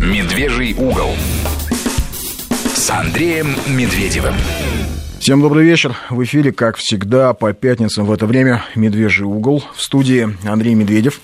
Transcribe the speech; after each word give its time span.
«Медвежий 0.00 0.74
угол» 0.74 1.10
с 2.74 2.88
Андреем 2.88 3.48
Медведевым. 3.66 4.34
Всем 5.18 5.40
добрый 5.40 5.64
вечер. 5.64 5.96
В 6.08 6.22
эфире, 6.22 6.52
как 6.52 6.76
всегда, 6.76 7.34
по 7.34 7.52
пятницам 7.52 8.06
в 8.06 8.12
это 8.12 8.26
время 8.26 8.64
«Медвежий 8.76 9.26
угол». 9.26 9.64
В 9.74 9.82
студии 9.82 10.36
Андрей 10.48 10.74
Медведев, 10.74 11.20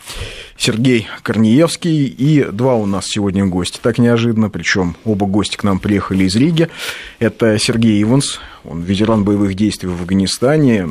Сергей 0.57 1.07
Корнеевский 1.23 2.05
и 2.05 2.45
два 2.45 2.75
у 2.75 2.84
нас 2.84 3.07
сегодня 3.07 3.46
гости. 3.46 3.79
Так 3.80 3.98
неожиданно, 3.98 4.50
причем 4.50 4.96
оба 5.04 5.27
гости 5.27 5.56
к 5.56 5.62
нам 5.62 5.79
приехали 5.79 6.25
из 6.25 6.34
Риги. 6.34 6.68
Это 7.20 7.56
Сергей 7.61 8.02
Иванс, 8.02 8.41
он 8.64 8.82
ветеран 8.82 9.22
боевых 9.22 9.54
действий 9.54 9.88
в 9.88 9.93
Афганистане, 9.93 10.88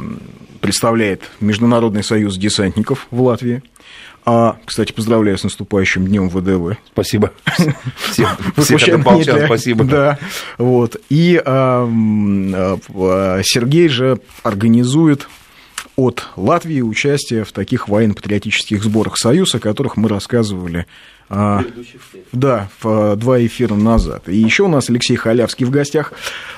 представляет 0.61 1.23
Международный 1.41 2.04
союз 2.04 2.38
десантников 2.38 3.07
в 3.11 3.21
Латвии. 3.21 3.61
А, 4.26 4.58
кстати, 4.66 4.92
поздравляю 4.92 5.38
с 5.38 5.44
наступающим 5.44 6.08
днем 6.08 6.30
ВДВ. 6.30 6.78
Спасибо. 6.92 7.32
Всем, 8.11 8.28
однополчан, 8.93 9.46
спасибо. 9.46 9.84
Да, 9.84 10.20
вот. 10.57 10.96
И 11.10 11.42
а, 11.43 11.88
а, 11.89 13.42
Сергей 13.44 13.89
же 13.89 14.20
организует 14.44 15.28
от 15.96 16.24
Латвии 16.36 16.82
участие 16.82 17.44
в 17.44 17.52
таких 17.52 17.88
военно-патриотических 17.88 18.83
сборах 18.83 19.18
Союза, 19.18 19.57
о 19.57 19.60
которых 19.60 19.97
мы 19.97 20.10
рассказывали 20.10 20.88
а, 21.30 21.64
да, 22.32 22.69
в, 22.82 23.16
два 23.16 23.46
эфира 23.46 23.75
назад. 23.75 24.28
И 24.28 24.38
еще 24.38 24.64
у 24.64 24.68
нас 24.68 24.89
Алексей 24.89 25.16
Халявский 25.16 25.66
в 25.66 25.69
гостях, 25.69 26.14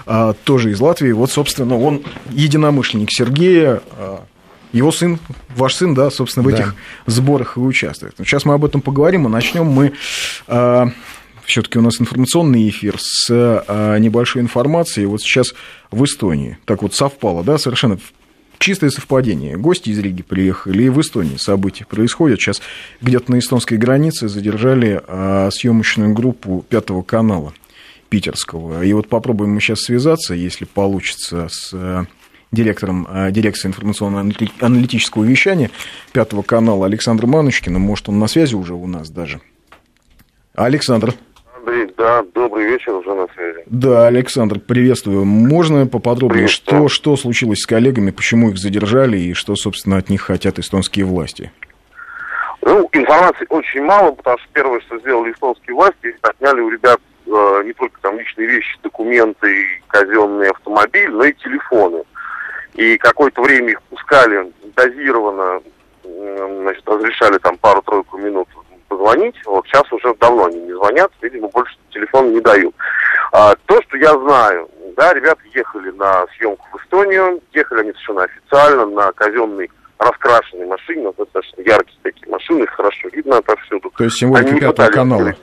а, 0.05 0.34
тоже 0.34 0.72
из 0.72 0.80
Латвии. 0.80 1.11
Вот, 1.11 1.31
собственно, 1.31 1.77
он 1.77 2.03
единомышленник 2.31 3.09
Сергея, 3.11 3.81
а, 3.91 4.25
его 4.75 4.91
сын, 4.91 5.20
ваш 5.55 5.75
сын, 5.75 5.93
да, 5.93 6.11
собственно, 6.11 6.43
в 6.43 6.49
этих 6.49 6.75
да. 7.05 7.11
сборах 7.11 7.55
и 7.55 7.59
участвует. 7.61 8.13
Сейчас 8.17 8.43
мы 8.43 8.53
об 8.53 8.66
этом 8.66 8.81
поговорим, 8.81 9.25
а 9.25 9.29
начнем 9.29 9.66
мы... 9.66 9.93
А, 10.47 10.89
все-таки 11.45 11.77
у 11.77 11.81
нас 11.81 12.02
информационный 12.02 12.67
эфир 12.67 12.95
с 13.00 13.27
а, 13.30 13.97
небольшой 13.97 14.41
информацией. 14.41 15.05
Вот 15.05 15.22
сейчас 15.22 15.53
в 15.91 16.03
Эстонии. 16.03 16.58
Так 16.66 16.81
вот 16.81 16.94
совпало, 16.94 17.44
да, 17.44 17.58
совершенно 17.58 18.00
чистое 18.58 18.89
совпадение. 18.89 19.55
Гости 19.55 19.91
из 19.91 20.00
Риги 20.00 20.23
приехали, 20.23 20.83
и 20.83 20.89
в 20.89 21.00
Эстонии 21.00 21.38
события 21.38 21.85
происходят. 21.85 22.41
Сейчас 22.41 22.61
где-то 23.00 23.31
на 23.31 23.39
эстонской 23.39 23.78
границе 23.78 24.28
задержали 24.28 25.02
а, 25.07 25.50
съемочную 25.52 26.13
группу 26.13 26.66
Пятого 26.67 27.02
канала 27.02 27.53
питерского. 28.09 28.83
И 28.83 28.91
вот 28.91 29.07
попробуем 29.07 29.52
мы 29.52 29.61
сейчас 29.61 29.81
связаться, 29.81 30.33
если 30.33 30.66
получится, 30.66 31.47
с 31.50 32.07
директором 32.56 33.08
э, 33.08 33.31
дирекции 33.31 33.67
информационно-аналитического 33.67 35.23
вещания 35.23 35.70
Пятого 36.11 36.42
канала 36.42 36.88
Александром 36.88 37.31
Маночкиным. 37.31 37.81
Может, 37.81 38.09
он 38.09 38.17
на 38.20 38.28
связи 38.28 38.56
уже 38.56 38.73
у 38.73 38.88
нас 38.88 39.09
даже. 39.09 39.42
Александр. 40.56 41.14
Андрей, 41.58 41.94
да, 41.97 42.23
добрый 42.34 42.66
вечер, 42.66 42.94
уже 42.94 43.14
на 43.14 43.28
связи. 43.34 43.64
Да, 43.66 44.08
Александр, 44.08 44.59
приветствую. 44.59 45.25
Можно 45.25 45.86
поподробнее, 45.86 46.47
что, 46.47 46.88
что 46.88 47.16
случилось 47.17 47.59
с 47.59 47.66
коллегами, 47.66 48.12
почему 48.12 48.50
их 48.50 48.58
задержали 48.58 49.17
и 49.17 49.34
что, 49.34 49.56
собственно, 49.56 49.97
от 49.97 50.09
них 50.09 50.22
хотят 50.22 50.58
эстонские 50.59 51.06
власти? 51.06 51.52
Ну, 52.62 52.90
информации 52.94 53.45
очень 53.50 53.84
мало, 53.84 54.12
потому 54.12 54.38
что 54.40 54.47
первое, 54.53 54.80
что 54.81 55.00
сделали 55.00 55.31
эстонские 55.31 55.75
власти, 55.75 56.16
отняли 56.22 56.62
у 56.62 56.69
ребят 56.69 57.00
э, 57.28 57.64
не 57.66 57.73
только 57.73 58.00
там 58.02 58.17
личные 58.17 58.47
вещи, 58.47 58.78
документы, 58.81 59.66
казенный 59.88 60.50
автомобиль, 60.50 61.09
но 61.12 61.25
и 61.25 61.34
телефоны 61.34 62.03
и 62.76 62.98
какое-то 62.98 63.42
время 63.42 63.72
их 63.72 63.81
пускали 63.84 64.52
дозированно, 64.76 65.62
значит, 66.04 66.88
разрешали 66.88 67.38
там 67.38 67.58
пару-тройку 67.58 68.18
минут 68.18 68.48
позвонить. 68.88 69.36
Вот 69.45 69.66
сейчас 69.68 69.92
уже 69.92 70.14
давно 70.16 70.45
они 70.45 70.59
не 70.59 70.73
звонят, 70.73 71.12
видимо, 71.22 71.48
больше 71.50 71.76
телефон 71.92 72.34
не 72.34 72.42
дают. 72.42 72.76
А, 73.31 73.56
то, 73.66 73.81
что 73.84 73.98
я 73.98 74.12
знаю, 74.20 74.70
да, 74.96 75.14
ребята 75.14 75.42
ехали 75.53 75.92
на 75.92 76.26
съемку 76.38 76.66
в 76.72 76.81
Эстонию, 76.81 77.41
ехали 77.53 77.81
они 77.81 77.91
совершенно 77.91 78.24
официально 78.24 78.85
на 78.85 79.12
казенной 79.14 79.69
раскрашенной 79.97 80.68
машине, 80.68 81.06
вот 81.06 81.16
достаточно 81.18 81.62
яркие 81.62 81.97
такие 82.03 82.30
машины, 82.30 82.64
их 82.64 82.69
хорошо 82.72 83.08
видно 83.09 83.38
отовсюду. 83.38 83.91
То 83.97 84.03
есть 84.03 84.18
символика 84.18 84.59
пятого 84.59 84.90
канала. 84.90 85.22
Скрыть. 85.22 85.38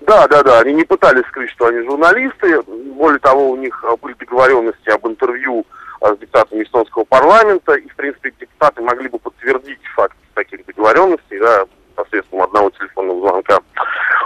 Да, 0.00 0.26
да, 0.28 0.42
да, 0.42 0.60
они 0.60 0.72
не 0.72 0.84
пытались 0.84 1.26
скрыть, 1.26 1.50
что 1.50 1.66
они 1.66 1.86
журналисты, 1.86 2.62
более 2.62 3.18
того, 3.18 3.50
у 3.50 3.56
них 3.56 3.84
были 4.00 4.14
договоренности 4.14 4.88
об 4.88 5.06
интервью 5.06 5.66
с 6.00 6.18
депутатами 6.18 6.62
эстонского 6.62 7.04
парламента, 7.04 7.74
и, 7.74 7.88
в 7.88 7.96
принципе, 7.96 8.32
депутаты 8.38 8.82
могли 8.82 9.08
бы 9.08 9.18
подтвердить 9.18 9.80
факт 9.94 10.16
таких 10.34 10.64
договоренностей, 10.66 11.38
да, 11.38 11.64
посредством 11.94 12.42
одного 12.42 12.70
телефонного 12.70 13.20
звонка. 13.20 13.58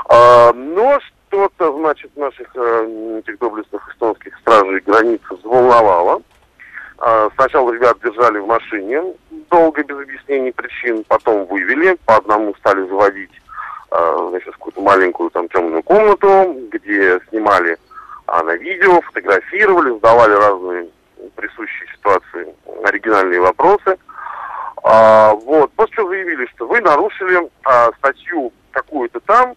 А, 0.09 0.53
но 0.53 1.01
что-то, 1.01 1.73
значит, 1.79 2.17
наших 2.17 2.49
э, 2.55 3.21
этих 3.21 3.39
доблестных 3.39 3.89
эстонских 3.93 4.39
стражей 4.39 4.81
границы 4.81 5.35
взволновало. 5.35 6.23
А, 6.99 7.29
сначала 7.35 7.73
ребят 7.73 7.99
держали 8.05 8.39
в 8.39 8.47
машине 8.47 9.03
долго, 9.51 9.83
без 9.83 9.99
объяснений 9.99 10.53
причин, 10.53 11.05
потом 11.09 11.47
вывели, 11.47 11.99
по 12.07 12.17
одному 12.17 12.55
стали 12.57 12.87
заводить 12.87 13.33
а, 13.91 14.29
значит, 14.31 14.53
какую-то 14.55 14.81
маленькую 14.81 15.31
там 15.31 15.49
темную 15.49 15.83
комнату, 15.83 16.57
где 16.71 17.21
снимали 17.29 17.77
а, 18.27 18.43
на 18.43 18.57
видео, 18.57 19.01
фотографировали, 19.01 19.91
задавали 19.91 20.33
разные 20.35 20.89
присущие 21.31 21.89
ситуации 21.95 22.55
оригинальные 22.85 23.41
вопросы. 23.41 23.97
А, 24.83 25.33
вот, 25.33 25.73
после 25.73 25.97
чего 25.97 26.09
заявили, 26.09 26.47
что 26.55 26.67
вы 26.67 26.81
нарушили 26.81 27.51
а, 27.65 27.91
статью 27.99 28.53
какую-то 28.71 29.21
там, 29.21 29.55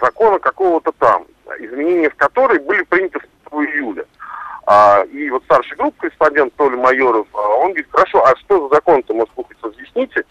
закона 0.00 0.38
какого-то 0.38 0.92
там, 0.92 1.26
изменения 1.58 2.10
в 2.10 2.14
которой 2.16 2.58
были 2.60 2.82
приняты 2.82 3.20
2 3.50 3.64
июля. 3.64 4.04
А, 4.66 5.02
и 5.10 5.30
вот 5.30 5.42
старший 5.44 5.76
групп 5.76 5.96
корреспондент 5.98 6.54
Толя 6.56 6.76
Майоров, 6.76 7.26
а, 7.32 7.38
он 7.38 7.68
говорит, 7.68 7.88
хорошо, 7.90 8.24
а 8.24 8.36
что 8.36 8.68
за 8.68 8.74
закон-то, 8.74 9.14
может, 9.14 9.32
вы 9.34 9.44
разъясните? 9.62 10.24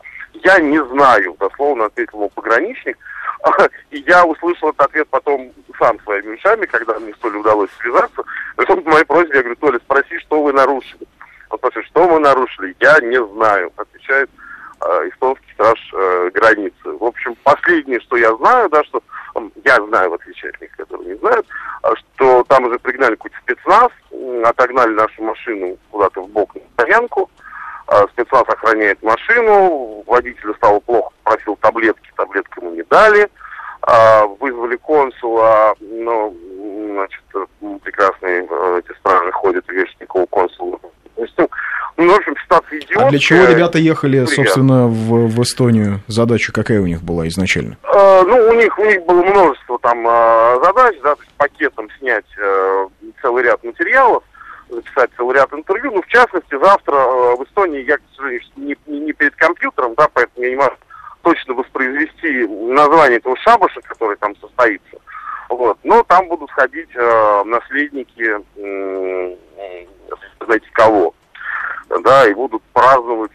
Я 0.44 0.60
не 0.60 0.84
знаю, 0.86 1.36
дословно 1.40 1.86
ответил 1.86 2.20
ему 2.20 2.30
пограничник. 2.30 2.98
И 3.92 4.00
я 4.08 4.26
услышал 4.26 4.70
этот 4.70 4.82
ответ 4.82 5.08
потом 5.10 5.52
сам 5.80 6.00
своими 6.02 6.36
ушами, 6.36 6.66
когда 6.66 7.00
мне 7.00 7.14
что 7.16 7.30
ли 7.30 7.38
удалось 7.38 7.70
связаться. 7.82 8.24
Потом 8.58 8.82
по 8.82 8.90
моей 8.90 9.06
просьбе 9.06 9.36
я 9.36 9.42
говорю, 9.42 9.56
Толя, 9.58 9.80
спроси, 9.80 10.18
что 10.20 10.42
вы 10.42 10.52
нарушили. 10.52 11.08
Он 11.52 11.60
спрашивает, 11.60 11.88
что 11.88 12.10
мы 12.10 12.20
нарушили? 12.20 12.76
Я 12.80 13.00
не 13.02 13.24
знаю, 13.24 13.72
отвечает 13.78 14.30
э, 14.82 15.10
эстонский 15.10 15.54
страж 15.54 15.80
э, 15.94 16.32
границы. 16.34 16.74
В 16.84 17.04
общем, 17.04 17.36
последнее, 17.44 18.00
что 18.02 18.18
я 18.18 18.36
знаю, 18.38 18.68
да, 18.70 18.84
что 18.86 19.04
э, 19.36 19.40
я 19.64 19.76
знаю, 19.86 20.10
в 20.10 20.16
отличие 20.16 20.50
от 20.50 20.60
них, 20.60 20.72
которые 20.76 21.10
не 21.10 21.20
знают, 21.20 21.46
э, 21.84 21.90
что 22.16 22.44
там 22.46 22.66
уже 22.66 22.80
пригнали 22.80 23.12
какой-то 23.12 23.38
спецназ, 23.44 23.90
э, 24.10 24.42
отогнали 24.44 24.94
нашу 24.94 25.22
машину 25.22 25.78
куда-то 25.92 26.22
в 26.24 26.30
бок 26.30 26.56
на 26.56 26.62
стоянку, 26.74 27.30
э, 27.90 28.08
спецназ 28.14 28.44
охраняет 28.48 29.02
машину, 29.04 30.04
водителю 30.08 30.56
стало 30.56 30.80
плохо, 30.80 31.12
просил 31.24 31.56
таблетки, 31.58 32.12
таблетки 32.16 32.60
ему 32.60 32.72
не 32.72 32.84
дали, 32.90 33.22
э, 33.26 33.28
вызвали 34.40 34.76
консула, 34.76 35.74
но 35.80 36.34
значит, 36.98 37.22
прекрасные 37.84 38.46
э, 38.50 38.82
эти 38.84 38.98
страны 38.98 39.32
ходят, 39.32 39.66
Вешникову 39.70 40.28
консулу. 40.28 40.80
Ну, 41.98 42.14
в 42.14 42.16
общем, 42.16 42.36
ситуация 42.44 42.78
идиотская. 42.78 43.08
А 43.08 43.10
для 43.10 43.20
чего 43.20 43.46
ребята 43.46 43.80
ехали, 43.80 44.24
Приятно. 44.24 44.36
собственно, 44.36 44.88
в, 44.88 45.28
в 45.30 45.42
Эстонию? 45.42 46.02
Задача 46.08 46.54
какая 46.54 46.80
у 46.80 46.86
них 46.86 47.02
была 47.02 47.28
изначально? 47.28 47.78
Э, 47.92 48.22
ну, 48.22 48.36
у 48.50 48.54
них, 48.54 48.78
у 48.78 48.86
них 48.86 49.04
было 49.06 49.24
множество 49.24 49.80
там 49.80 50.08
э, 50.08 50.60
задач, 50.64 50.96
да, 51.02 51.16
то 51.16 51.22
есть 51.24 51.34
пакетом 51.38 51.90
снять 51.98 52.26
э, 52.38 52.88
целый 53.20 53.44
ряд 53.44 53.64
материалов, 53.64 54.24
записать 54.70 55.10
целый 55.18 55.36
ряд 55.36 55.52
интервью. 55.54 55.92
Ну, 55.92 56.04
в 56.04 56.08
частности, 56.08 56.60
завтра 56.62 56.96
э, 56.96 57.36
в 57.36 57.44
Эстонии 57.46 57.84
я, 57.84 57.98
к 57.98 58.02
сожалению, 58.16 58.46
не, 58.58 58.78
не 58.86 59.14
перед 59.14 59.36
компьютером, 59.36 59.96
да, 59.98 60.08
поэтому 60.14 60.46
я 60.46 60.52
не 60.52 60.56
могу 60.56 60.76
точно 61.28 61.56
воспроизвести 61.56 62.48
название 62.48 63.18
этого 63.18 63.36
шабаша, 63.38 63.82
который 63.82 64.16
там 64.18 64.34
состоится. 64.38 64.98
Вот. 65.50 65.78
Но 65.84 66.02
там 66.04 66.28
будут 66.30 66.50
ходить 66.52 66.90
э, 66.96 67.44
наследники, 67.46 68.38
э, 68.56 69.36
знаете 70.46 70.68
кого, 70.72 71.14
да, 72.02 72.30
и 72.30 72.34
будут 72.34 72.64
праздновать 72.72 73.32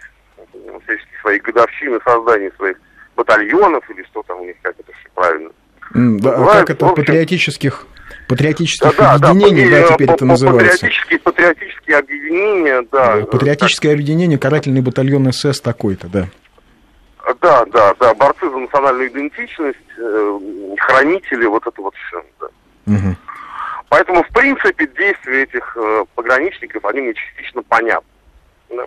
всяческие 0.85 1.21
свои 1.21 1.39
годовщины 1.41 1.99
создания 2.03 2.51
своих 2.57 2.79
батальонов 3.15 3.89
или 3.91 4.03
что 4.05 4.23
там 4.23 4.41
у 4.41 4.45
них, 4.45 4.57
как 4.63 4.75
это 4.79 4.91
все 4.93 5.09
правильно. 5.15 5.51
Mm, 5.95 6.19
да, 6.21 6.37
Бывает, 6.39 6.61
как 6.61 6.71
это, 6.71 6.87
общем, 6.87 7.05
патриотических 7.05 7.87
патриотических 8.29 8.97
да, 8.97 9.13
объединений, 9.13 9.71
да, 9.71 9.89
да, 9.89 9.95
теперь 9.95 10.07
по, 10.07 10.13
это 10.13 10.25
называется. 10.25 10.87
Патриотические, 10.87 11.19
патриотические 11.19 11.97
объединения, 11.99 12.87
да. 12.91 13.27
Патриотическое 13.31 13.93
так. 13.93 14.01
объединение, 14.01 14.39
карательный 14.39 14.81
батальон 14.81 15.31
СС 15.31 15.61
такой-то, 15.61 16.09
да. 16.09 16.29
Да, 17.43 17.65
да, 17.67 17.93
да, 17.99 18.15
борцы 18.15 18.49
за 18.49 18.57
национальную 18.57 19.09
идентичность, 19.09 19.79
э, 19.99 20.39
хранители, 20.79 21.45
вот 21.47 21.67
это 21.67 21.83
вот 21.83 21.93
все. 21.97 22.25
Да. 22.41 22.47
Угу. 22.87 23.17
Поэтому, 23.89 24.23
в 24.23 24.29
принципе, 24.29 24.87
действия 24.87 25.43
этих 25.43 25.77
э, 25.77 26.05
пограничников, 26.15 26.85
они 26.85 27.01
мне 27.01 27.15
частично 27.15 27.63
понятны. 27.65 28.09
Да. 28.71 28.87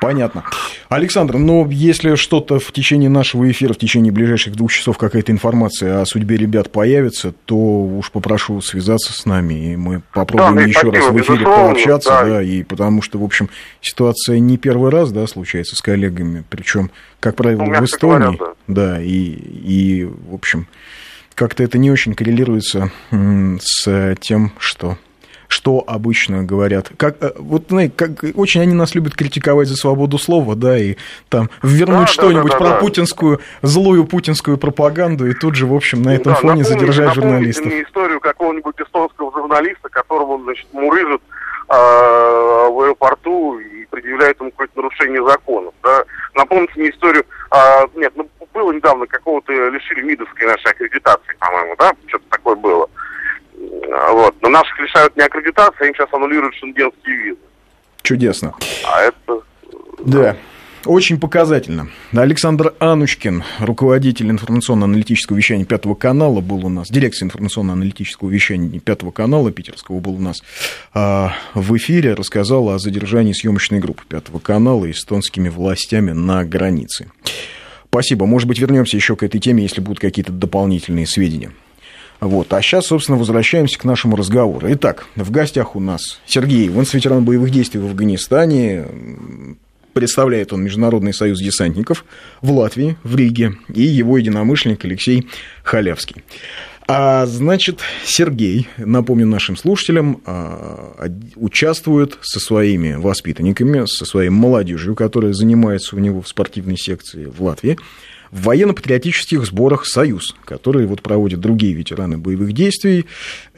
Понятно. 0.00 0.44
Александр, 0.88 1.38
но 1.38 1.66
если 1.70 2.14
что-то 2.14 2.58
в 2.58 2.72
течение 2.72 3.08
нашего 3.08 3.50
эфира, 3.50 3.72
в 3.72 3.78
течение 3.78 4.12
ближайших 4.12 4.54
двух 4.54 4.72
часов 4.72 4.98
какая-то 4.98 5.32
информация 5.32 6.00
о 6.00 6.06
судьбе 6.06 6.36
ребят 6.36 6.70
появится, 6.70 7.32
то 7.44 7.56
уж 7.56 8.10
попрошу 8.10 8.60
связаться 8.60 9.12
с 9.12 9.24
нами, 9.24 9.72
и 9.72 9.76
мы 9.76 10.02
попробуем 10.12 10.56
да, 10.56 10.62
еще 10.62 10.90
раз 10.90 11.06
в 11.06 11.20
эфире 11.20 11.44
пообщаться, 11.44 12.10
да. 12.10 12.24
да, 12.24 12.42
и 12.42 12.62
потому 12.62 13.02
что, 13.02 13.18
в 13.18 13.24
общем, 13.24 13.48
ситуация 13.80 14.38
не 14.38 14.58
первый 14.58 14.90
раз, 14.90 15.10
да, 15.12 15.26
случается 15.26 15.76
с 15.76 15.80
коллегами, 15.80 16.44
причем, 16.50 16.90
как 17.20 17.36
правило, 17.36 17.64
ну, 17.64 17.80
в 17.80 17.84
Эстонии, 17.84 18.36
говоря, 18.36 18.54
да. 18.68 18.96
да, 18.96 19.02
и, 19.02 19.08
и, 19.08 20.04
в 20.04 20.34
общем, 20.34 20.66
как-то 21.34 21.62
это 21.62 21.78
не 21.78 21.90
очень 21.90 22.14
коррелируется 22.14 22.90
с 23.10 24.16
тем, 24.20 24.52
что 24.58 24.98
что 25.48 25.82
обычно 25.86 26.44
говорят. 26.44 26.90
Как, 26.96 27.16
э, 27.22 27.32
вот, 27.36 27.64
знаете, 27.68 27.94
как, 27.96 28.10
очень 28.34 28.60
они 28.60 28.74
нас 28.74 28.94
любят 28.94 29.14
критиковать 29.14 29.68
за 29.68 29.76
свободу 29.76 30.18
слова, 30.18 30.54
да, 30.54 30.78
и 30.78 30.96
там 31.28 31.50
ввернуть 31.62 32.06
да, 32.06 32.12
что-нибудь 32.12 32.52
да, 32.52 32.58
да, 32.58 32.64
про 32.64 32.68
да. 32.70 32.76
путинскую, 32.76 33.40
злую 33.62 34.04
путинскую 34.06 34.58
пропаганду, 34.58 35.26
и 35.26 35.34
тут 35.34 35.54
же, 35.54 35.66
в 35.66 35.74
общем, 35.74 36.02
на 36.02 36.14
этом 36.14 36.34
да, 36.34 36.40
фоне 36.40 36.62
напомните, 36.62 36.72
задержать 36.72 37.14
журналистов. 37.14 37.66
мне 37.66 37.82
историю 37.82 38.20
какого-нибудь 38.20 38.80
эстонского 38.80 39.32
журналиста, 39.32 39.88
которого, 39.88 40.42
значит, 40.42 40.66
мурыжит 40.72 41.20
э, 41.68 41.74
в 41.74 42.80
аэропорту 42.82 43.58
и 43.58 43.86
предъявляет 43.86 44.40
ему 44.40 44.50
какое-то 44.50 44.76
нарушение 44.76 45.24
законов, 45.26 45.74
да. 45.82 46.04
Напомните 46.34 46.72
мне 46.76 46.90
историю, 46.90 47.24
э, 47.52 47.86
нет, 47.96 48.12
ну, 48.16 48.28
было 48.54 48.72
недавно 48.72 49.06
какого-то 49.06 49.52
лишили 49.52 50.02
МИДовской 50.02 50.46
нашей 50.46 50.70
аккредитации, 50.70 51.36
по-моему, 51.38 51.74
да, 51.76 51.92
что-то 52.06 52.24
такое 52.30 52.54
было. 52.54 52.88
Вот. 54.10 54.34
Но 54.42 54.48
наших 54.48 54.78
лишают 54.80 55.16
не 55.16 55.22
аккредитации, 55.22 55.88
им 55.88 55.94
сейчас 55.94 56.12
аннулируют 56.12 56.54
шенгенские 56.56 57.16
визы. 57.16 57.38
Чудесно. 58.02 58.54
А 58.84 59.02
это... 59.02 59.40
Да. 60.04 60.36
Очень 60.84 61.18
показательно. 61.18 61.88
Александр 62.12 62.74
Анучкин, 62.78 63.42
руководитель 63.60 64.30
информационно-аналитического 64.30 65.36
вещания 65.36 65.64
Пятого 65.64 65.94
канала, 65.94 66.42
был 66.42 66.66
у 66.66 66.68
нас, 66.68 66.88
дирекция 66.90 67.26
информационно-аналитического 67.26 68.28
вещания 68.28 68.80
Пятого 68.80 69.10
канала 69.10 69.50
питерского 69.50 70.00
был 70.00 70.16
у 70.16 70.20
нас 70.20 70.42
а, 70.92 71.32
в 71.54 71.74
эфире, 71.78 72.12
рассказал 72.12 72.68
о 72.68 72.78
задержании 72.78 73.32
съемочной 73.32 73.80
группы 73.80 74.02
Пятого 74.06 74.40
канала 74.40 74.90
эстонскими 74.90 75.48
властями 75.48 76.10
на 76.10 76.44
границе. 76.44 77.10
Спасибо. 77.88 78.26
Может 78.26 78.48
быть, 78.48 78.58
вернемся 78.58 78.96
еще 78.96 79.16
к 79.16 79.22
этой 79.22 79.40
теме, 79.40 79.62
если 79.62 79.80
будут 79.80 80.00
какие-то 80.00 80.32
дополнительные 80.32 81.06
сведения. 81.06 81.52
Вот. 82.20 82.52
А 82.52 82.62
сейчас, 82.62 82.86
собственно, 82.86 83.18
возвращаемся 83.18 83.78
к 83.78 83.84
нашему 83.84 84.16
разговору. 84.16 84.66
Итак, 84.70 85.06
в 85.16 85.30
гостях 85.30 85.76
у 85.76 85.80
нас 85.80 86.20
Сергей 86.26 86.68
Иванс, 86.68 86.94
ветеран 86.94 87.24
боевых 87.24 87.50
действий 87.50 87.80
в 87.80 87.86
Афганистане. 87.86 88.86
Представляет 89.92 90.52
он 90.52 90.64
Международный 90.64 91.14
союз 91.14 91.38
десантников 91.40 92.04
в 92.40 92.50
Латвии, 92.50 92.96
в 93.04 93.14
Риге, 93.14 93.56
и 93.72 93.82
его 93.82 94.18
единомышленник 94.18 94.84
Алексей 94.84 95.28
Халявский. 95.62 96.16
А, 96.86 97.24
значит, 97.26 97.80
Сергей, 98.04 98.68
напомню 98.76 99.26
нашим 99.26 99.56
слушателям, 99.56 100.20
а, 100.26 101.08
участвует 101.36 102.18
со 102.20 102.40
своими 102.40 102.94
воспитанниками, 102.94 103.86
со 103.86 104.04
своей 104.04 104.28
молодежью, 104.28 104.94
которая 104.94 105.32
занимается 105.32 105.96
у 105.96 105.98
него 105.98 106.20
в 106.20 106.28
спортивной 106.28 106.76
секции 106.76 107.24
в 107.24 107.42
Латвии, 107.42 107.78
в 108.34 108.42
военно-патриотических 108.42 109.46
сборах 109.46 109.86
«Союз», 109.86 110.34
которые 110.44 110.88
вот 110.88 111.02
проводят 111.02 111.38
другие 111.38 111.72
ветераны 111.72 112.18
боевых 112.18 112.52
действий. 112.52 113.06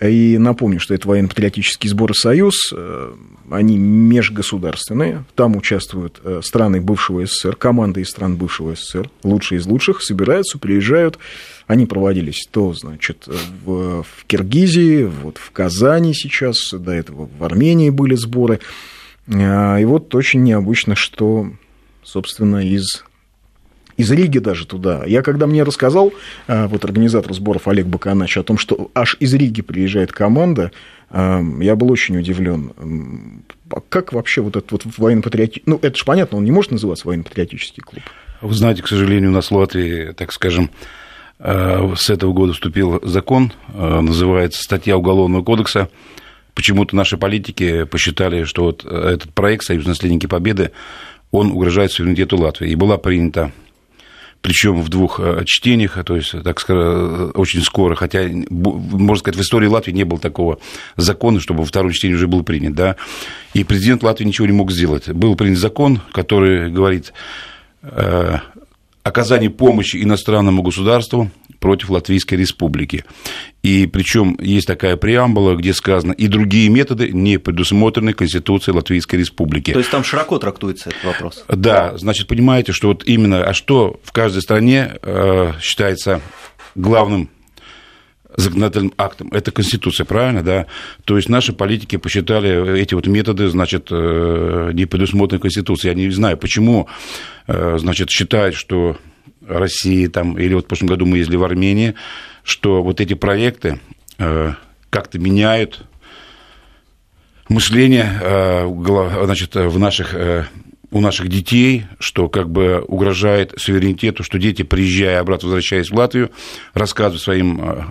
И 0.03 0.37
напомню, 0.37 0.81
что 0.81 0.93
это 0.93 1.09
военно-патриотический 1.09 1.89
сбор 1.89 2.15
«Союз», 2.15 2.75
э, 2.75 3.15
они 3.51 3.79
межгосударственные, 3.79 5.25
там 5.35 5.57
участвуют 5.57 6.21
э, 6.23 6.43
страны 6.45 6.83
бывшего 6.83 7.25
СССР, 7.25 7.57
команды 7.57 8.03
из 8.03 8.11
стран 8.11 8.37
бывшего 8.37 8.75
СССР, 8.75 9.09
лучшие 9.25 9.61
из 9.61 9.67
лучших, 9.67 10.03
собираются, 10.03 10.59
приезжают, 10.59 11.19
они 11.67 11.87
проводились 11.87 12.47
то, 12.51 12.75
значит, 12.75 13.27
в, 13.65 14.03
в 14.03 14.25
Киргизии, 14.27 15.05
вот 15.05 15.39
в 15.39 15.53
Казани 15.53 16.13
сейчас, 16.13 16.75
до 16.75 16.93
этого 16.93 17.31
в 17.39 17.43
Армении 17.43 17.89
были 17.89 18.15
сборы. 18.15 18.61
А, 19.27 19.79
и 19.79 19.87
вот 19.87 20.15
очень 20.15 20.43
необычно, 20.43 20.97
что, 20.97 21.51
собственно, 22.03 22.59
из 22.59 23.06
из 23.97 24.11
Риги 24.11 24.39
даже 24.39 24.67
туда. 24.67 25.05
Я 25.07 25.23
когда 25.23 25.47
мне 25.47 25.63
рассказал 25.63 26.13
э, 26.47 26.67
вот 26.67 26.85
организатор 26.85 27.33
сборов 27.33 27.69
Олег 27.69 27.87
Баканач 27.87 28.37
о 28.37 28.43
том, 28.43 28.59
что 28.59 28.91
аж 28.95 29.17
из 29.21 29.35
Риги 29.35 29.63
приезжает 29.63 30.13
команда, 30.13 30.71
э, 31.11 31.43
я 31.61 31.77
был 31.77 31.91
очень 31.91 32.19
удивлен. 32.19 33.43
А 33.71 33.81
как 33.89 34.13
вообще 34.13 34.43
вот 34.43 34.57
этот 34.57 34.71
вот 34.73 34.83
военно-патриотический... 34.97 35.63
Ну, 35.67 35.79
это 35.83 35.97
же 35.97 36.05
понятно, 36.05 36.39
он 36.39 36.45
не 36.45 36.51
может 36.51 36.73
называться 36.73 37.07
военно-патриотический 37.09 37.83
клуб. 37.83 38.03
Вы 38.43 38.55
знаете, 38.55 38.83
к 38.83 38.89
сожалению, 38.89 39.31
у 39.31 39.35
нас 39.35 39.51
в 39.51 39.57
Латвии, 39.57 40.13
так 40.13 40.33
скажем, 40.33 40.71
э, 41.39 41.95
с 41.97 42.11
этого 42.11 42.33
года 42.33 42.53
вступил 42.53 43.01
закон, 43.03 43.53
называется 43.75 44.63
статья 44.63 44.97
Уголовного 44.97 45.43
кодекса. 45.43 45.89
Почему-то 46.55 46.97
наши 46.97 47.19
политики 47.19 47.85
посчитали, 47.85 48.45
что 48.45 48.65
вот 48.65 48.85
этот 48.85 49.33
проект 49.35 49.65
«Союз 49.65 49.87
наследники 49.87 50.27
Победы», 50.27 50.71
он 51.31 51.51
угрожает 51.51 51.93
суверенитету 51.93 52.39
Латвии. 52.39 52.71
И 52.71 52.77
была 52.77 52.97
принята 52.97 53.53
причем 54.43 54.81
в 54.81 54.89
двух 54.89 55.21
э, 55.21 55.43
чтениях, 55.45 55.99
то 56.05 56.17
есть, 56.17 56.33
так 56.43 56.61
сказать, 56.61 57.33
очень 57.35 57.63
скоро, 57.63 57.95
хотя, 57.95 58.29
можно 58.29 59.17
сказать, 59.17 59.39
в 59.39 59.43
истории 59.43 59.67
Латвии 59.67 59.93
не 59.93 60.05
было 60.05 60.21
такого 60.21 60.59
закона, 60.97 61.41
чтобы 61.41 61.61
во 61.61 61.67
втором 61.67 61.91
чтении 61.93 62.15
уже 62.15 62.29
был 62.29 62.43
принят, 62.43 62.75
да, 62.75 62.97
и 63.55 63.65
президент 63.65 64.03
Латвии 64.03 64.27
ничего 64.27 64.47
не 64.47 64.53
мог 64.53 64.71
сделать. 64.71 65.09
Был 65.09 65.35
принят 65.37 65.59
закон, 65.59 66.01
который 66.13 66.71
говорит 66.71 67.13
э, 67.83 68.37
оказание 69.03 69.51
помощи 69.51 70.03
иностранному 70.03 70.63
государству 70.63 71.31
против 71.67 71.91
Латвийской 71.91 72.37
Республики. 72.37 73.05
И 73.65 73.87
причем 73.87 74.39
есть 74.41 74.69
такая 74.69 74.97
преамбула, 74.97 75.57
где 75.57 75.75
сказано, 75.75 76.13
и 76.13 76.29
другие 76.29 76.69
методы 76.69 77.09
не 77.09 77.39
предусмотрены 77.39 78.13
Конституцией 78.13 78.77
Латвийской 78.77 79.17
Республики. 79.17 79.73
То 79.73 79.81
есть 79.81 79.91
там 79.91 80.05
широко 80.05 80.39
трактуется 80.39 80.91
этот 80.91 81.03
вопрос. 81.03 81.45
Да, 81.49 81.99
значит, 81.99 82.29
понимаете, 82.29 82.71
что 82.71 82.87
вот 82.87 83.03
именно, 83.05 83.43
а 83.43 83.53
что 83.53 83.99
в 84.05 84.13
каждой 84.13 84.43
стране 84.43 84.93
э, 85.03 85.55
считается 85.61 86.21
главным 86.77 87.31
законодательным 88.37 88.93
актом. 88.97 89.33
Это 89.33 89.51
Конституция, 89.51 90.05
правильно, 90.05 90.45
да? 90.45 90.67
То 91.05 91.17
есть 91.17 91.29
наши 91.29 91.53
политики 91.53 91.97
посчитали 91.97 92.79
эти 92.79 92.95
вот 92.95 93.09
методы, 93.09 93.49
значит, 93.49 93.89
э, 93.91 94.71
не 94.73 94.87
предусмотрены 94.87 95.41
Конституцией. 95.41 95.95
Я 95.95 96.07
не 96.07 96.11
знаю, 96.11 96.37
почему, 96.37 96.87
э, 97.49 97.79
значит, 97.81 98.11
считают, 98.11 98.55
что 98.55 98.99
России, 99.49 100.07
там, 100.07 100.39
или 100.39 100.55
вот 100.55 100.65
в 100.65 100.69
прошлом 100.69 100.89
году 100.89 101.07
мы 101.07 101.19
ездили 101.19 101.37
в 101.37 101.45
Армении, 101.45 101.95
что 102.43 102.83
вот 102.83 103.01
эти 103.01 103.15
проекты 103.15 103.81
э, 104.19 104.53
как-то 104.91 105.19
меняют 105.19 105.85
мышление 107.49 108.19
э, 108.21 109.25
значит, 109.25 109.55
в 109.55 109.79
наших, 109.79 110.15
э, 110.15 110.45
у 110.91 111.01
наших 111.01 111.29
детей, 111.29 111.87
что 111.99 112.29
как 112.29 112.51
бы 112.51 112.81
угрожает 112.81 113.55
суверенитету, 113.57 114.23
что 114.23 114.39
дети, 114.39 114.63
приезжая 114.63 115.21
обратно, 115.21 115.49
возвращаясь 115.49 115.91
в 115.91 115.95
Латвию, 115.95 116.31
рассказывают 116.75 117.23
своим 117.23 117.61
э, 117.63 117.85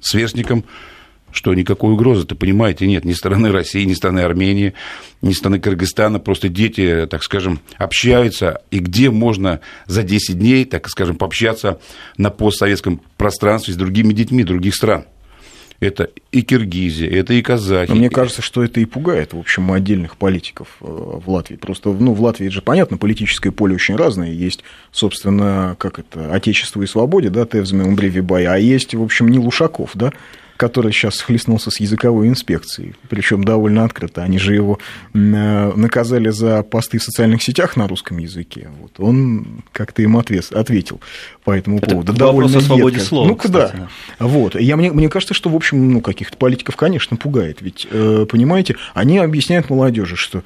сверстникам, 0.00 0.64
что 1.32 1.54
никакой 1.54 1.92
угрозы-то, 1.92 2.34
понимаете, 2.34 2.86
нет 2.86 3.04
ни 3.04 3.12
стороны 3.12 3.50
России, 3.50 3.84
ни 3.84 3.94
стороны 3.94 4.20
Армении, 4.20 4.74
ни 5.20 5.32
стороны 5.32 5.58
Кыргызстана. 5.58 6.20
Просто 6.20 6.48
дети, 6.48 7.06
так 7.10 7.22
скажем, 7.22 7.60
общаются, 7.76 8.62
и 8.70 8.78
где 8.78 9.10
можно 9.10 9.60
за 9.86 10.02
10 10.02 10.38
дней, 10.38 10.64
так 10.64 10.88
скажем, 10.88 11.16
пообщаться 11.16 11.80
на 12.16 12.30
постсоветском 12.30 13.00
пространстве 13.16 13.74
с 13.74 13.76
другими 13.76 14.12
детьми 14.12 14.44
других 14.44 14.74
стран. 14.74 15.04
Это 15.82 16.10
и 16.30 16.42
Киргизия, 16.42 17.10
это 17.10 17.34
и 17.34 17.42
казахи. 17.42 17.90
Но 17.90 17.96
мне 17.96 18.08
кажется, 18.08 18.40
что 18.40 18.62
это 18.62 18.78
и 18.78 18.84
пугает, 18.84 19.32
в 19.32 19.38
общем, 19.40 19.72
отдельных 19.72 20.16
политиков 20.16 20.68
э, 20.80 20.84
в 20.84 21.28
Латвии. 21.28 21.56
Просто, 21.56 21.90
ну, 21.90 22.14
в 22.14 22.22
Латвии 22.22 22.46
же 22.50 22.62
понятно, 22.62 22.98
политическое 22.98 23.50
поле 23.50 23.74
очень 23.74 23.96
разное. 23.96 24.30
Есть, 24.30 24.62
собственно, 24.92 25.74
как 25.80 25.98
это, 25.98 26.32
Отечество 26.32 26.82
и 26.82 26.86
свободе, 26.86 27.30
да, 27.30 27.46
Тевзме 27.46 27.82
Умбревибай, 27.82 28.44
а 28.44 28.58
есть, 28.58 28.94
в 28.94 29.02
общем, 29.02 29.26
не 29.26 29.40
Лушаков, 29.40 29.90
да, 29.94 30.12
который 30.62 30.92
сейчас 30.92 31.16
схлестнулся 31.16 31.72
с 31.72 31.80
языковой 31.80 32.28
инспекцией, 32.28 32.94
причем 33.08 33.42
довольно 33.42 33.84
открыто. 33.84 34.22
Они 34.22 34.38
же 34.38 34.54
его 34.54 34.78
э, 35.12 35.72
наказали 35.74 36.28
за 36.28 36.62
посты 36.62 36.98
в 36.98 37.02
социальных 37.02 37.42
сетях 37.42 37.76
на 37.76 37.88
русском 37.88 38.18
языке. 38.18 38.68
Вот. 38.80 38.92
Он 38.98 39.64
как-то 39.72 40.02
им 40.02 40.16
ответ, 40.16 40.52
ответил 40.52 41.00
по 41.42 41.50
этому 41.50 41.78
Это 41.78 41.90
поводу. 41.90 42.12
Довольно 42.12 42.58
о 42.58 42.60
свободе 42.60 42.94
едко. 42.98 43.08
слова, 43.08 43.26
Ну, 43.26 43.34
кстати. 43.34 43.74
да. 43.76 43.88
Вот. 44.20 44.54
Я, 44.54 44.76
мне, 44.76 44.92
мне 44.92 45.08
кажется, 45.08 45.34
что, 45.34 45.50
в 45.50 45.56
общем, 45.56 45.94
ну, 45.94 46.00
каких-то 46.00 46.36
политиков, 46.36 46.76
конечно, 46.76 47.16
пугает. 47.16 47.60
Ведь, 47.60 47.88
э, 47.90 48.24
понимаете, 48.30 48.76
они 48.94 49.18
объясняют 49.18 49.68
молодежи, 49.68 50.14
что 50.14 50.44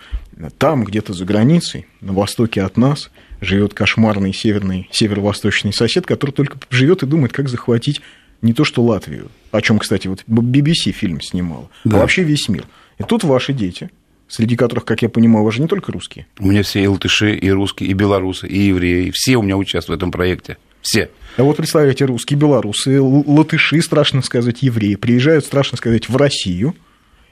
там, 0.57 0.85
где-то 0.85 1.13
за 1.13 1.27
границей, 1.27 1.85
на 2.01 2.15
востоке 2.15 2.63
от 2.63 2.79
нас, 2.79 3.11
живет 3.43 3.75
кошмарный 3.75 4.33
северный, 4.33 4.89
северо-восточный 4.93 5.75
сосед, 5.75 6.07
который 6.07 6.31
только 6.31 6.57
живет 6.71 7.03
и 7.03 7.07
думает, 7.07 7.35
как 7.35 7.51
захватить 7.51 8.01
не 8.43 8.53
то 8.53 8.65
что 8.65 8.83
Латвию, 8.83 9.31
о 9.51 9.61
чем, 9.61 9.79
кстати, 9.79 10.09
вот 10.09 10.25
BBC 10.27 10.93
фильм 10.93 11.21
снимал, 11.21 11.71
а 11.85 11.89
да. 11.89 11.97
а 11.97 12.01
вообще 12.01 12.23
весь 12.23 12.49
мир. 12.49 12.67
И 12.99 13.03
тут 13.03 13.25
ваши 13.25 13.53
дети 13.53 13.91
среди 14.29 14.57
которых, 14.57 14.85
как 14.85 15.03
я 15.03 15.09
понимаю, 15.09 15.45
вас 15.45 15.55
же 15.55 15.63
не 15.63 15.69
только 15.69 15.93
русские. 15.93 16.27
У 16.39 16.47
меня 16.47 16.63
все 16.63 16.83
и 16.83 16.87
латыши, 16.87 17.35
и 17.35 17.51
русские, 17.51 17.91
и 17.91 17.93
белорусы, 17.93 18.47
и 18.47 18.59
евреи. 18.59 19.13
Все 19.15 19.37
у 19.37 19.43
меня 19.43 19.57
участвуют 19.57 20.01
в 20.01 20.03
этом 20.03 20.11
проекте. 20.11 20.57
Все. 20.83 21.11
А 21.37 21.43
вот 21.43 21.57
представляете, 21.57 22.05
русские, 22.05 22.39
белорусы, 22.39 23.01
латыши, 23.01 23.81
страшно 23.83 24.23
сказать, 24.23 24.63
евреи, 24.63 24.95
приезжают, 24.95 25.45
страшно 25.45 25.77
сказать, 25.77 26.09
в 26.09 26.17
Россию 26.17 26.75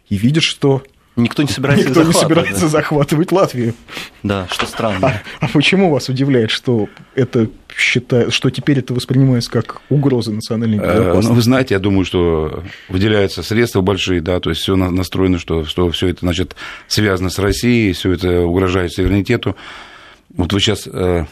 и 0.08 0.16
видят, 0.16 0.42
что 0.42 0.82
Никто 1.16 1.42
не 1.42 1.49
собирается, 1.49 1.88
Никто 1.88 2.02
не 2.02 2.12
собирается 2.12 2.62
да? 2.62 2.68
захватывать 2.68 3.30
Латвию. 3.30 3.75
Да, 4.25 4.49
что 4.50 4.66
странно. 4.66 5.23
А, 5.40 5.44
а 5.44 5.49
почему 5.49 5.90
вас 5.90 6.09
удивляет, 6.09 6.50
что 6.50 6.88
это 7.14 7.49
считает, 7.76 8.33
что 8.33 8.50
теперь 8.50 8.80
это 8.80 8.94
воспринимается 8.94 9.49
как 9.50 9.80
угроза 9.90 10.33
национальной 10.33 10.78
э, 10.78 10.80
безопасности? 10.80 11.28
Ну, 11.28 11.35
вы 11.35 11.42
знаете, 11.42 11.75
я 11.75 11.80
думаю, 11.80 12.04
что 12.04 12.64
выделяются 12.88 13.44
средства 13.44 13.80
большие, 13.80 14.21
да, 14.21 14.40
то 14.40 14.50
есть 14.50 14.62
все 14.62 14.75
настроено, 14.75 15.38
что, 15.38 15.64
что 15.64 15.88
все 15.90 16.09
это, 16.09 16.21
значит, 16.21 16.56
связано 16.88 17.30
с 17.30 17.38
Россией, 17.38 17.92
все 17.92 18.12
это 18.12 18.40
угрожает 18.40 18.92
суверенитету. 18.92 19.54
Вот 20.37 20.52
вы 20.52 20.59
сейчас 20.59 20.88
э, 20.92 21.26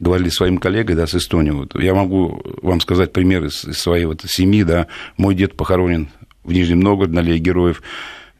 говорили 0.00 0.30
своим 0.30 0.58
коллегой, 0.58 0.96
да, 0.96 1.06
с 1.06 1.14
Эстонией. 1.14 1.54
Вот 1.54 1.80
я 1.80 1.94
могу 1.94 2.42
вам 2.62 2.80
сказать 2.80 3.12
пример 3.12 3.44
из, 3.44 3.64
из 3.64 3.78
своей 3.78 4.06
вот 4.06 4.22
семьи, 4.26 4.64
да. 4.64 4.88
Мой 5.16 5.36
дед 5.36 5.56
похоронен 5.56 6.08
в 6.42 6.52
Нижнем 6.52 6.80
Новгороде 6.80 7.14
на 7.14 7.20
аллее 7.20 7.38
героев 7.38 7.80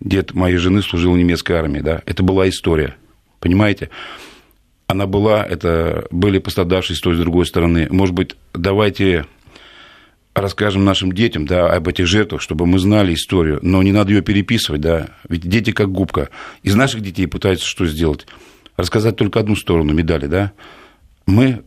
дед 0.00 0.34
моей 0.34 0.56
жены 0.56 0.82
служил 0.82 1.12
в 1.12 1.18
немецкой 1.18 1.52
армии, 1.52 1.80
да, 1.80 2.02
это 2.06 2.22
была 2.22 2.48
история, 2.48 2.96
понимаете? 3.38 3.90
Она 4.86 5.06
была, 5.06 5.44
это 5.44 6.06
были 6.10 6.38
пострадавшие 6.38 6.96
с 6.96 7.00
той, 7.00 7.14
с 7.14 7.18
другой 7.18 7.46
стороны. 7.46 7.86
Может 7.90 8.14
быть, 8.14 8.34
давайте 8.52 9.26
расскажем 10.34 10.84
нашим 10.84 11.12
детям, 11.12 11.46
да, 11.46 11.72
об 11.72 11.86
этих 11.86 12.06
жертвах, 12.06 12.40
чтобы 12.40 12.66
мы 12.66 12.78
знали 12.78 13.14
историю, 13.14 13.60
но 13.62 13.82
не 13.82 13.92
надо 13.92 14.12
ее 14.12 14.22
переписывать, 14.22 14.80
да, 14.80 15.10
ведь 15.28 15.42
дети 15.42 15.70
как 15.70 15.92
губка. 15.92 16.30
Из 16.62 16.74
наших 16.74 17.02
детей 17.02 17.26
пытаются 17.26 17.66
что 17.66 17.86
сделать? 17.86 18.26
Рассказать 18.76 19.16
только 19.16 19.38
одну 19.38 19.54
сторону 19.54 19.92
медали, 19.92 20.26
да. 20.26 20.52
Мы, 21.26 21.62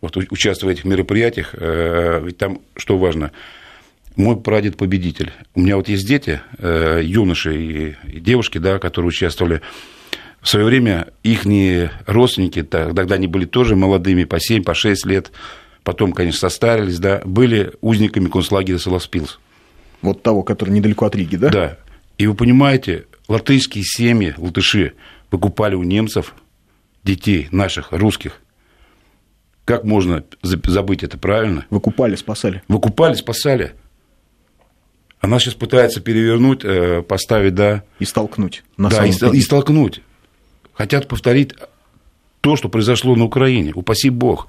вот 0.00 0.16
участвуя 0.16 0.70
в 0.70 0.74
этих 0.74 0.84
мероприятиях, 0.84 1.54
э, 1.54 2.20
ведь 2.24 2.38
там 2.38 2.60
что 2.76 2.98
важно– 2.98 3.32
мой 4.16 4.36
прадед 4.36 4.76
победитель. 4.76 5.32
У 5.54 5.60
меня 5.60 5.76
вот 5.76 5.88
есть 5.88 6.06
дети, 6.06 6.40
э, 6.58 7.00
юноши 7.02 7.96
и 8.04 8.20
девушки, 8.20 8.58
да, 8.58 8.78
которые 8.78 9.08
участвовали. 9.08 9.62
В 10.40 10.48
свое 10.48 10.64
время 10.64 11.08
их 11.22 11.42
родственники, 12.06 12.62
тогда 12.62 13.14
они 13.14 13.26
были 13.26 13.44
тоже 13.44 13.76
молодыми, 13.76 14.24
по 14.24 14.40
7, 14.40 14.62
по 14.62 14.74
6 14.74 15.06
лет, 15.06 15.32
потом, 15.82 16.12
конечно, 16.12 16.40
состарились, 16.40 16.98
да, 16.98 17.20
были 17.24 17.72
узниками 17.80 18.28
концлагеря 18.28 18.78
Солоспилс. 18.78 19.38
Вот 20.02 20.22
того, 20.22 20.42
который 20.42 20.70
недалеко 20.70 21.04
от 21.06 21.14
Риги, 21.14 21.36
да? 21.36 21.50
Да. 21.50 21.78
И 22.16 22.26
вы 22.26 22.34
понимаете, 22.34 23.04
латышские 23.28 23.84
семьи, 23.84 24.34
латыши, 24.38 24.94
выкупали 25.30 25.74
у 25.74 25.82
немцев 25.82 26.34
детей 27.04 27.48
наших, 27.50 27.92
русских. 27.92 28.40
Как 29.64 29.84
можно 29.84 30.24
забыть 30.42 31.02
это 31.02 31.18
правильно? 31.18 31.66
Выкупали, 31.70 32.16
спасали. 32.16 32.62
Выкупали, 32.66 33.14
спасали. 33.14 33.72
Она 35.20 35.38
сейчас 35.38 35.54
пытается 35.54 36.00
перевернуть, 36.00 36.64
э, 36.64 37.02
поставить, 37.02 37.54
да. 37.54 37.82
И 37.98 38.04
столкнуть. 38.04 38.64
На 38.76 38.88
да, 38.88 39.04
и, 39.04 39.10
и 39.10 39.40
столкнуть. 39.40 40.00
Хотят 40.72 41.08
повторить 41.08 41.54
то, 42.40 42.56
что 42.56 42.70
произошло 42.70 43.14
на 43.16 43.24
Украине. 43.24 43.72
Упаси 43.74 44.08
Бог. 44.08 44.48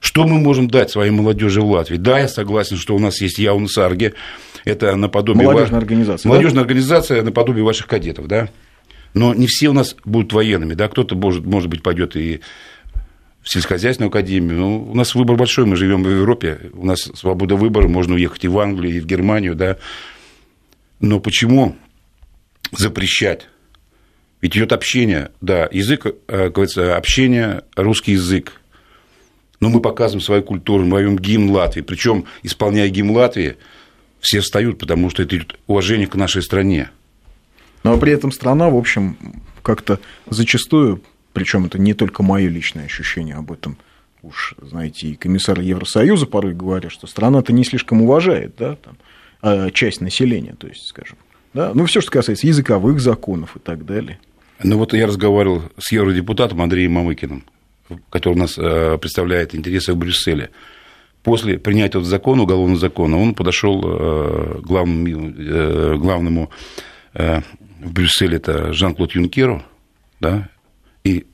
Что 0.00 0.26
мы 0.26 0.38
можем 0.38 0.68
дать 0.68 0.90
своей 0.90 1.10
молодежи 1.10 1.60
в 1.60 1.66
Латвии? 1.66 1.96
Да, 1.96 2.18
я 2.18 2.28
согласен, 2.28 2.76
что 2.76 2.94
у 2.94 2.98
нас 2.98 3.20
есть 3.20 3.38
Яун 3.38 3.68
Сарге. 3.68 4.14
Это 4.64 4.96
наподобие... 4.96 5.46
Молодежная 5.46 5.80
организация. 5.80 6.28
Молодежная 6.28 6.56
да? 6.56 6.60
организация 6.62 7.22
наподобие 7.22 7.64
ваших 7.64 7.86
кадетов, 7.86 8.26
да. 8.26 8.48
Но 9.12 9.32
не 9.32 9.46
все 9.46 9.68
у 9.68 9.72
нас 9.72 9.96
будут 10.04 10.32
военными, 10.32 10.74
да. 10.74 10.88
Кто-то, 10.88 11.14
может, 11.14 11.44
может 11.44 11.68
быть, 11.68 11.82
пойдет 11.82 12.16
и 12.16 12.40
в 13.44 13.50
сельскохозяйственную 13.50 14.08
академию. 14.08 14.58
Ну, 14.58 14.90
у 14.90 14.94
нас 14.94 15.14
выбор 15.14 15.36
большой, 15.36 15.66
мы 15.66 15.76
живем 15.76 16.02
в 16.02 16.08
Европе, 16.08 16.70
у 16.72 16.84
нас 16.86 16.98
свобода 17.14 17.56
выбора, 17.56 17.88
можно 17.88 18.14
уехать 18.14 18.44
и 18.44 18.48
в 18.48 18.58
Англию, 18.58 18.96
и 18.96 19.00
в 19.00 19.06
Германию, 19.06 19.54
да. 19.54 19.76
Но 20.98 21.20
почему 21.20 21.76
запрещать? 22.72 23.48
Ведь 24.40 24.56
идет 24.56 24.72
общение, 24.72 25.30
да, 25.42 25.68
язык, 25.70 26.06
э, 26.06 26.12
как 26.26 26.52
говорится, 26.52 26.96
общение, 26.96 27.62
русский 27.76 28.12
язык. 28.12 28.60
Но 29.60 29.68
мы 29.68 29.80
показываем 29.80 30.22
свою 30.22 30.42
культуру, 30.42 30.84
мы 30.84 30.96
поем 30.96 31.18
гимн 31.18 31.50
Латвии. 31.50 31.82
Причем, 31.82 32.24
исполняя 32.42 32.88
гимн 32.88 33.10
Латвии, 33.10 33.56
все 34.20 34.40
встают, 34.40 34.78
потому 34.78 35.10
что 35.10 35.22
это 35.22 35.38
уважение 35.66 36.06
к 36.06 36.14
нашей 36.14 36.42
стране. 36.42 36.90
Но 37.82 37.98
при 37.98 38.12
этом 38.12 38.32
страна, 38.32 38.70
в 38.70 38.76
общем, 38.76 39.18
как-то 39.62 40.00
зачастую 40.28 41.02
причем 41.34 41.66
это 41.66 41.78
не 41.78 41.92
только 41.92 42.22
мое 42.22 42.48
личное 42.48 42.86
ощущение 42.86 43.34
об 43.34 43.52
этом. 43.52 43.76
Уж, 44.22 44.54
знаете, 44.62 45.08
и 45.08 45.16
комиссар 45.16 45.60
Евросоюза 45.60 46.24
порой 46.24 46.54
говорят, 46.54 46.90
что 46.90 47.06
страна-то 47.06 47.52
не 47.52 47.64
слишком 47.64 48.00
уважает, 48.00 48.54
да, 48.56 48.76
там, 48.76 48.96
а 49.42 49.70
часть 49.70 50.00
населения, 50.00 50.54
то 50.58 50.66
есть, 50.66 50.86
скажем. 50.86 51.18
Да? 51.52 51.72
Ну, 51.74 51.84
все, 51.84 52.00
что 52.00 52.10
касается 52.10 52.46
языковых 52.46 53.00
законов 53.00 53.56
и 53.56 53.58
так 53.58 53.84
далее. 53.84 54.18
Ну, 54.62 54.78
вот 54.78 54.94
я 54.94 55.06
разговаривал 55.06 55.64
с 55.76 55.92
евродепутатом 55.92 56.62
Андреем 56.62 56.92
Мамыкиным, 56.92 57.44
который 58.08 58.34
у 58.34 58.38
нас 58.38 58.56
э, 58.56 58.96
представляет 58.98 59.54
интересы 59.54 59.92
в 59.92 59.98
Брюсселе. 59.98 60.50
После 61.22 61.58
принятия 61.58 61.88
этого 61.88 62.04
закона, 62.04 62.44
уголовного 62.44 62.78
закона, 62.78 63.18
он 63.18 63.34
подошел 63.34 63.82
э, 63.84 64.60
главному, 64.62 65.34
э, 65.36 65.96
главному 65.96 66.50
в 67.12 67.92
Брюсселе, 67.92 68.38
это 68.38 68.72
Жан-Клод 68.72 69.12
Юнкеру, 69.12 69.62
да, 70.18 70.48
и 71.04 71.26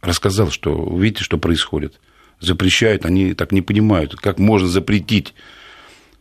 рассказал, 0.00 0.50
что 0.50 0.96
видите, 0.96 1.24
что 1.24 1.38
происходит. 1.38 2.00
Запрещают, 2.40 3.06
они 3.06 3.34
так 3.34 3.52
не 3.52 3.62
понимают, 3.62 4.16
как 4.16 4.38
можно 4.38 4.68
запретить 4.68 5.34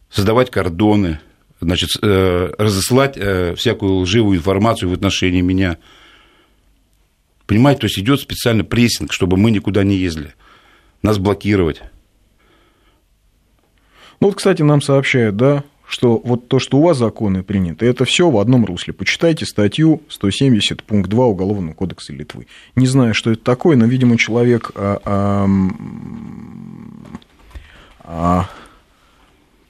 создавать 0.09 0.51
кордоны, 0.51 1.19
значит, 1.59 1.89
э, 2.01 2.53
разослать 2.57 3.17
э, 3.17 3.55
всякую 3.55 3.95
лживую 3.95 4.37
информацию 4.37 4.89
в 4.89 4.93
отношении 4.93 5.41
меня. 5.41 5.77
Понимаете, 7.47 7.81
то 7.81 7.85
есть 7.87 7.99
идет 7.99 8.21
специально 8.21 8.63
прессинг, 8.63 9.11
чтобы 9.11 9.37
мы 9.37 9.51
никуда 9.51 9.83
не 9.83 9.95
ездили. 9.95 10.35
Нас 11.01 11.17
блокировать. 11.17 11.81
Ну 14.19 14.27
вот, 14.27 14.37
кстати, 14.37 14.61
нам 14.61 14.81
сообщают, 14.81 15.35
да, 15.35 15.63
что 15.87 16.21
вот 16.23 16.47
то, 16.47 16.59
что 16.59 16.77
у 16.77 16.81
вас 16.83 16.97
законы 16.97 17.43
приняты, 17.43 17.85
это 17.85 18.05
все 18.05 18.29
в 18.29 18.37
одном 18.37 18.65
русле. 18.65 18.93
Почитайте 18.93 19.45
статью 19.45 20.01
170, 20.09 20.83
пункт 20.83 21.09
2 21.09 21.25
Уголовного 21.25 21.73
кодекса 21.73 22.13
Литвы. 22.13 22.47
Не 22.75 22.87
знаю, 22.87 23.13
что 23.13 23.31
это 23.31 23.43
такое, 23.43 23.75
но, 23.75 23.85
видимо, 23.85 24.17
человек 24.17 24.71
а, 24.75 25.01
а, 25.05 25.47
а, 28.03 28.49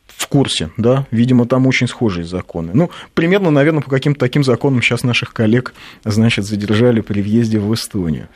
в 0.08 0.28
курсе, 0.28 0.70
да, 0.78 1.08
видимо, 1.12 1.46
там 1.46 1.68
очень 1.68 1.88
схожие 1.88 2.26
законы. 2.26 2.72
Ну, 2.74 2.90
примерно, 3.14 3.50
наверное, 3.50 3.82
по 3.82 3.90
каким-то 3.90 4.20
таким 4.20 4.44
законам 4.44 4.82
сейчас 4.82 5.04
наших 5.04 5.34
коллег, 5.34 5.74
значит, 6.04 6.46
задержали 6.46 7.02
при 7.02 7.22
въезде 7.22 7.60
в 7.60 7.74
Эстонию. 7.74 8.30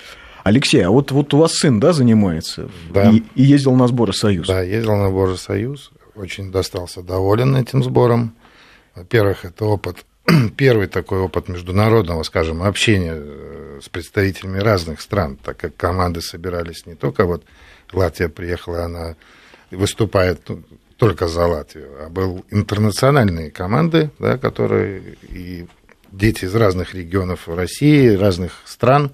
Алексей, 0.43 0.81
а 0.81 0.89
вот, 0.89 1.11
вот 1.11 1.33
у 1.33 1.37
вас 1.37 1.53
сын, 1.53 1.79
да, 1.79 1.93
занимается? 1.93 2.69
Да. 2.93 3.11
И, 3.11 3.21
и 3.35 3.43
ездил 3.43 3.75
на 3.75 3.87
сборы 3.87 4.13
Союз. 4.13 4.47
Да, 4.47 4.61
ездил 4.61 4.95
на 4.95 5.09
сборы 5.09 5.35
Союз 5.35 5.91
очень 6.17 6.51
достался 6.51 7.01
доволен 7.01 7.55
этим 7.55 7.83
сбором. 7.83 8.35
Во-первых, 8.95 9.45
это 9.45 9.65
опыт, 9.65 10.05
первый 10.57 10.87
такой 10.87 11.19
опыт 11.19 11.47
международного, 11.47 12.23
скажем, 12.23 12.63
общения 12.63 13.13
э, 13.15 13.79
с 13.83 13.89
представителями 13.89 14.59
разных 14.59 15.01
стран, 15.01 15.37
так 15.37 15.57
как 15.57 15.75
команды 15.75 16.21
собирались 16.21 16.85
не 16.85 16.95
только 16.95 17.25
вот 17.25 17.43
Латвия 17.93 18.29
приехала, 18.29 18.85
она 18.85 19.15
выступает 19.71 20.41
только 20.97 21.27
за 21.27 21.45
Латвию, 21.45 21.89
а 21.99 22.09
был 22.09 22.43
интернациональные 22.49 23.51
команды, 23.51 24.09
да, 24.19 24.37
которые 24.37 25.17
и 25.21 25.67
дети 26.11 26.45
из 26.45 26.55
разных 26.55 26.95
регионов 26.95 27.47
России, 27.47 28.15
разных 28.15 28.53
стран 28.65 29.11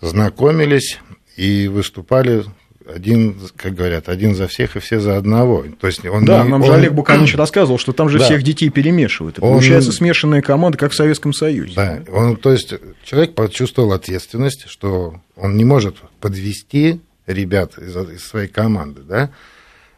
знакомились 0.00 0.98
и 1.36 1.68
выступали 1.68 2.44
один, 2.92 3.36
как 3.56 3.74
говорят, 3.74 4.08
один 4.08 4.34
за 4.34 4.46
всех 4.48 4.76
и 4.76 4.80
все 4.80 5.00
за 5.00 5.16
одного. 5.16 5.64
То 5.80 5.86
есть 5.86 6.04
он 6.04 6.24
да, 6.24 6.44
не, 6.44 6.50
нам 6.50 6.62
он... 6.62 6.66
же 6.66 6.74
Олег 6.74 6.92
Буканович 6.92 7.34
рассказывал, 7.34 7.78
что 7.78 7.92
там 7.92 8.08
же 8.08 8.18
да. 8.18 8.24
всех 8.24 8.42
детей 8.42 8.70
перемешивают. 8.70 9.38
Он... 9.40 9.50
Получается 9.50 9.92
смешанная 9.92 10.42
команда, 10.42 10.78
как 10.78 10.92
в 10.92 10.94
Советском 10.94 11.32
Союзе. 11.32 11.74
Да, 11.74 12.02
он, 12.12 12.36
то 12.36 12.52
есть 12.52 12.74
человек 13.04 13.34
почувствовал 13.34 13.92
ответственность, 13.92 14.68
что 14.68 15.20
он 15.36 15.56
не 15.56 15.64
может 15.64 15.96
подвести 16.20 17.00
ребят 17.26 17.78
из, 17.78 17.96
из 17.96 18.24
своей 18.24 18.48
команды. 18.48 19.02
Да? 19.02 19.30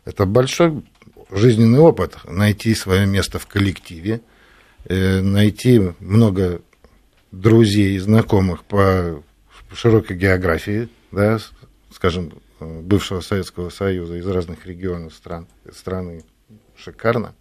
Это 0.05 0.25
большой 0.25 0.83
жизненный 1.31 1.79
опыт, 1.79 2.17
найти 2.25 2.75
свое 2.75 3.07
место 3.07 3.39
в 3.39 3.47
коллективе, 3.47 4.23
э, 4.87 5.21
найти 5.21 5.93
много 6.01 6.63
друзей 7.33 7.97
и 7.97 7.99
знакомых 7.99 8.65
по 8.65 9.23
широкой 9.75 10.17
географии, 10.17 10.89
да, 11.13 11.39
скажем, 11.93 12.33
бывшего 12.61 13.21
Советского 13.21 13.71
Союза 13.71 14.17
из 14.17 14.27
разных 14.27 14.67
регионов 14.67 15.15
стран, 15.15 15.47
страны 15.73 16.25
шикарно. 16.77 17.35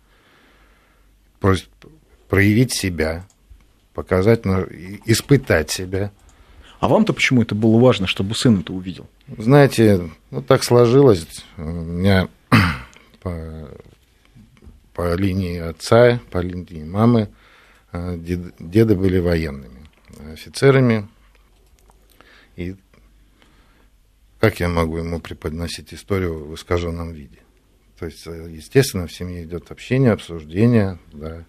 Проявить 2.27 2.73
себя, 2.73 3.25
показать, 3.93 4.45
испытать 5.05 5.71
себя. 5.71 6.11
А 6.79 6.87
вам-то 6.87 7.13
почему 7.13 7.41
это 7.41 7.55
было 7.55 7.79
важно, 7.79 8.05
чтобы 8.05 8.35
сын 8.35 8.59
это 8.59 8.73
увидел? 8.73 9.07
Знаете, 9.37 10.09
ну 10.29 10.41
так 10.41 10.63
сложилось. 10.63 11.27
У 11.57 11.61
меня 11.61 12.27
по, 13.21 13.69
по 14.93 15.15
линии 15.15 15.57
отца, 15.57 16.19
по 16.29 16.39
линии 16.39 16.83
мамы 16.83 17.29
э, 17.91 18.17
дед, 18.17 18.53
деды 18.59 18.95
были 18.95 19.19
военными, 19.19 19.87
офицерами. 20.31 21.07
И 22.55 22.75
как 24.39 24.59
я 24.59 24.69
могу 24.69 24.97
ему 24.97 25.19
преподносить 25.19 25.93
историю 25.93 26.45
в 26.45 26.55
искаженном 26.55 27.11
виде? 27.11 27.39
То 27.99 28.05
есть, 28.05 28.27
э, 28.27 28.49
естественно, 28.51 29.07
в 29.07 29.13
семье 29.13 29.43
идет 29.43 29.71
общение, 29.71 30.11
обсуждение, 30.11 30.99
да, 31.11 31.45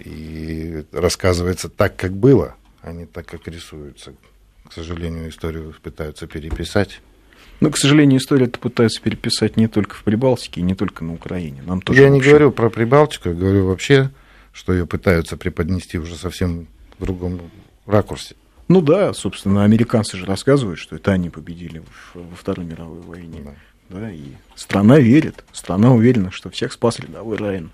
и 0.00 0.84
рассказывается 0.92 1.68
так, 1.68 1.96
как 1.96 2.12
было, 2.12 2.56
а 2.80 2.92
не 2.92 3.04
так, 3.04 3.26
как 3.26 3.46
рисуется. 3.48 4.14
К 4.68 4.72
сожалению, 4.72 5.28
историю 5.28 5.74
пытаются 5.82 6.26
переписать. 6.26 7.00
Но, 7.60 7.70
к 7.70 7.76
сожалению, 7.76 8.18
историю 8.18 8.48
это 8.48 8.58
пытаются 8.58 9.02
переписать 9.02 9.56
не 9.56 9.68
только 9.68 9.94
в 9.94 10.02
Прибалтике 10.02 10.60
и 10.60 10.64
не 10.64 10.74
только 10.74 11.04
на 11.04 11.12
Украине. 11.12 11.62
Нам 11.66 11.82
тоже 11.82 12.00
я 12.00 12.08
не 12.08 12.20
говорю 12.20 12.50
про 12.50 12.70
Прибалтику, 12.70 13.28
я 13.28 13.34
говорю 13.34 13.66
вообще, 13.66 14.10
что 14.52 14.72
ее 14.72 14.86
пытаются 14.86 15.36
преподнести 15.36 15.98
уже 15.98 16.16
совсем 16.16 16.66
в 16.98 17.04
другом 17.04 17.50
ракурсе. 17.86 18.34
Ну 18.68 18.80
да, 18.80 19.12
собственно, 19.12 19.64
американцы 19.64 20.16
же 20.16 20.24
рассказывают, 20.24 20.78
что 20.78 20.96
это 20.96 21.12
они 21.12 21.30
победили 21.30 21.82
во 22.14 22.36
Второй 22.36 22.64
мировой 22.64 23.00
войне. 23.00 23.40
Да. 23.44 23.54
Да, 23.88 24.10
и 24.10 24.22
страна 24.54 24.98
верит, 24.98 25.44
страна 25.52 25.92
уверена, 25.92 26.30
что 26.30 26.48
всех 26.48 26.72
спас 26.72 26.98
рядовой 26.98 27.36
Райан. 27.36 27.70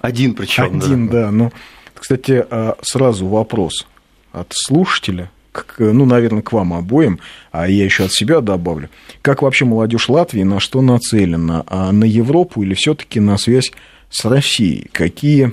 Один 0.00 0.34
причем. 0.34 0.64
Один, 0.64 1.08
да. 1.08 1.24
да. 1.24 1.30
Ну, 1.30 1.52
кстати, 1.94 2.44
а, 2.50 2.76
сразу 2.80 3.26
вопрос 3.26 3.86
от 4.32 4.52
слушателя, 4.54 5.30
к, 5.52 5.78
ну, 5.78 6.06
наверное, 6.06 6.42
к 6.42 6.52
вам 6.52 6.72
обоим, 6.72 7.20
а 7.50 7.68
я 7.68 7.84
еще 7.84 8.04
от 8.04 8.12
себя 8.12 8.40
добавлю. 8.40 8.88
Как 9.20 9.42
вообще 9.42 9.64
молодежь 9.64 10.08
Латвии 10.08 10.42
на 10.42 10.60
что 10.60 10.80
нацелена? 10.80 11.64
А 11.66 11.92
на 11.92 12.04
Европу 12.04 12.62
или 12.62 12.74
все-таки 12.74 13.20
на 13.20 13.36
связь 13.36 13.72
с 14.08 14.24
Россией? 14.24 14.88
Какие, 14.92 15.52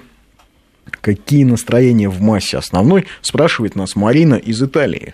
какие 1.01 1.43
настроения 1.43 2.09
в 2.09 2.21
массе 2.21 2.57
основной? 2.57 3.05
Спрашивает 3.21 3.75
нас 3.75 3.95
Марина 3.95 4.35
из 4.35 4.61
Италии. 4.61 5.13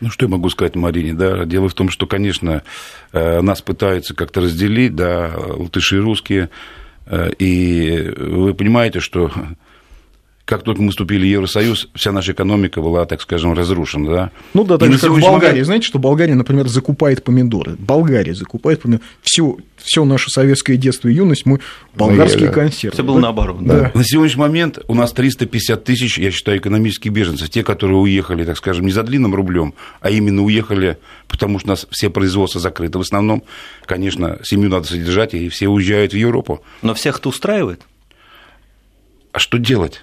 Ну, 0.00 0.10
что 0.10 0.26
я 0.26 0.30
могу 0.30 0.50
сказать 0.50 0.74
Марине, 0.74 1.14
да, 1.14 1.44
дело 1.44 1.68
в 1.68 1.74
том, 1.74 1.88
что, 1.88 2.08
конечно, 2.08 2.64
э, 3.12 3.40
нас 3.40 3.62
пытаются 3.62 4.14
как-то 4.14 4.40
разделить, 4.40 4.96
да, 4.96 5.32
латыши 5.36 5.98
и 5.98 6.00
русские, 6.00 6.50
э, 7.06 7.30
и 7.38 8.12
вы 8.16 8.52
понимаете, 8.52 8.98
что 8.98 9.30
как 10.52 10.64
только 10.64 10.82
мы 10.82 10.90
вступили 10.90 11.22
в 11.22 11.30
Евросоюз, 11.30 11.88
вся 11.94 12.12
наша 12.12 12.32
экономика 12.32 12.82
была, 12.82 13.06
так 13.06 13.22
скажем, 13.22 13.54
разрушена. 13.54 14.10
Да? 14.10 14.30
Ну 14.52 14.64
да, 14.64 14.76
так 14.76 14.92
же, 14.92 14.98
как 14.98 15.08
в 15.08 15.18
Болгарии. 15.18 15.52
Момент... 15.52 15.64
Знаете, 15.64 15.86
что 15.86 15.98
Болгария, 15.98 16.34
например, 16.34 16.68
закупает 16.68 17.24
помидоры. 17.24 17.76
Болгария 17.78 18.34
закупает 18.34 18.82
помидоры. 18.82 19.02
Все, 19.22 19.56
все 19.78 20.04
наше 20.04 20.28
советское 20.28 20.76
детство 20.76 21.08
и 21.08 21.14
юность 21.14 21.46
мы 21.46 21.60
болгарские 21.94 22.48
ну, 22.48 22.52
консервы. 22.52 22.92
Все 22.92 23.02
было 23.02 23.16
да? 23.16 23.22
наоборот. 23.22 23.64
Да. 23.64 23.80
Да. 23.80 23.92
На 23.94 24.04
сегодняшний 24.04 24.40
момент 24.42 24.78
у 24.88 24.94
нас 24.94 25.12
350 25.12 25.84
тысяч, 25.84 26.18
я 26.18 26.30
считаю, 26.30 26.58
экономических 26.58 27.12
беженцев. 27.12 27.48
Те, 27.48 27.64
которые 27.64 27.96
уехали, 27.96 28.44
так 28.44 28.58
скажем, 28.58 28.84
не 28.84 28.92
за 28.92 29.04
длинным 29.04 29.34
рублем, 29.34 29.72
а 30.02 30.10
именно 30.10 30.42
уехали, 30.42 30.98
потому 31.28 31.60
что 31.60 31.68
у 31.68 31.70
нас 31.70 31.86
все 31.90 32.10
производства 32.10 32.60
закрыты 32.60 32.98
в 32.98 33.00
основном. 33.00 33.42
Конечно, 33.86 34.38
семью 34.44 34.68
надо 34.68 34.86
содержать, 34.86 35.32
и 35.32 35.48
все 35.48 35.68
уезжают 35.68 36.12
в 36.12 36.16
Европу. 36.16 36.62
Но 36.82 36.92
всех 36.92 37.20
это 37.20 37.30
устраивает? 37.30 37.80
А 39.32 39.38
что 39.38 39.56
делать? 39.56 40.02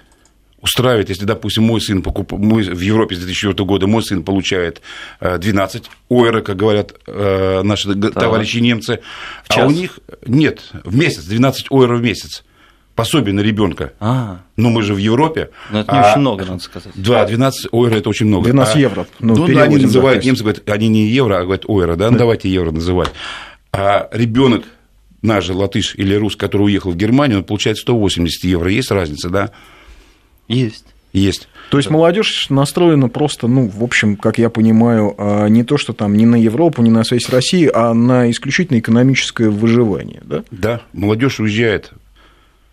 Устраивает, 0.62 1.08
если, 1.08 1.24
допустим, 1.24 1.64
мой 1.64 1.80
сын 1.80 2.02
покуп... 2.02 2.32
мой, 2.32 2.62
в 2.62 2.80
Европе 2.80 3.16
с 3.16 3.18
2004 3.18 3.64
года 3.64 3.86
мой 3.86 4.02
сын 4.02 4.22
получает 4.22 4.80
12 5.20 5.82
э, 5.82 5.88
ойра, 6.08 6.40
как 6.42 6.56
говорят 6.56 6.94
э, 7.06 7.62
наши 7.62 7.94
да. 7.94 8.10
товарищи 8.10 8.58
немцы, 8.58 9.00
а 9.48 9.66
у 9.66 9.70
них 9.70 10.00
нет, 10.26 10.62
в 10.84 10.94
месяц, 10.94 11.24
12 11.24 11.66
ойра 11.70 11.96
в 11.96 12.02
месяц 12.02 12.44
пособие 12.94 13.32
на 13.32 13.40
ребенка. 13.40 13.94
А. 13.98 14.40
Но 14.56 14.68
мы 14.68 14.82
же 14.82 14.92
в 14.92 14.98
Европе. 14.98 15.50
Но 15.70 15.80
это 15.80 15.92
не 15.92 15.98
а, 16.00 16.10
очень 16.10 16.20
много, 16.20 16.44
надо 16.44 16.62
сказать. 16.62 16.92
Да, 16.94 17.24
12 17.24 17.68
ойра 17.72 17.94
это 17.94 18.10
очень 18.10 18.26
много. 18.26 18.44
12 18.44 18.76
а, 18.76 18.78
евро. 18.78 19.06
Ну, 19.20 19.36
ну 19.36 19.58
они 19.58 19.76
называют, 19.78 20.22
немцы 20.22 20.42
говорят, 20.42 20.68
они 20.68 20.88
не 20.88 21.06
евро, 21.06 21.38
а 21.38 21.42
говорят 21.44 21.64
ойра, 21.66 21.96
да, 21.96 22.10
ну, 22.10 22.18
давайте 22.18 22.50
евро 22.50 22.72
называть. 22.72 23.10
А 23.72 24.08
ребенок 24.12 24.64
наш 25.22 25.44
же 25.44 25.54
латыш 25.54 25.94
или 25.96 26.14
рус, 26.14 26.36
который 26.36 26.62
уехал 26.64 26.90
в 26.90 26.96
Германию, 26.96 27.38
он 27.38 27.44
получает 27.44 27.78
180 27.78 28.44
евро. 28.44 28.70
Есть 28.70 28.90
разница, 28.90 29.30
да? 29.30 29.50
Есть. 30.50 30.84
Есть. 31.12 31.48
То 31.70 31.78
есть 31.78 31.90
молодежь 31.90 32.46
настроена 32.50 33.08
просто, 33.08 33.48
ну, 33.48 33.68
в 33.68 33.82
общем, 33.82 34.16
как 34.16 34.38
я 34.38 34.50
понимаю, 34.50 35.14
а, 35.18 35.46
не 35.46 35.64
то, 35.64 35.76
что 35.76 35.92
там 35.92 36.14
не 36.14 36.26
на 36.26 36.36
Европу, 36.36 36.82
не 36.82 36.90
на 36.90 37.04
связь 37.04 37.24
с 37.24 37.28
Россией, 37.30 37.70
а 37.72 37.94
на 37.94 38.30
исключительно 38.30 38.78
экономическое 38.78 39.48
выживание, 39.48 40.20
да? 40.24 40.44
Да, 40.50 40.82
молодежь 40.92 41.40
уезжает. 41.40 41.92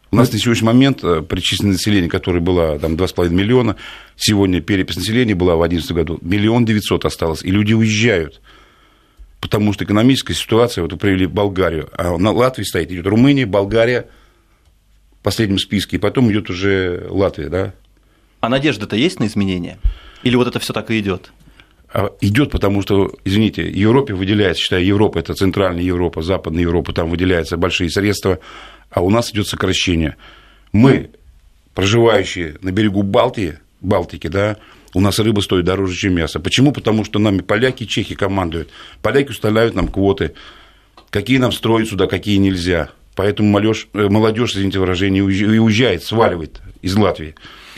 У 0.10 0.16
нас 0.16 0.32
на 0.32 0.40
сегодняшний 0.40 0.68
момент 0.68 1.04
э, 1.04 1.22
причисленное 1.22 1.74
население, 1.74 2.10
которое 2.10 2.40
было 2.40 2.80
там 2.80 2.94
2,5 2.94 3.30
миллиона, 3.30 3.76
сегодня 4.16 4.62
перепись 4.62 4.96
населения 4.96 5.36
была 5.36 5.56
в 5.56 5.60
2011 5.60 5.92
году, 5.92 6.20
миллион 6.22 6.66
девятьсот 6.66 7.06
осталось, 7.06 7.44
и 7.44 7.52
люди 7.52 7.74
уезжают. 7.74 8.42
Потому 9.42 9.74
что 9.74 9.84
экономическая 9.84 10.34
ситуация, 10.34 10.82
вот 10.82 10.94
вы 10.94 10.98
привели 10.98 11.28
Болгарию, 11.28 11.90
а 11.94 12.18
на 12.18 12.32
Латвии 12.32 12.64
стоит, 12.64 12.92
идет 12.92 13.06
Румыния, 13.06 13.46
Болгария, 13.46 14.08
последнем 15.28 15.60
списке, 15.60 15.98
и 15.98 16.00
потом 16.00 16.32
идет 16.32 16.50
уже 16.50 17.06
Латвия, 17.10 17.50
да. 17.50 17.74
А 18.40 18.48
надежда-то 18.48 18.96
есть 18.96 19.20
на 19.20 19.28
изменения? 19.28 19.78
Или 20.24 20.38
вот 20.38 20.48
это 20.48 20.58
все 20.60 20.72
так 20.72 20.90
и 20.90 20.98
идет? 21.02 21.34
А 21.92 22.12
идет, 22.22 22.50
потому 22.50 22.82
что, 22.82 23.12
извините, 23.26 23.70
Европе 23.70 24.14
выделяется, 24.14 24.64
считаю, 24.64 24.86
Европа 24.86 25.20
это 25.20 25.34
центральная 25.34 25.84
Европа, 25.84 26.22
западная 26.22 26.62
Европа, 26.62 26.94
там 26.94 27.10
выделяются 27.10 27.58
большие 27.58 27.90
средства, 27.90 28.40
а 28.90 29.02
у 29.02 29.10
нас 29.10 29.32
идет 29.32 29.48
сокращение. 29.48 30.16
Мы, 30.72 31.10
проживающие 31.74 32.56
на 32.62 32.72
берегу 32.72 33.04
Балтии, 33.04 33.60
Балтики, 33.82 34.28
да, 34.28 34.56
у 34.94 35.02
нас 35.02 35.20
рыба 35.20 35.42
стоит 35.42 35.66
дороже, 35.66 35.98
чем 35.98 36.14
мясо. 36.16 36.40
Почему? 36.40 36.72
Потому 36.72 37.04
что 37.04 37.20
нами 37.20 37.40
поляки 37.40 37.84
и 37.84 37.88
чехи 37.88 38.16
командуют. 38.16 38.70
Поляки 39.02 39.32
устанавливают 39.32 39.76
нам 39.76 39.90
квоты, 39.90 40.36
какие 41.10 41.38
нам 41.38 41.52
строить 41.52 41.90
сюда, 41.90 42.08
какие 42.08 42.38
нельзя. 42.38 42.92
Поэтому 43.18 43.50
молодежь, 43.50 43.90
э, 43.96 44.08
молодежь 44.10 44.54
извините 44.54 44.78
выражение, 44.78 45.24
уезжает, 45.24 46.04
сваливает 46.04 46.62
из 46.84 46.96
Латвии. 46.96 47.34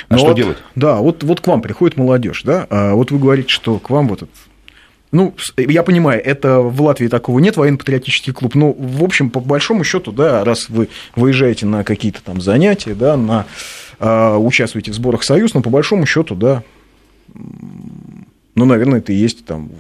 А 0.10 0.14
Но 0.14 0.18
что 0.18 0.28
вот, 0.28 0.36
делать? 0.36 0.58
Да, 0.76 0.98
вот, 0.98 1.24
вот 1.24 1.40
к 1.40 1.48
вам 1.48 1.62
приходит 1.62 1.96
молодежь, 1.96 2.44
да, 2.44 2.68
а 2.70 2.94
вот 2.94 3.10
вы 3.12 3.20
говорите, 3.20 3.50
что 3.50 3.80
к 3.80 3.90
вам 3.90 4.10
вот 4.10 4.24
этот 4.24 4.36
ну, 5.12 5.34
я 5.58 5.82
понимаю, 5.82 6.24
это 6.24 6.60
в 6.60 6.80
Латвии 6.84 7.08
такого 7.08 7.40
нет, 7.40 7.58
военно-патриотический 7.58 8.32
клуб. 8.32 8.54
Но, 8.54 8.74
в 8.74 9.04
общем, 9.04 9.32
по 9.32 9.40
большому 9.40 9.84
счету, 9.84 10.12
да, 10.12 10.44
раз 10.44 10.70
вы 10.70 10.90
выезжаете 11.16 11.66
на 11.66 11.84
какие-то 11.84 12.22
там 12.22 12.42
занятия, 12.42 12.94
да, 12.94 13.18
на, 13.18 13.48
э, 14.00 14.36
участвуете 14.36 14.92
в 14.92 14.94
сборах 14.94 15.24
Союз, 15.24 15.56
но 15.56 15.64
по 15.64 15.72
большому 15.72 16.06
счету, 16.06 16.36
да, 16.36 16.62
ну, 17.34 18.66
наверное, 18.66 19.00
это 19.00 19.12
и 19.12 19.16
есть 19.16 19.46
там 19.46 19.72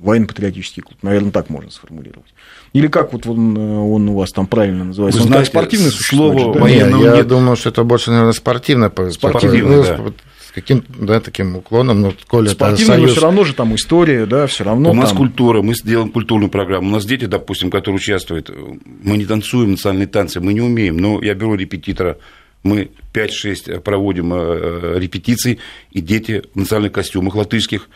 военно-патриотический 0.00 0.82
клуб. 0.82 0.98
Наверное, 1.02 1.30
так 1.30 1.50
можно 1.50 1.70
сформулировать. 1.70 2.32
Или 2.72 2.86
как 2.86 3.12
вот 3.12 3.26
он, 3.26 3.56
он 3.56 4.08
у 4.08 4.14
вас 4.14 4.30
там 4.30 4.46
правильно 4.46 4.84
называется? 4.84 5.20
Вы 5.20 5.26
он 5.26 5.28
знаете, 5.32 5.50
спортивный 5.50 5.90
слово 5.90 6.54
да? 6.54 6.60
военного 6.60 7.04
Я 7.04 7.16
нет. 7.16 7.28
думаю, 7.28 7.56
что 7.56 7.68
это 7.70 7.84
больше, 7.84 8.10
наверное, 8.10 8.32
спортивное. 8.32 8.90
Спортивное, 9.10 9.62
ну, 9.62 9.82
да. 9.82 10.12
С 10.46 10.52
каким 10.52 10.84
да, 10.88 11.20
таким 11.20 11.56
уклоном, 11.56 12.00
но 12.00 12.12
коли 12.26 12.48
Спортивный, 12.48 12.94
союз... 12.96 13.10
но 13.10 13.14
все 13.14 13.20
равно 13.20 13.44
же 13.44 13.54
там 13.54 13.74
история, 13.76 14.26
да, 14.26 14.48
все 14.48 14.64
равно. 14.64 14.90
У 14.90 14.94
нас 14.94 15.10
там... 15.10 15.18
культура, 15.18 15.62
мы 15.62 15.74
делаем 15.74 16.10
культурную 16.10 16.50
программу. 16.50 16.88
У 16.88 16.90
нас 16.90 17.04
дети, 17.04 17.26
допустим, 17.26 17.70
которые 17.70 17.98
участвуют, 17.98 18.50
мы 18.50 19.16
не 19.16 19.26
танцуем 19.26 19.72
национальные 19.72 20.08
танцы, 20.08 20.40
мы 20.40 20.52
не 20.52 20.60
умеем. 20.60 20.96
Но 20.96 21.22
я 21.22 21.34
беру 21.34 21.54
репетитора, 21.54 22.18
мы 22.64 22.90
5-6 23.14 23.80
проводим 23.80 24.32
э, 24.34 24.98
репетиций, 24.98 25.60
и 25.92 26.00
дети 26.00 26.42
в 26.54 26.58
национальных 26.58 26.92
костюмах 26.92 27.36
латышских 27.36 27.88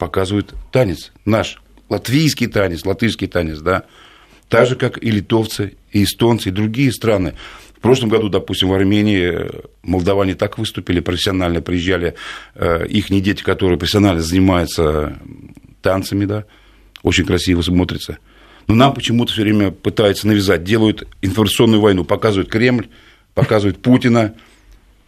показывают 0.00 0.54
танец. 0.72 1.12
Наш, 1.24 1.62
латвийский 1.88 2.48
танец, 2.48 2.84
латышский 2.84 3.28
танец, 3.28 3.60
да. 3.60 3.84
Так 4.48 4.66
же, 4.66 4.74
как 4.74 5.00
и 5.00 5.10
литовцы, 5.10 5.74
и 5.92 6.02
эстонцы, 6.02 6.48
и 6.48 6.52
другие 6.52 6.90
страны. 6.90 7.34
В 7.76 7.80
прошлом 7.80 8.08
году, 8.08 8.28
допустим, 8.28 8.68
в 8.68 8.74
Армении 8.74 9.30
э, 9.32 9.50
молдаване 9.82 10.34
так 10.34 10.58
выступили, 10.58 11.00
профессионально 11.00 11.60
приезжали 11.60 12.14
э, 12.54 12.86
их 12.88 13.10
дети, 13.10 13.42
которые 13.42 13.78
профессионально 13.78 14.22
занимаются 14.22 15.18
танцами, 15.82 16.24
да, 16.24 16.44
очень 17.02 17.24
красиво 17.24 17.62
смотрится. 17.62 18.18
Но 18.66 18.74
нам 18.74 18.94
почему-то 18.94 19.32
все 19.32 19.42
время 19.42 19.70
пытаются 19.70 20.26
навязать, 20.26 20.64
делают 20.64 21.06
информационную 21.22 21.80
войну, 21.80 22.04
показывают 22.04 22.50
Кремль, 22.50 22.88
показывают 23.34 23.80
Путина, 23.82 24.34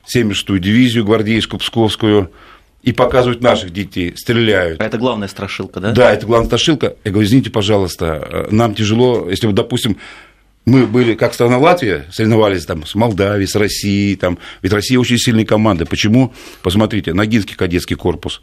76-ю 0.07 0.59
дивизию 0.59 1.05
гвардейскую, 1.05 1.61
Псковскую, 1.61 2.31
и 2.83 2.93
показывают 2.93 3.43
наших 3.43 3.73
детей, 3.73 4.15
стреляют. 4.17 4.81
А 4.81 4.85
это 4.85 4.99
главная 4.99 5.29
страшилка, 5.29 5.81
да? 5.81 5.93
Да, 5.93 6.13
это 6.13 6.27
главная 6.27 6.47
страшилка. 6.47 6.97
Я 7.05 7.11
говорю, 7.13 7.27
извините, 7.27 7.51
пожалуйста, 7.51 8.49
нам 8.51 8.75
тяжело, 8.75 9.29
если, 9.31 9.47
вот, 9.47 9.55
допустим, 9.55 9.99
мы 10.65 10.87
были, 10.87 11.15
как 11.15 11.35
страна 11.35 11.59
Латвия, 11.59 12.07
соревновались 12.13 12.67
там 12.67 12.87
с 12.87 12.95
Молдавией, 12.95 13.49
с 13.49 13.57
Россией, 13.57 14.17
там, 14.17 14.39
ведь 14.63 14.73
Россия 14.73 14.99
очень 14.99 15.19
сильная 15.19 15.45
команда. 15.45 15.87
Почему? 15.87 16.33
Посмотрите, 16.63 17.15
Ногинский 17.15 17.57
кадетский 17.57 17.97
корпус. 17.97 18.43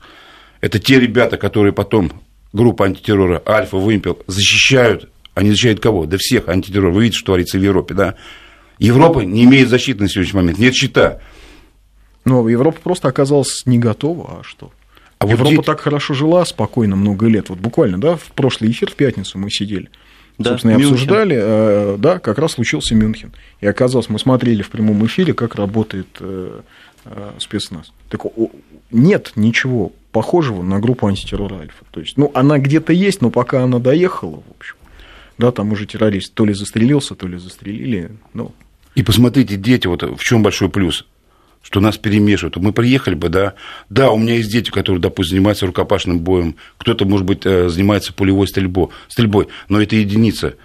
Это 0.62 0.80
те 0.80 0.99
ребята, 0.99 1.38
которые 1.38 1.71
потом, 1.71 2.12
группа 2.52 2.86
антитеррора, 2.86 3.41
Альфа, 3.47 3.78
Вымпел, 3.78 4.19
защищают, 4.28 5.10
они 5.34 5.52
защищают 5.52 5.80
кого? 5.80 6.06
Да 6.06 6.17
всех 6.19 6.49
антитерроров. 6.49 6.95
Вы 6.95 7.04
видите, 7.04 7.19
что 7.19 7.28
творится 7.28 7.58
в 7.58 7.63
Европе, 7.63 7.93
да? 7.93 8.15
Европа 8.78 9.19
не 9.19 9.45
имеет 9.45 9.69
защиты 9.69 10.02
на 10.04 10.10
сегодняшний 10.10 10.41
момент, 10.41 10.60
нет 10.60 10.75
щита. 10.75 11.19
Но 12.25 12.47
Европа 12.47 12.79
просто 12.82 13.08
оказалась 13.08 13.65
не 13.65 13.79
готова, 13.79 14.39
а 14.39 14.43
что? 14.43 14.71
А 15.19 15.27
Европа 15.27 15.55
вот 15.58 15.65
так 15.65 15.82
хорошо 15.82 16.13
жила 16.13 16.45
спокойно 16.45 16.95
много 16.95 17.27
лет. 17.27 17.49
Вот 17.49 17.60
буквально, 17.60 17.99
да, 17.99 18.15
в 18.15 18.32
прошлый 18.32 18.71
эфир 18.71 18.89
в 18.89 18.95
пятницу 18.95 19.38
мы 19.38 19.49
сидели. 19.49 19.89
Да, 20.38 20.51
Собственно, 20.51 20.71
и 20.71 20.75
обсуждали, 20.75 21.38
э, 21.38 21.95
да, 21.99 22.19
как 22.19 22.38
раз 22.38 22.53
случился 22.53 22.95
Мюнхен. 22.95 23.34
И 23.60 23.67
оказалось, 23.67 24.08
мы 24.08 24.19
смотрели 24.19 24.62
в 24.62 24.69
прямом 24.69 25.05
эфире, 25.05 25.34
как 25.34 25.55
работает 25.55 26.08
э, 26.21 26.62
э, 27.03 27.32
спецназ. 27.39 27.91
Так 28.08 28.21
нет 28.91 29.34
ничего 29.36 29.91
похожего 30.13 30.63
на 30.63 30.79
группу 30.79 31.08
антитеррора 31.08 31.60
Альфа. 31.60 31.84
То 31.91 31.99
есть, 31.99 32.17
ну, 32.17 32.32
она 32.34 32.58
где-то 32.58 32.93
есть, 32.93 33.21
но 33.21 33.29
пока 33.29 33.63
она 33.63 33.79
доехала, 33.79 34.38
в 34.38 34.58
общем, 34.58 34.75
да, 35.38 35.51
там 35.51 35.73
уже 35.73 35.86
террорист 35.86 36.34
то 36.34 36.45
ли 36.45 36.53
застрелился, 36.53 37.15
то 37.15 37.27
ли 37.27 37.38
застрелили, 37.38 38.12
ну. 38.34 38.53
И 38.95 39.03
посмотрите, 39.03 39.58
дети, 39.58 39.88
вот 39.88 40.03
в 40.03 40.23
чем 40.23 40.41
большой 40.41 40.69
плюс 40.69 41.05
что 41.62 41.80
нас 41.80 41.98
перемешивают. 41.98 42.58
Мы 42.58 42.72
приехали 42.72 43.15
бы, 43.15 43.30
да, 43.30 43.54
да, 43.89 44.12
у 44.12 44.17
меня 44.17 44.36
есть 44.36 44.52
дети, 44.52 44.69
которые, 44.69 45.02
допустим, 45.02 45.38
занимаются 45.38 45.65
рукопашным 45.65 46.19
боем, 46.19 46.56
кто-то, 46.78 47.06
может 47.06 47.26
быть, 47.26 47.45
э, 47.45 47.69
занимается 47.69 48.13
пулевой 48.13 48.48
стрельбой, 48.48 48.89
стрельбой, 49.08 49.48
но 49.67 49.82
это 49.82 49.95
единица. 49.95 50.56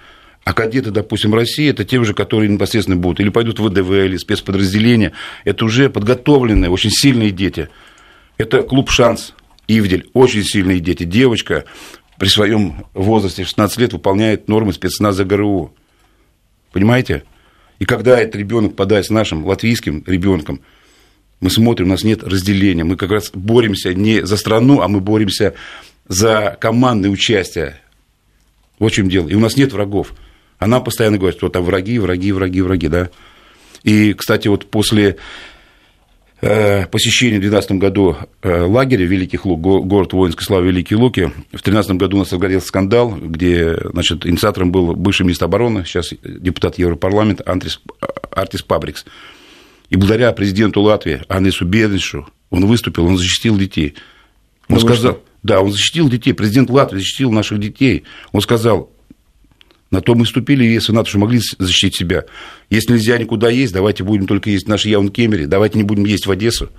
А 0.44 0.52
кадеты, 0.52 0.90
допустим, 0.90 1.34
России, 1.34 1.68
это 1.68 1.84
те 1.84 2.02
же, 2.04 2.14
которые 2.14 2.50
непосредственно 2.50 2.96
будут, 2.96 3.20
или 3.20 3.30
пойдут 3.30 3.58
в 3.58 3.66
ВДВ, 3.66 3.90
или 4.04 4.16
спецподразделения, 4.16 5.12
это 5.44 5.64
уже 5.64 5.88
подготовленные, 5.88 6.70
очень 6.70 6.90
сильные 6.90 7.30
дети. 7.30 7.70
Это 8.36 8.62
клуб 8.62 8.90
«Шанс», 8.90 9.34
Ивдель, 9.68 10.10
очень 10.12 10.44
сильные 10.44 10.80
дети. 10.80 11.04
Девочка 11.04 11.64
при 12.18 12.28
своем 12.28 12.84
возрасте 12.92 13.44
16 13.44 13.78
лет 13.78 13.92
выполняет 13.94 14.48
нормы 14.48 14.72
спецназа 14.72 15.24
ГРУ. 15.24 15.74
Понимаете? 16.72 17.24
И 17.78 17.86
когда 17.86 18.20
этот 18.20 18.36
ребенок 18.36 18.72
попадает 18.72 19.06
с 19.06 19.10
нашим 19.10 19.46
латвийским 19.46 20.04
ребенком, 20.06 20.60
мы 21.44 21.50
смотрим, 21.50 21.88
у 21.88 21.90
нас 21.90 22.04
нет 22.04 22.24
разделения. 22.24 22.84
Мы 22.84 22.96
как 22.96 23.10
раз 23.10 23.30
боремся 23.34 23.92
не 23.92 24.24
за 24.24 24.38
страну, 24.38 24.80
а 24.80 24.88
мы 24.88 25.00
боремся 25.00 25.52
за 26.08 26.56
командное 26.58 27.10
участие. 27.10 27.82
Вот 28.78 28.92
в 28.92 28.94
чем 28.94 29.10
дело. 29.10 29.28
И 29.28 29.34
у 29.34 29.40
нас 29.40 29.54
нет 29.58 29.74
врагов. 29.74 30.14
Она 30.58 30.80
постоянно 30.80 31.18
говорит, 31.18 31.36
что 31.36 31.50
там 31.50 31.62
враги, 31.64 31.98
враги, 31.98 32.32
враги, 32.32 32.62
враги, 32.62 32.88
да. 32.88 33.10
И, 33.82 34.14
кстати, 34.14 34.48
вот 34.48 34.70
после 34.70 35.18
э, 36.40 36.86
посещения 36.86 37.36
в 37.36 37.42
2012 37.42 37.72
году 37.72 38.16
э, 38.40 38.62
лагеря 38.62 39.04
Великих 39.04 39.44
Лук, 39.44 39.60
город 39.60 40.14
воинской 40.14 40.44
славы 40.46 40.68
Великие 40.68 40.98
Луки, 40.98 41.24
в 41.24 41.60
2013 41.60 41.90
году 41.96 42.16
у 42.16 42.20
нас 42.20 42.32
разгорелся 42.32 42.68
скандал, 42.68 43.14
где 43.14 43.76
значит, 43.92 44.24
инициатором 44.24 44.72
был 44.72 44.96
бывший 44.96 45.24
министр 45.24 45.44
обороны, 45.44 45.84
сейчас 45.84 46.14
депутат 46.22 46.78
Европарламента 46.78 47.44
Антис, 47.46 47.82
Артис 48.30 48.62
Пабрикс. 48.62 49.04
И 49.90 49.96
благодаря 49.96 50.32
президенту 50.32 50.80
Латвии 50.80 51.22
Анису 51.28 51.64
Бедришу 51.64 52.28
он 52.50 52.66
выступил, 52.66 53.06
он 53.06 53.18
защитил 53.18 53.56
детей. 53.56 53.94
Он 54.68 54.76
ну, 54.76 54.80
сказал, 54.80 55.20
да, 55.42 55.60
он 55.60 55.70
защитил 55.72 56.08
детей, 56.08 56.32
президент 56.32 56.70
Латвии 56.70 56.98
защитил 56.98 57.30
наших 57.30 57.60
детей. 57.60 58.04
Он 58.32 58.40
сказал, 58.40 58.90
на 59.90 60.00
то 60.00 60.14
мы 60.14 60.26
ступили, 60.26 60.64
если 60.64 60.92
надо, 60.92 61.08
что 61.08 61.18
могли 61.18 61.40
защитить 61.58 61.96
себя. 61.96 62.24
Если 62.70 62.92
нельзя 62.92 63.18
никуда 63.18 63.48
есть, 63.48 63.72
давайте 63.72 64.02
будем 64.04 64.26
только 64.26 64.50
есть 64.50 64.66
в 64.66 64.68
нашей 64.68 64.92
Яун-Кемере, 64.92 65.46
давайте 65.46 65.78
не 65.78 65.84
будем 65.84 66.04
есть 66.04 66.26
в 66.26 66.30
Одессу. 66.30 66.70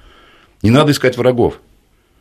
Не 0.62 0.72
надо 0.72 0.92
искать 0.92 1.18
врагов. 1.18 1.60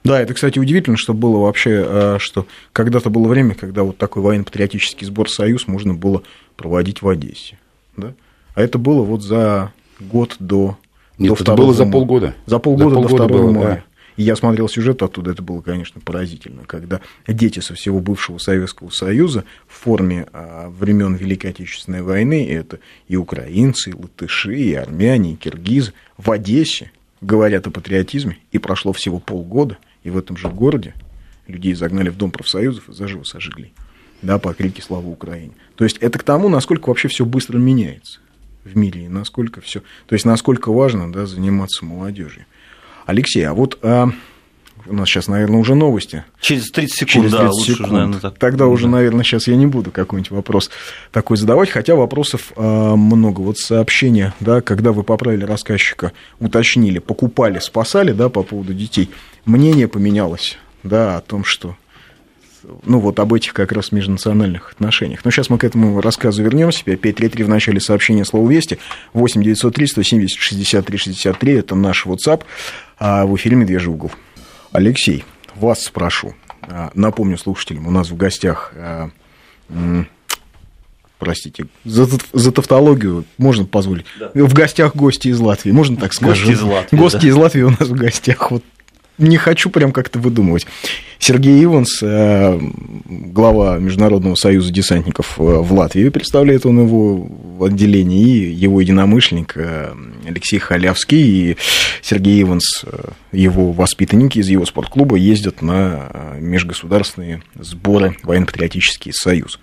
Да, 0.04 0.20
это, 0.20 0.34
кстати, 0.34 0.58
удивительно, 0.58 0.98
что 0.98 1.14
было 1.14 1.38
вообще, 1.38 1.84
а, 1.86 2.16
что 2.20 2.46
когда-то 2.72 3.08
было 3.08 3.26
время, 3.26 3.54
когда 3.54 3.82
вот 3.84 3.96
такой 3.96 4.22
военно-патриотический 4.22 5.06
сбор 5.06 5.30
«Союз» 5.30 5.66
можно 5.66 5.94
было 5.94 6.22
проводить 6.56 7.00
в 7.00 7.08
Одессе. 7.08 7.58
Да? 7.96 8.14
А 8.54 8.62
это 8.62 8.76
было 8.76 9.02
вот 9.02 9.22
за 9.22 9.72
год 10.04 10.36
до, 10.38 10.78
Нет, 11.18 11.36
до 11.36 11.42
это 11.42 11.54
было 11.54 11.74
за 11.74 11.86
полгода. 11.86 12.34
За 12.46 12.58
полгода, 12.58 12.90
за 12.90 13.08
полгода 13.08 13.28
до 13.28 13.38
2 13.38 13.50
мая. 13.50 13.74
Да. 13.76 13.84
И 14.16 14.22
я 14.22 14.36
смотрел 14.36 14.68
сюжет 14.68 15.02
оттуда, 15.02 15.32
это 15.32 15.42
было, 15.42 15.60
конечно, 15.60 16.00
поразительно, 16.00 16.62
когда 16.64 17.00
дети 17.26 17.58
со 17.58 17.74
всего 17.74 18.00
бывшего 18.00 18.38
Советского 18.38 18.90
Союза 18.90 19.44
в 19.66 19.74
форме 19.74 20.26
а, 20.32 20.68
времен 20.70 21.16
Великой 21.16 21.50
Отечественной 21.50 22.02
войны, 22.02 22.48
это 22.48 22.78
и 23.08 23.16
украинцы, 23.16 23.90
и 23.90 23.94
латыши, 23.94 24.56
и 24.56 24.74
армяне, 24.74 25.32
и 25.32 25.36
киргизы, 25.36 25.94
в 26.16 26.30
Одессе 26.30 26.92
говорят 27.20 27.66
о 27.66 27.70
патриотизме, 27.70 28.38
и 28.52 28.58
прошло 28.58 28.92
всего 28.92 29.18
полгода, 29.18 29.78
и 30.04 30.10
в 30.10 30.18
этом 30.18 30.36
же 30.36 30.48
городе 30.48 30.94
людей 31.48 31.74
загнали 31.74 32.10
в 32.10 32.16
Дом 32.16 32.30
профсоюзов 32.30 32.88
и 32.88 32.92
заживо 32.92 33.24
сожгли. 33.24 33.72
Да, 34.22 34.38
по 34.38 34.54
крике 34.54 34.80
«Слава 34.80 35.06
Украине». 35.06 35.52
То 35.74 35.84
есть 35.84 35.98
это 35.98 36.18
к 36.18 36.22
тому, 36.22 36.48
насколько 36.48 36.88
вообще 36.88 37.08
все 37.08 37.26
быстро 37.26 37.58
меняется 37.58 38.20
в 38.64 38.76
мире, 38.76 39.04
и 39.04 39.08
насколько 39.08 39.60
все, 39.60 39.80
то 40.06 40.14
есть 40.14 40.24
насколько 40.24 40.72
важно 40.72 41.12
да, 41.12 41.26
заниматься 41.26 41.84
молодежью. 41.84 42.46
Алексей, 43.06 43.42
а 43.42 43.52
вот 43.52 43.78
а, 43.82 44.08
у 44.86 44.94
нас 44.94 45.08
сейчас, 45.08 45.28
наверное, 45.28 45.58
уже 45.58 45.74
новости. 45.74 46.24
Через 46.40 46.70
30 46.70 46.94
секунд, 46.94 47.12
Через 47.12 47.30
30 47.30 47.38
да, 47.38 47.50
лучше 47.50 47.72
секунд. 47.72 47.86
Уже, 47.86 47.92
наверное, 47.92 48.20
так. 48.20 48.38
Тогда 48.38 48.66
уже, 48.66 48.88
наверное, 48.88 49.24
сейчас 49.24 49.46
я 49.46 49.56
не 49.56 49.66
буду 49.66 49.90
какой-нибудь 49.90 50.30
вопрос 50.30 50.70
такой 51.10 51.36
задавать, 51.36 51.70
хотя 51.70 51.94
вопросов 51.94 52.52
а, 52.56 52.96
много. 52.96 53.40
Вот 53.40 53.58
сообщение, 53.58 54.32
да, 54.40 54.60
когда 54.60 54.92
вы 54.92 55.02
поправили 55.02 55.44
рассказчика, 55.44 56.12
уточнили, 56.38 56.98
покупали, 56.98 57.58
спасали, 57.58 58.12
да, 58.12 58.28
по 58.28 58.42
поводу 58.42 58.74
детей, 58.74 59.10
мнение 59.44 59.88
поменялось, 59.88 60.58
да, 60.82 61.18
о 61.18 61.20
том, 61.20 61.44
что 61.44 61.76
ну, 62.84 62.98
вот 62.98 63.18
об 63.18 63.32
этих 63.32 63.52
как 63.52 63.72
раз 63.72 63.92
межнациональных 63.92 64.72
отношениях. 64.72 65.24
Но 65.24 65.30
сейчас 65.30 65.50
мы 65.50 65.58
к 65.58 65.64
этому 65.64 66.00
рассказу 66.00 66.42
вернемся. 66.42 66.84
533 66.84 67.44
в 67.44 67.48
начале 67.48 67.80
сообщения 67.80 68.24
слова 68.24 68.48
«Вести», 68.50 68.78
8 69.12 69.42
903 69.42 69.86
170 69.86 70.38
63 70.38 70.98
63, 70.98 71.52
это 71.52 71.74
наш 71.74 72.06
WhatsApp, 72.06 72.42
а 72.98 73.26
в 73.26 73.36
эфире 73.36 73.56
«Медвежий 73.56 73.92
угол». 73.92 74.10
Алексей, 74.72 75.24
вас 75.54 75.84
спрошу. 75.84 76.34
А, 76.62 76.90
напомню 76.94 77.38
слушателям, 77.38 77.86
у 77.86 77.90
нас 77.90 78.10
в 78.10 78.16
гостях 78.16 78.72
а, 78.76 79.10
простите, 81.18 81.66
за, 81.84 82.06
за 82.32 82.52
тавтологию 82.52 83.24
можно 83.38 83.64
позволить. 83.64 84.04
Да. 84.18 84.30
В 84.34 84.52
гостях 84.52 84.94
гости 84.94 85.28
из 85.28 85.40
Латвии, 85.40 85.70
можно 85.70 85.96
так 85.96 86.12
сказать? 86.12 86.38
Гости 86.38 86.52
из 86.52 86.62
Латвии. 86.62 86.98
Гости 86.98 87.22
да. 87.22 87.28
из 87.28 87.34
Латвии 87.34 87.62
у 87.62 87.70
нас 87.70 87.88
в 87.88 87.94
гостях. 87.94 88.50
Вот 88.50 88.62
не 89.18 89.36
хочу 89.36 89.70
прям 89.70 89.92
как-то 89.92 90.18
выдумывать. 90.18 90.66
Сергей 91.26 91.64
Иванс, 91.64 92.02
э, 92.02 92.60
глава 93.06 93.78
Международного 93.78 94.34
союза 94.34 94.70
десантников 94.70 95.40
э, 95.40 95.42
в 95.42 95.72
Латвии, 95.72 96.10
представляет 96.10 96.66
он 96.66 96.80
его 96.80 97.16
в 97.16 97.64
отделении, 97.64 98.40
и 98.40 98.52
его 98.52 98.78
единомышленник 98.82 99.56
э, 99.56 99.94
Алексей 100.26 100.58
Халявский 100.58 101.52
и 101.52 101.56
Сергей 102.02 102.42
Иванс, 102.42 102.84
его 103.32 103.72
воспитанники 103.72 104.38
из 104.38 104.50
его 104.50 104.66
спортклуба, 104.66 105.16
ездят 105.16 105.62
на 105.62 106.36
межгосударственные 106.40 107.42
сборы 107.58 108.18
военно-патриотический 108.22 109.14
союз. 109.14 109.60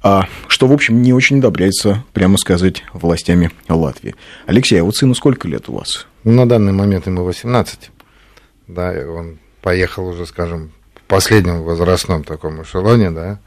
А, 0.00 0.28
что, 0.46 0.68
в 0.68 0.72
общем, 0.72 1.02
не 1.02 1.12
очень 1.12 1.40
одобряется, 1.40 2.04
прямо 2.12 2.38
сказать, 2.38 2.84
властями 2.92 3.50
Латвии. 3.68 4.14
Алексей, 4.46 4.80
а 4.80 4.84
вот 4.84 4.94
сыну 4.94 5.16
сколько 5.16 5.48
лет 5.48 5.68
у 5.68 5.72
вас? 5.72 6.06
На 6.22 6.48
данный 6.48 6.72
момент 6.72 7.08
ему 7.08 7.24
18 7.24 7.90
да, 8.68 8.94
он 9.08 9.38
поехал 9.60 10.06
уже, 10.06 10.24
скажем, 10.24 10.70
последнем 11.06 11.62
возрастном 11.62 12.24
таком 12.24 12.62
эшелоне, 12.62 13.10
да, 13.10 13.38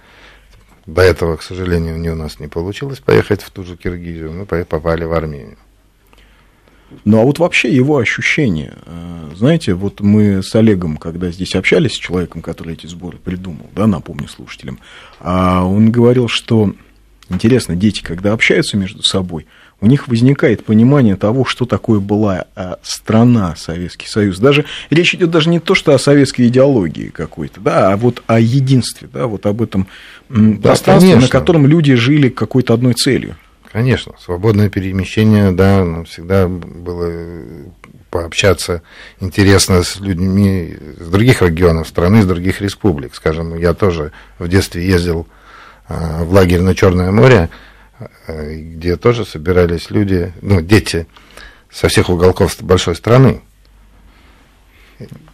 до 0.85 1.01
этого, 1.01 1.35
к 1.35 1.43
сожалению, 1.43 1.97
не 1.99 2.09
у 2.09 2.15
нас 2.15 2.39
не 2.39 2.47
получилось 2.47 2.99
поехать 2.99 3.41
в 3.41 3.49
ту 3.51 3.63
же 3.63 3.75
Киргизию, 3.75 4.31
мы 4.31 4.45
попали 4.45 5.03
в 5.03 5.13
Армению. 5.13 5.57
Ну, 7.03 7.19
а 7.19 7.23
вот 7.23 7.39
вообще 7.39 7.73
его 7.73 7.97
ощущения. 7.97 8.73
Э, 8.85 9.31
знаете, 9.35 9.73
вот 9.73 9.99
мы 9.99 10.41
с 10.41 10.55
Олегом, 10.55 10.95
когда 10.95 11.31
здесь 11.31 11.55
общались 11.55 11.93
с 11.93 11.99
человеком, 11.99 12.41
который 12.41 12.73
эти 12.73 12.87
сборы 12.87 13.17
придумал, 13.17 13.69
да, 13.75 13.87
напомню 13.87 14.29
слушателям, 14.29 14.79
а 15.19 15.65
он 15.65 15.91
говорил, 15.91 16.29
что 16.29 16.73
интересно, 17.29 17.75
дети, 17.75 18.01
когда 18.01 18.31
общаются 18.31 18.77
между 18.77 19.03
собой, 19.03 19.47
у 19.79 19.87
них 19.87 20.07
возникает 20.07 20.65
понимание 20.65 21.15
того, 21.15 21.45
что 21.45 21.65
такое 21.65 21.99
была 21.99 22.45
а, 22.55 22.79
страна 22.81 23.55
Советский 23.55 24.07
Союз. 24.07 24.39
Даже 24.39 24.65
речь 24.89 25.13
идет 25.13 25.29
даже 25.29 25.49
не 25.49 25.59
то, 25.59 25.75
что 25.75 25.93
о 25.93 25.99
советской 25.99 26.47
идеологии 26.47 27.09
какой-то, 27.09 27.61
да, 27.61 27.93
а 27.93 27.97
вот 27.97 28.23
о 28.27 28.39
единстве, 28.39 29.07
да, 29.11 29.27
вот 29.27 29.45
об 29.45 29.61
этом 29.61 29.87
да, 30.29 30.69
пространстве, 30.69 31.11
конечно. 31.11 31.27
на 31.27 31.39
котором 31.39 31.67
люди 31.67 31.93
жили 31.93 32.29
какой-то 32.29 32.73
одной 32.73 32.93
целью. 32.93 33.35
Конечно, 33.71 34.13
свободное 34.19 34.69
перемещение, 34.69 35.51
да, 35.51 35.83
нам 35.83 36.05
всегда 36.05 36.47
было 36.47 37.11
пообщаться 38.09 38.81
интересно 39.19 39.83
с 39.83 39.99
людьми 39.99 40.75
из 40.99 41.07
других 41.07 41.41
регионов 41.41 41.87
страны, 41.87 42.19
из 42.19 42.25
других 42.25 42.61
республик. 42.61 43.13
Скажем, 43.13 43.55
я 43.57 43.73
тоже 43.73 44.11
в 44.39 44.47
детстве 44.47 44.87
ездил 44.87 45.27
а, 45.87 46.23
в 46.23 46.33
лагерь 46.33 46.61
на 46.61 46.73
Черное 46.73 47.11
море, 47.11 47.49
где 48.27 48.95
тоже 48.95 49.25
собирались 49.25 49.89
люди, 49.89 50.33
ну, 50.41 50.61
дети 50.61 51.07
со 51.71 51.87
всех 51.87 52.09
уголков 52.09 52.55
большой 52.61 52.95
страны. 52.95 53.41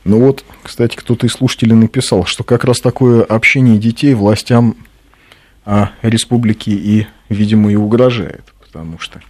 Ну 0.04 0.19
вот, 0.19 0.43
кстати, 0.62 0.95
кто-то 0.95 1.26
из 1.26 1.34
слушателей 1.34 1.76
написал, 1.76 2.26
что 2.26 2.43
как 2.43 2.65
раз 2.65 2.80
такое 2.80 3.23
общение 3.23 3.78
детей 3.78 4.13
властям 4.13 4.76
а, 5.65 5.91
республики 6.02 6.69
и, 6.69 7.08
видимо, 7.30 7.71
и 7.71 7.76
угрожает, 7.76 8.54
потому 8.60 8.99
что, 8.99 9.21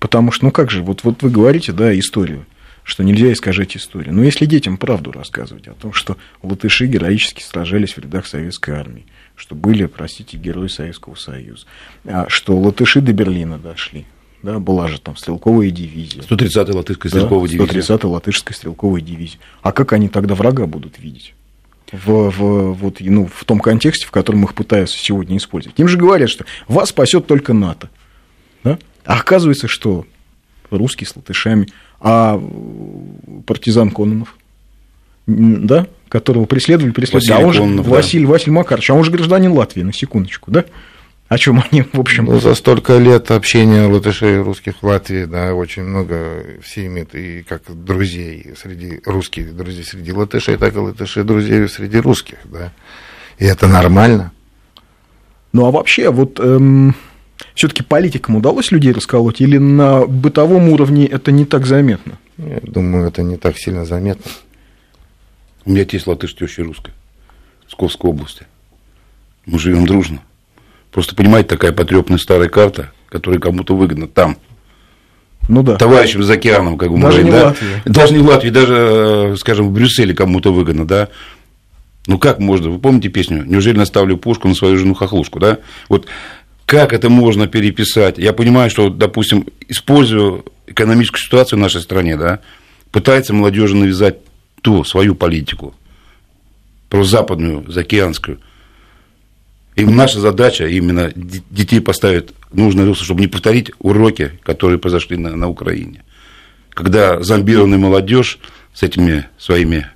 потому 0.00 0.32
что, 0.32 0.46
ну 0.46 0.50
как 0.50 0.70
же, 0.70 0.82
вот, 0.82 1.04
вот 1.04 1.22
вы 1.22 1.30
говорите, 1.30 1.72
да, 1.72 1.96
историю, 1.96 2.46
что 2.82 3.04
нельзя 3.04 3.32
искажать 3.32 3.76
историю. 3.76 4.14
Но 4.14 4.24
если 4.24 4.46
детям 4.46 4.76
правду 4.76 5.12
рассказывать 5.12 5.68
о 5.68 5.74
том, 5.74 5.92
что 5.92 6.16
латыши 6.42 6.86
героически 6.86 7.42
сражались 7.42 7.94
в 7.94 7.98
рядах 7.98 8.26
советской 8.26 8.74
армии, 8.74 9.06
что 9.36 9.54
были, 9.54 9.86
простите, 9.86 10.36
герои 10.36 10.68
Советского 10.68 11.14
Союза, 11.14 11.66
а 12.04 12.28
что 12.28 12.58
латыши 12.58 13.00
до 13.00 13.12
Берлина 13.12 13.58
дошли, 13.58 14.06
да, 14.42 14.58
была 14.58 14.88
же 14.88 15.00
там 15.00 15.16
стрелковая 15.16 15.70
дивизия. 15.70 16.22
130-я 16.22 16.74
латышская 16.74 17.10
стрелковая 17.10 17.48
да, 17.48 17.56
дивизия. 17.56 17.80
130-я 17.80 18.08
латышская 18.08 18.56
стрелковая 18.56 19.00
дивизия. 19.00 19.40
А 19.62 19.72
как 19.72 19.92
они 19.92 20.08
тогда 20.08 20.34
врага 20.34 20.66
будут 20.66 20.98
видеть? 20.98 21.34
В, 21.92 22.30
в, 22.30 22.72
вот, 22.74 22.96
ну, 23.00 23.26
в 23.26 23.44
том 23.44 23.60
контексте, 23.60 24.06
в 24.06 24.10
котором 24.10 24.44
их 24.44 24.54
пытаются 24.54 24.98
сегодня 24.98 25.36
использовать. 25.36 25.78
Им 25.78 25.88
же 25.88 25.96
говорят, 25.98 26.30
что 26.30 26.44
вас 26.68 26.90
спасет 26.90 27.26
только 27.26 27.52
НАТО. 27.52 27.90
Да? 28.62 28.78
А 29.04 29.18
оказывается, 29.18 29.68
что 29.68 30.06
русские 30.70 31.06
с 31.08 31.16
латышами, 31.16 31.68
а 32.00 32.40
партизан 33.46 33.90
Кононов, 33.90 34.36
да, 35.26 35.86
которого 36.08 36.46
преследовали, 36.46 36.92
преследовали. 36.92 37.26
Василий 37.26 37.44
а 37.44 37.46
он 37.46 37.52
же 37.52 37.60
Кононов, 37.60 37.86
Василий, 37.88 38.24
да. 38.24 38.30
Василий 38.32 38.52
Макарович, 38.52 38.90
а 38.90 38.94
он 38.94 39.04
же 39.04 39.10
гражданин 39.10 39.52
Латвии, 39.52 39.82
на 39.82 39.92
секундочку, 39.92 40.50
да? 40.50 40.64
о 41.28 41.38
чем 41.38 41.62
они, 41.70 41.82
в 41.82 41.98
общем... 41.98 42.26
Ну, 42.26 42.38
за 42.38 42.54
столько 42.54 42.98
лет 42.98 43.30
общения 43.30 43.86
латышей 43.86 44.36
и 44.36 44.38
русских 44.38 44.74
в 44.80 44.86
Латвии, 44.86 45.24
да, 45.24 45.54
очень 45.54 45.82
много 45.82 46.44
все 46.62 46.86
имеют, 46.86 47.14
и 47.14 47.42
как 47.42 47.62
друзей 47.68 48.54
среди 48.60 49.00
русских, 49.04 49.56
друзей 49.56 49.84
среди 49.84 50.12
латышей, 50.12 50.56
так 50.56 50.74
и 50.74 50.78
латышей 50.78 51.24
друзей 51.24 51.68
среди 51.68 51.98
русских, 51.98 52.38
да. 52.44 52.72
И 53.38 53.44
это 53.44 53.66
нормально. 53.66 54.32
Ну, 55.52 55.66
а 55.66 55.70
вообще, 55.72 56.10
вот 56.10 56.38
эм, 56.38 56.94
все-таки 57.54 57.82
политикам 57.82 58.36
удалось 58.36 58.70
людей 58.70 58.92
расколоть, 58.92 59.40
или 59.40 59.58
на 59.58 60.06
бытовом 60.06 60.68
уровне 60.68 61.06
это 61.06 61.32
не 61.32 61.44
так 61.44 61.66
заметно? 61.66 62.18
Я 62.38 62.60
думаю, 62.62 63.08
это 63.08 63.22
не 63.22 63.36
так 63.36 63.58
сильно 63.58 63.84
заметно. 63.84 64.30
У 65.66 65.70
меня 65.70 65.84
есть 65.90 66.06
латыш 66.06 66.34
теща 66.34 66.62
русская, 66.62 66.94
Псковской 67.66 68.10
области. 68.10 68.46
Мы 69.46 69.58
живем 69.58 69.84
дружно. 69.86 70.20
Просто, 70.92 71.14
понимаете, 71.14 71.48
такая 71.48 71.72
потрепанная 71.72 72.18
старая 72.18 72.48
карта, 72.48 72.92
которая 73.08 73.40
кому-то 73.40 73.76
выгодна 73.76 74.06
там. 74.06 74.38
Ну 75.48 75.62
да. 75.62 75.76
Товарищам 75.76 76.22
за 76.22 76.34
океаном, 76.34 76.78
как 76.78 76.90
бы 76.90 77.00
Даже 77.00 77.22
говорим, 77.22 77.26
не 77.26 77.32
да? 77.32 77.40
в 77.40 77.46
Латвии. 77.46 77.82
Даже 77.84 78.14
не 78.14 78.18
в 78.20 78.26
Латвии, 78.26 78.50
даже, 78.50 78.74
э, 78.74 79.36
скажем, 79.36 79.68
в 79.68 79.72
Брюсселе 79.72 80.14
кому-то 80.14 80.52
выгодно, 80.52 80.86
да? 80.86 81.08
Ну 82.06 82.18
как 82.18 82.38
можно? 82.38 82.70
Вы 82.70 82.78
помните 82.78 83.08
песню? 83.08 83.44
Неужели 83.44 83.76
наставлю 83.76 84.16
пушку 84.16 84.48
на 84.48 84.54
свою 84.54 84.78
жену 84.78 84.94
хохлушку, 84.94 85.40
да? 85.40 85.58
Вот 85.88 86.06
как 86.64 86.92
это 86.92 87.08
можно 87.10 87.48
переписать? 87.48 88.18
Я 88.18 88.32
понимаю, 88.32 88.70
что, 88.70 88.88
допустим, 88.88 89.46
используя 89.68 90.42
экономическую 90.66 91.20
ситуацию 91.20 91.58
в 91.58 91.62
нашей 91.62 91.80
стране, 91.80 92.16
да, 92.16 92.40
пытается 92.90 93.34
молодежи 93.34 93.76
навязать 93.76 94.16
ту 94.66 94.82
свою 94.82 95.14
политику, 95.14 95.76
прозападную, 96.88 97.70
заокеанскую. 97.70 98.40
И 99.76 99.84
наша 99.84 100.18
задача 100.18 100.66
именно 100.66 101.12
детей 101.14 101.80
поставить 101.80 102.30
нужное 102.52 102.84
русло, 102.84 103.04
чтобы 103.04 103.20
не 103.20 103.28
повторить 103.28 103.70
уроки, 103.78 104.32
которые 104.42 104.80
произошли 104.80 105.16
на, 105.16 105.36
на 105.36 105.48
Украине. 105.48 106.02
Когда 106.70 107.22
зомбированная 107.22 107.78
молодежь 107.78 108.40
с 108.74 108.82
этими 108.82 109.28
своими 109.38 109.86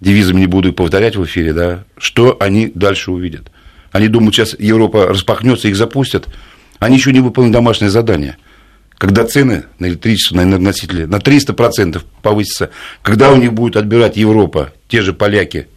девизами, 0.00 0.40
не 0.40 0.46
буду 0.48 0.70
их 0.70 0.74
повторять 0.74 1.14
в 1.14 1.24
эфире, 1.24 1.52
да, 1.52 1.84
что 1.96 2.36
они 2.40 2.72
дальше 2.74 3.12
увидят. 3.12 3.52
Они 3.92 4.08
думают, 4.08 4.34
сейчас 4.34 4.58
Европа 4.58 5.06
распахнется, 5.06 5.68
их 5.68 5.76
запустят. 5.76 6.26
Они 6.80 6.96
еще 6.96 7.12
не 7.12 7.20
выполнили 7.20 7.52
домашнее 7.52 7.90
задание. 7.90 8.38
Когда 8.98 9.24
цены 9.24 9.64
на 9.78 9.86
электричество, 9.86 10.36
на 10.36 10.42
энергоносители 10.42 11.04
на 11.04 11.16
300% 11.16 12.02
повысятся, 12.20 12.70
когда 13.02 13.32
у 13.32 13.36
них 13.36 13.52
будет 13.52 13.76
отбирать 13.76 14.16
Европа, 14.16 14.72
те 14.88 15.02
же 15.02 15.12
поляки, 15.12 15.68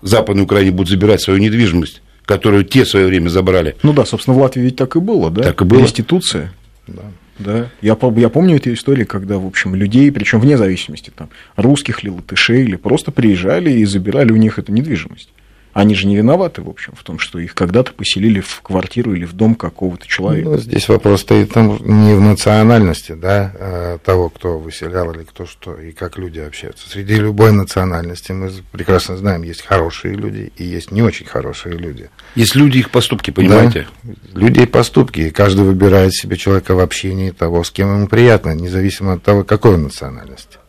в 0.00 0.06
Западной 0.06 0.44
Украине 0.44 0.70
будут 0.70 0.90
забирать 0.90 1.20
свою 1.20 1.40
недвижимость, 1.40 2.02
которую 2.24 2.64
те 2.64 2.84
в 2.84 2.88
свое 2.88 3.06
время 3.06 3.28
забрали. 3.28 3.76
Ну 3.82 3.92
да, 3.92 4.04
собственно, 4.06 4.36
в 4.36 4.40
Латвии 4.40 4.62
ведь 4.62 4.76
так 4.76 4.94
и 4.94 5.00
было, 5.00 5.30
да? 5.30 5.42
Так 5.42 5.60
и 5.60 5.64
было. 5.64 5.80
Реституция. 5.80 6.52
Да. 6.86 7.02
Да. 7.40 7.70
Я, 7.80 7.96
я 8.16 8.28
помню 8.28 8.56
эту 8.56 8.72
историю, 8.74 9.06
когда, 9.06 9.38
в 9.38 9.46
общем, 9.46 9.74
людей, 9.74 10.12
причем 10.12 10.40
вне 10.40 10.58
зависимости, 10.58 11.10
там, 11.14 11.30
русских 11.56 12.02
ли, 12.02 12.10
латышей, 12.10 12.62
или 12.62 12.76
просто 12.76 13.12
приезжали 13.12 13.70
и 13.70 13.84
забирали 13.86 14.30
у 14.30 14.36
них 14.36 14.58
эту 14.58 14.72
недвижимость. 14.72 15.30
Они 15.72 15.94
же 15.94 16.06
не 16.06 16.16
виноваты, 16.16 16.62
в 16.62 16.68
общем, 16.68 16.94
в 16.96 17.02
том, 17.04 17.18
что 17.18 17.38
их 17.38 17.54
когда-то 17.54 17.92
поселили 17.92 18.40
в 18.40 18.60
квартиру 18.62 19.14
или 19.14 19.24
в 19.24 19.32
дом 19.32 19.54
какого-то 19.54 20.06
человека. 20.06 20.50
Ну, 20.50 20.58
здесь 20.58 20.88
вопрос 20.88 21.20
стоит 21.20 21.52
там 21.52 21.78
не 21.80 22.14
в 22.14 22.20
национальности 22.20 23.12
да, 23.12 23.52
а 23.54 23.98
того, 23.98 24.30
кто 24.30 24.58
выселял 24.58 25.12
или 25.12 25.22
кто 25.22 25.46
что, 25.46 25.74
и 25.74 25.92
как 25.92 26.18
люди 26.18 26.40
общаются. 26.40 26.88
Среди 26.88 27.16
любой 27.16 27.52
национальности 27.52 28.32
мы 28.32 28.50
прекрасно 28.72 29.16
знаем, 29.16 29.42
есть 29.42 29.62
хорошие 29.62 30.14
люди 30.14 30.52
и 30.56 30.64
есть 30.64 30.90
не 30.90 31.02
очень 31.02 31.26
хорошие 31.26 31.76
люди. 31.76 32.10
Есть 32.34 32.54
люди 32.54 32.78
их 32.78 32.90
поступки, 32.90 33.30
понимаете? 33.30 33.86
Да, 34.02 34.14
люди 34.34 34.60
и 34.60 34.66
поступки, 34.66 35.20
и 35.20 35.30
каждый 35.30 35.64
выбирает 35.64 36.12
себе 36.14 36.36
человека 36.36 36.74
в 36.74 36.80
общении 36.80 37.30
того, 37.30 37.62
с 37.64 37.70
кем 37.70 37.94
ему 37.94 38.08
приятно, 38.08 38.54
независимо 38.54 39.14
от 39.14 39.22
того, 39.22 39.44
какой 39.44 39.78
национальности. 39.78 40.59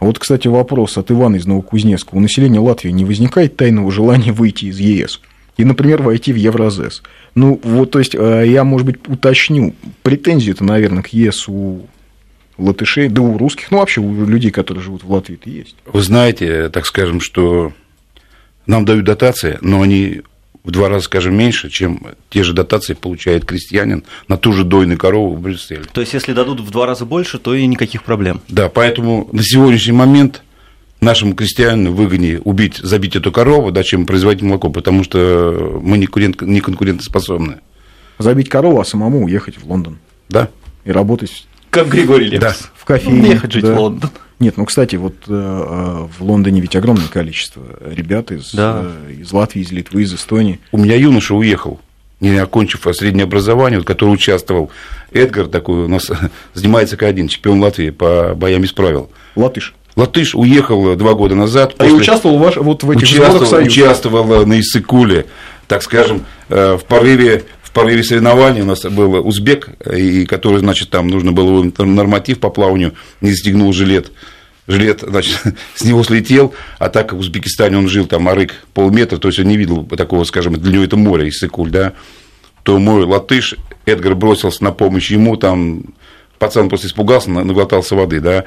Вот, 0.00 0.18
кстати, 0.18 0.48
вопрос 0.48 0.96
от 0.96 1.10
Ивана 1.10 1.36
из 1.36 1.46
Новокузнецка. 1.46 2.14
У 2.14 2.20
населения 2.20 2.58
Латвии 2.58 2.90
не 2.90 3.04
возникает 3.04 3.56
тайного 3.56 3.92
желания 3.92 4.32
выйти 4.32 4.64
из 4.66 4.78
ЕС? 4.80 5.20
И, 5.58 5.64
например, 5.64 6.02
войти 6.02 6.32
в 6.32 6.36
Евразес. 6.36 7.02
Ну, 7.34 7.60
вот, 7.62 7.90
то 7.90 7.98
есть, 7.98 8.16
а, 8.18 8.42
я, 8.42 8.64
может 8.64 8.86
быть, 8.86 8.96
уточню. 9.06 9.74
Претензии-то, 10.02 10.64
наверное, 10.64 11.02
к 11.02 11.08
ЕС 11.08 11.48
у 11.48 11.82
латышей, 12.56 13.08
да 13.08 13.20
у 13.20 13.36
русских, 13.36 13.70
ну, 13.70 13.78
вообще 13.78 14.00
у 14.00 14.26
людей, 14.26 14.50
которые 14.50 14.82
живут 14.82 15.04
в 15.04 15.12
Латвии, 15.12 15.38
это 15.40 15.50
есть. 15.50 15.76
Вы 15.86 16.02
знаете, 16.02 16.70
так 16.70 16.86
скажем, 16.86 17.20
что 17.20 17.72
нам 18.66 18.86
дают 18.86 19.04
дотации, 19.04 19.58
но 19.60 19.82
они 19.82 20.22
в 20.64 20.70
два 20.70 20.88
раза, 20.88 21.04
скажем, 21.04 21.34
меньше, 21.36 21.70
чем 21.70 22.02
те 22.28 22.42
же 22.42 22.52
дотации 22.52 22.94
получает 22.94 23.44
крестьянин 23.44 24.04
на 24.28 24.36
ту 24.36 24.52
же 24.52 24.64
дойную 24.64 24.98
корову 24.98 25.34
в 25.34 25.40
Брюсселе. 25.40 25.84
То 25.92 26.00
есть, 26.00 26.12
если 26.14 26.32
дадут 26.32 26.60
в 26.60 26.70
два 26.70 26.86
раза 26.86 27.06
больше, 27.06 27.38
то 27.38 27.54
и 27.54 27.66
никаких 27.66 28.02
проблем. 28.02 28.40
Да, 28.48 28.68
поэтому 28.68 29.28
на 29.32 29.42
сегодняшний 29.42 29.92
момент 29.92 30.42
нашему 31.00 31.34
крестьянину 31.34 31.92
выгоднее 31.92 32.40
убить, 32.40 32.76
забить 32.76 33.16
эту 33.16 33.32
корову, 33.32 33.70
да, 33.72 33.82
чем 33.82 34.06
производить 34.06 34.42
молоко, 34.42 34.70
потому 34.70 35.02
что 35.02 35.80
мы 35.82 35.98
не, 35.98 36.06
конкурентоспособны. 36.06 37.60
Забить 38.18 38.48
корову, 38.48 38.80
а 38.80 38.84
самому 38.84 39.24
уехать 39.24 39.56
в 39.56 39.66
Лондон. 39.66 39.98
Да. 40.28 40.50
И 40.84 40.92
работать 40.92 41.46
как 41.70 41.88
Григорий 41.88 42.26
Лепс. 42.26 42.42
Да. 42.42 42.54
В 42.74 42.84
кофейне. 42.84 43.30
Ехать 43.30 43.52
жить 43.52 43.64
да. 43.64 43.74
в 43.74 43.78
Лондон. 43.78 44.10
Нет, 44.40 44.56
ну, 44.56 44.64
кстати, 44.64 44.96
вот 44.96 45.14
э, 45.28 45.32
э, 45.32 46.08
в 46.18 46.24
Лондоне 46.24 46.62
ведь 46.62 46.74
огромное 46.74 47.08
количество 47.08 47.62
ребят 47.84 48.32
из, 48.32 48.54
да. 48.54 48.86
э, 49.06 49.12
из 49.20 49.30
Латвии, 49.32 49.60
из 49.60 49.70
Литвы, 49.70 50.02
из 50.02 50.14
Эстонии. 50.14 50.60
У 50.72 50.78
меня 50.78 50.96
юноша 50.96 51.34
уехал, 51.34 51.78
не 52.20 52.38
окончив 52.38 52.86
среднее 52.94 53.24
образование, 53.24 53.78
вот, 53.78 53.86
который 53.86 54.14
участвовал. 54.14 54.70
Эдгар 55.12 55.46
такой 55.46 55.84
у 55.84 55.88
нас 55.88 56.10
занимается 56.54 56.96
как 56.96 57.10
один, 57.10 57.28
чемпион 57.28 57.60
Латвии 57.60 57.90
по 57.90 58.34
боям 58.34 58.62
без 58.62 58.72
правил. 58.72 59.10
Латыш. 59.36 59.74
Латыш 59.94 60.34
уехал 60.34 60.96
два 60.96 61.12
года 61.12 61.34
назад. 61.34 61.74
А 61.74 61.80
после... 61.80 61.96
и 61.96 62.00
участвовал 62.00 62.38
ваш, 62.38 62.56
вот 62.56 62.82
в 62.82 62.90
этих 62.90 63.02
участвовал, 63.02 63.44
сборах 63.44 63.66
Участвовал 63.66 64.46
на 64.46 64.58
Иссыкуле, 64.58 65.26
так 65.68 65.82
скажем, 65.82 66.24
э, 66.48 66.78
в 66.80 66.84
порыве 66.84 67.44
в 67.70 67.72
порыве 67.72 68.02
соревнований 68.02 68.62
у 68.62 68.64
нас 68.64 68.82
был 68.82 69.24
узбек, 69.24 69.68
и 69.86 70.26
который, 70.26 70.58
значит, 70.58 70.90
там 70.90 71.06
нужно 71.06 71.30
было 71.30 71.62
норматив 71.78 72.40
по 72.40 72.50
плаванию, 72.50 72.94
не 73.20 73.30
застегнул 73.30 73.72
жилет. 73.72 74.10
Жилет, 74.66 75.04
значит, 75.06 75.38
с 75.76 75.84
него 75.84 76.02
слетел, 76.02 76.52
а 76.80 76.88
так 76.88 77.10
как 77.10 77.18
в 77.18 77.20
Узбекистане 77.20 77.78
он 77.78 77.86
жил, 77.86 78.06
там, 78.06 78.28
арык 78.28 78.54
полметра, 78.74 79.18
то 79.18 79.28
есть 79.28 79.38
он 79.38 79.46
не 79.46 79.56
видел 79.56 79.84
такого, 79.84 80.24
скажем, 80.24 80.54
для 80.54 80.72
него 80.72 80.84
это 80.84 80.96
море, 80.96 81.28
Иссыкуль, 81.28 81.70
да, 81.70 81.92
то 82.64 82.76
мой 82.80 83.04
латыш, 83.04 83.54
Эдгар 83.86 84.16
бросился 84.16 84.64
на 84.64 84.72
помощь 84.72 85.12
ему, 85.12 85.36
там, 85.36 85.94
пацан 86.40 86.68
просто 86.68 86.88
испугался, 86.88 87.30
наглотался 87.30 87.94
воды, 87.94 88.18
да, 88.20 88.44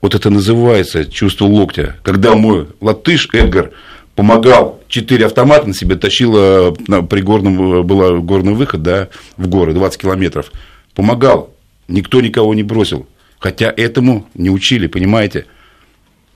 вот 0.00 0.14
это 0.14 0.30
называется 0.30 1.04
чувство 1.04 1.46
локтя, 1.46 1.96
когда 2.04 2.36
мой 2.36 2.68
латыш, 2.80 3.28
Эдгар, 3.32 3.72
помогал, 4.20 4.82
четыре 4.86 5.24
автомата 5.24 5.66
на 5.66 5.72
себе 5.72 5.96
тащила, 5.96 6.72
при 6.74 7.22
горном, 7.22 7.86
была 7.86 8.18
горный 8.18 8.52
выход, 8.52 8.82
да, 8.82 9.08
в 9.38 9.48
горы, 9.48 9.72
20 9.72 9.98
километров, 9.98 10.52
помогал, 10.94 11.54
никто 11.88 12.20
никого 12.20 12.52
не 12.52 12.62
бросил, 12.62 13.06
хотя 13.38 13.72
этому 13.74 14.26
не 14.34 14.50
учили, 14.50 14.88
понимаете, 14.88 15.46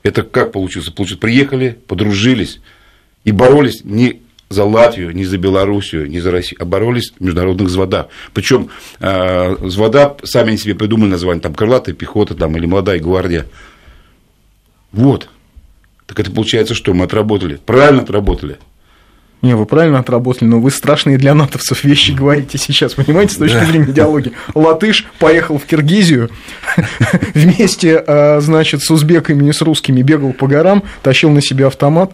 это 0.01 0.23
как 0.23 0.51
получилось? 0.51 0.89
Получилось, 0.89 1.21
приехали, 1.21 1.77
подружились 1.87 2.59
и 3.23 3.31
боролись 3.31 3.81
не 3.83 4.23
за 4.49 4.63
Латвию, 4.63 5.15
ни 5.15 5.23
за 5.23 5.37
Белоруссию, 5.37 6.09
ни 6.09 6.17
за 6.17 6.31
Россию, 6.31 6.63
а 6.63 6.65
боролись 6.65 7.13
в 7.19 7.23
международных 7.23 7.67
взводах. 7.67 8.07
Причем 8.33 8.69
э, 8.99 9.57
взвода 9.59 10.17
сами 10.23 10.47
они 10.47 10.57
себе 10.57 10.73
придумали 10.73 11.11
название, 11.11 11.43
там, 11.43 11.53
крылатая 11.53 11.93
пехота 11.93 12.33
там, 12.33 12.57
или 12.57 12.65
молодая 12.65 12.99
гвардия. 12.99 13.45
Вот. 14.91 15.29
Так 16.07 16.19
это 16.19 16.31
получается, 16.31 16.73
что 16.73 16.93
мы 16.93 17.05
отработали. 17.05 17.59
Правильно 17.65 18.01
отработали. 18.01 18.57
Не, 19.41 19.55
вы 19.55 19.65
правильно 19.65 19.99
отработали, 19.99 20.47
но 20.47 20.59
вы 20.59 20.71
страшные 20.71 21.17
для 21.17 21.35
натовцев 21.35 21.83
вещи 21.83 22.11
говорите 22.11 22.57
сейчас, 22.57 22.93
понимаете, 22.93 23.35
с 23.35 23.37
точки 23.37 23.55
да. 23.55 23.65
зрения 23.65 23.91
идеологии. 23.91 24.31
Латыш 24.55 25.05
поехал 25.19 25.59
в 25.59 25.65
Киргизию, 25.65 26.31
вместе, 27.35 27.97
а, 27.97 28.39
значит, 28.41 28.81
с 28.81 28.89
узбеками 28.89 29.47
и 29.47 29.53
с 29.53 29.61
русскими 29.61 30.01
бегал 30.01 30.33
по 30.33 30.47
горам, 30.47 30.83
тащил 31.03 31.29
на 31.29 31.41
себя 31.41 31.67
автомат. 31.67 32.13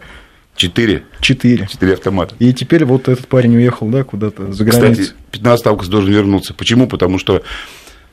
Четыре. 0.57 1.03
Четыре. 1.21 1.67
Четыре 1.71 1.93
автомата. 1.93 2.35
И 2.39 2.53
теперь 2.53 2.83
вот 2.83 3.07
этот 3.07 3.27
парень 3.27 3.55
уехал, 3.55 3.87
да, 3.87 4.03
куда-то 4.03 4.51
за 4.51 4.65
границу. 4.65 5.01
Кстати, 5.01 5.15
15 5.31 5.67
августа 5.67 5.91
должен 5.91 6.11
вернуться. 6.11 6.53
Почему? 6.53 6.87
Потому 6.87 7.17
что 7.17 7.43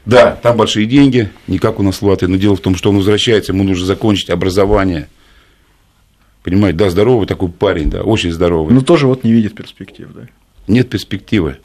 да, 0.07 0.39
там 0.43 0.57
большие 0.57 0.87
деньги, 0.87 1.29
не 1.49 1.59
как 1.59 1.81
у 1.81 1.83
нас 1.83 2.01
в 2.01 2.07
Латвии, 2.07 2.29
но 2.29 2.37
дело 2.37 2.57
в 2.57 2.61
том, 2.61 2.77
что 2.77 2.91
он 2.91 2.97
возвращается, 2.97 3.53
ему 3.53 3.65
нужно 3.65 3.85
закончить 3.85 4.31
образование. 4.31 5.09
Понимаете, 6.43 6.79
да, 6.79 6.91
здоровый 6.91 7.27
такой 7.27 7.49
парень, 7.49 7.91
да, 7.91 8.03
очень 8.03 8.33
здоровый. 8.33 8.75
Но 8.75 8.81
тоже 8.81 9.07
вот 9.07 9.25
не 9.25 9.33
видит 9.33 9.55
перспектив, 9.55 10.09
да? 10.15 10.23
Нет 10.67 10.89
перспективы. 10.89 11.59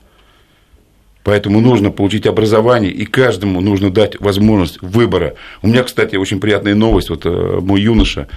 Поэтому 1.24 1.62
нужно 1.62 1.90
получить 1.90 2.26
образование, 2.26 2.92
и 2.92 3.06
каждому 3.06 3.62
нужно 3.62 3.92
дать 3.92 4.20
возможность 4.20 4.82
выбора. 4.82 5.36
У 5.62 5.68
меня, 5.68 5.84
кстати, 5.84 6.18
очень 6.18 6.40
приятная 6.40 6.76
новость. 6.76 7.10
Вот 7.10 7.26
э, 7.26 7.60
мой 7.62 7.82
юноша, 7.82 8.28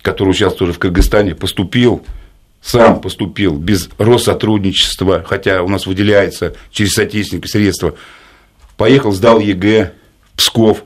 который 0.00 0.34
сейчас 0.34 0.54
тоже 0.54 0.72
в 0.72 0.78
Кыргызстане, 0.78 1.36
поступил, 1.36 2.02
сам 2.60 3.00
поступил 3.00 3.56
без 3.56 3.88
Россотрудничества, 3.98 5.24
хотя 5.24 5.62
у 5.62 5.68
нас 5.68 5.86
выделяется 5.86 6.56
через 6.72 6.92
статистику 6.92 7.46
средства, 7.46 7.94
поехал, 8.76 9.12
сдал 9.12 9.38
ЕГЭ 9.38 9.92
в 10.32 10.38
Псков 10.38 10.84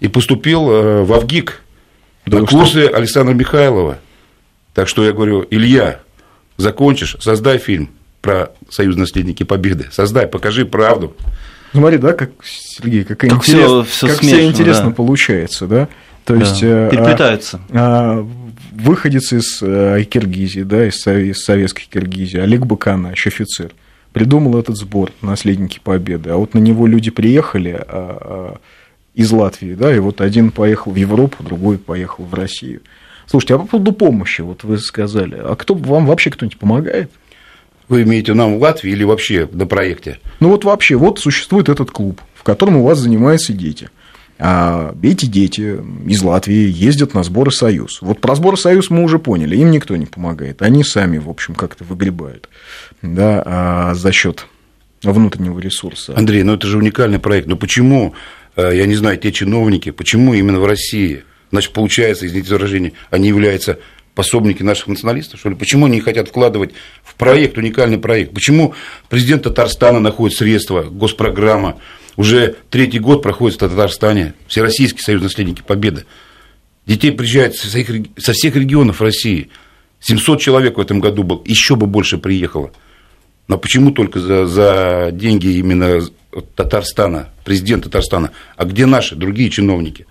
и 0.00 0.08
поступил 0.08 0.70
э, 0.70 1.02
во 1.02 1.12
ВГИК 1.14 1.62
да 2.26 2.40
на 2.40 2.46
курсы 2.46 2.86
что? 2.86 2.96
Александра 2.96 3.34
Михайлова. 3.34 3.98
Так 4.74 4.88
что 4.88 5.04
я 5.04 5.12
говорю, 5.12 5.46
Илья, 5.50 6.00
закончишь, 6.56 7.16
создай 7.20 7.58
фильм 7.58 7.90
про 8.20 8.50
союз 8.68 8.96
наследники 8.96 9.44
Победы. 9.44 9.86
Создай, 9.92 10.26
покажи 10.26 10.66
правду. 10.66 11.16
Смотри, 11.72 11.98
да, 11.98 12.12
как, 12.12 12.30
Сергей, 12.44 13.04
как, 13.04 13.18
как 13.18 13.32
интерес, 13.32 13.66
все, 13.66 13.82
все 13.82 14.06
как 14.08 14.16
смешно, 14.18 14.38
все 14.38 14.46
интересно 14.46 14.86
да. 14.86 14.94
получается, 14.94 15.66
да? 15.66 15.88
То 16.24 16.34
да. 16.34 16.40
есть... 16.40 16.62
Э, 16.62 16.88
Переплетаются. 16.90 17.60
А, 17.70 18.20
а, 18.20 18.28
выходец 18.72 19.32
из 19.32 19.60
а, 19.60 20.02
Киргизии, 20.04 20.60
да, 20.60 20.86
из, 20.86 21.06
из 21.06 21.44
советской 21.44 21.86
Киргизии, 21.90 22.38
Олег 22.38 22.64
Баканач, 22.64 23.26
офицер, 23.26 23.72
придумал 24.12 24.58
этот 24.58 24.76
сбор 24.76 25.10
«Наследники 25.20 25.80
Победы». 25.82 26.30
А 26.30 26.36
вот 26.36 26.54
на 26.54 26.58
него 26.60 26.86
люди 26.86 27.10
приехали 27.10 27.76
а, 27.76 27.84
а, 27.88 28.58
из 29.14 29.30
Латвии, 29.32 29.74
да, 29.74 29.94
и 29.94 29.98
вот 29.98 30.20
один 30.20 30.52
поехал 30.52 30.92
в 30.92 30.96
Европу, 30.96 31.42
другой 31.42 31.78
поехал 31.78 32.24
в 32.24 32.34
Россию. 32.34 32.82
Слушайте, 33.26 33.54
а 33.54 33.58
по 33.58 33.66
поводу 33.66 33.92
помощи, 33.92 34.42
вот 34.42 34.64
вы 34.64 34.78
сказали, 34.78 35.36
а 35.38 35.56
кто 35.56 35.74
вам 35.74 36.06
вообще 36.06 36.30
кто-нибудь 36.30 36.58
помогает? 36.58 37.10
Вы 37.88 38.02
имеете 38.02 38.34
нам 38.34 38.56
в 38.58 38.62
Латвии 38.62 38.92
или 38.92 39.04
вообще 39.04 39.48
на 39.52 39.66
проекте? 39.66 40.18
Ну 40.40 40.48
вот 40.48 40.64
вообще, 40.64 40.96
вот 40.96 41.18
существует 41.18 41.68
этот 41.68 41.90
клуб, 41.90 42.20
в 42.34 42.42
котором 42.42 42.76
у 42.76 42.84
вас 42.84 42.98
занимаются 42.98 43.52
дети. 43.52 43.90
А 44.38 44.94
эти 45.02 45.26
дети 45.26 45.78
из 46.06 46.22
Латвии 46.22 46.68
ездят 46.68 47.14
на 47.14 47.22
сборы 47.22 47.52
«Союз». 47.52 48.02
Вот 48.02 48.20
про 48.20 48.34
сборы 48.34 48.56
«Союз» 48.56 48.90
мы 48.90 49.04
уже 49.04 49.18
поняли, 49.18 49.56
им 49.56 49.70
никто 49.70 49.96
не 49.96 50.06
помогает. 50.06 50.60
Они 50.60 50.82
сами, 50.82 51.18
в 51.18 51.28
общем, 51.28 51.54
как-то 51.54 51.84
выгребают 51.84 52.48
да, 53.00 53.42
а 53.44 53.94
за 53.94 54.12
счет 54.12 54.46
внутреннего 55.02 55.58
ресурса. 55.58 56.14
Андрей, 56.16 56.42
ну 56.42 56.54
это 56.54 56.66
же 56.66 56.78
уникальный 56.78 57.18
проект. 57.18 57.46
Но 57.46 57.56
почему, 57.56 58.14
э, 58.56 58.72
я 58.74 58.86
не 58.86 58.94
знаю, 58.94 59.18
те 59.18 59.30
чиновники, 59.30 59.90
почему 59.90 60.34
именно 60.34 60.58
в 60.58 60.66
России– 60.66 61.24
Значит, 61.50 61.72
получается, 61.72 62.26
извините 62.26 62.48
за 62.48 62.56
выражение, 62.56 62.92
они 63.10 63.28
являются 63.28 63.78
пособники 64.14 64.62
наших 64.62 64.88
националистов, 64.88 65.40
что 65.40 65.50
ли? 65.50 65.56
Почему 65.56 65.86
они 65.86 65.96
не 65.96 66.00
хотят 66.00 66.28
вкладывать 66.28 66.70
в 67.02 67.14
проект, 67.16 67.58
уникальный 67.58 67.98
проект? 67.98 68.32
Почему 68.32 68.74
президент 69.08 69.42
Татарстана 69.42 70.00
находит 70.00 70.36
средства, 70.36 70.82
госпрограмма? 70.82 71.80
Уже 72.16 72.56
третий 72.70 73.00
год 73.00 73.22
проходит 73.22 73.56
в 73.56 73.60
Татарстане 73.60 74.34
Всероссийский 74.46 75.02
союз 75.02 75.22
наследники 75.22 75.62
Победы. 75.66 76.04
Детей 76.86 77.12
приезжают 77.12 77.56
со 77.56 77.66
всех, 77.66 77.88
со 78.18 78.32
всех 78.32 78.54
регионов 78.56 79.00
России. 79.00 79.50
700 80.00 80.40
человек 80.40 80.76
в 80.76 80.80
этом 80.80 81.00
году 81.00 81.22
был, 81.22 81.42
еще 81.44 81.76
бы 81.76 81.86
больше 81.86 82.18
приехало. 82.18 82.70
Но 83.48 83.58
почему 83.58 83.90
только 83.90 84.20
за, 84.20 84.46
за 84.46 85.08
деньги 85.12 85.48
именно 85.48 86.02
Татарстана, 86.54 87.30
президент 87.44 87.84
Татарстана? 87.84 88.30
А 88.56 88.64
где 88.64 88.86
наши 88.86 89.16
другие 89.16 89.50
чиновники? 89.50 90.06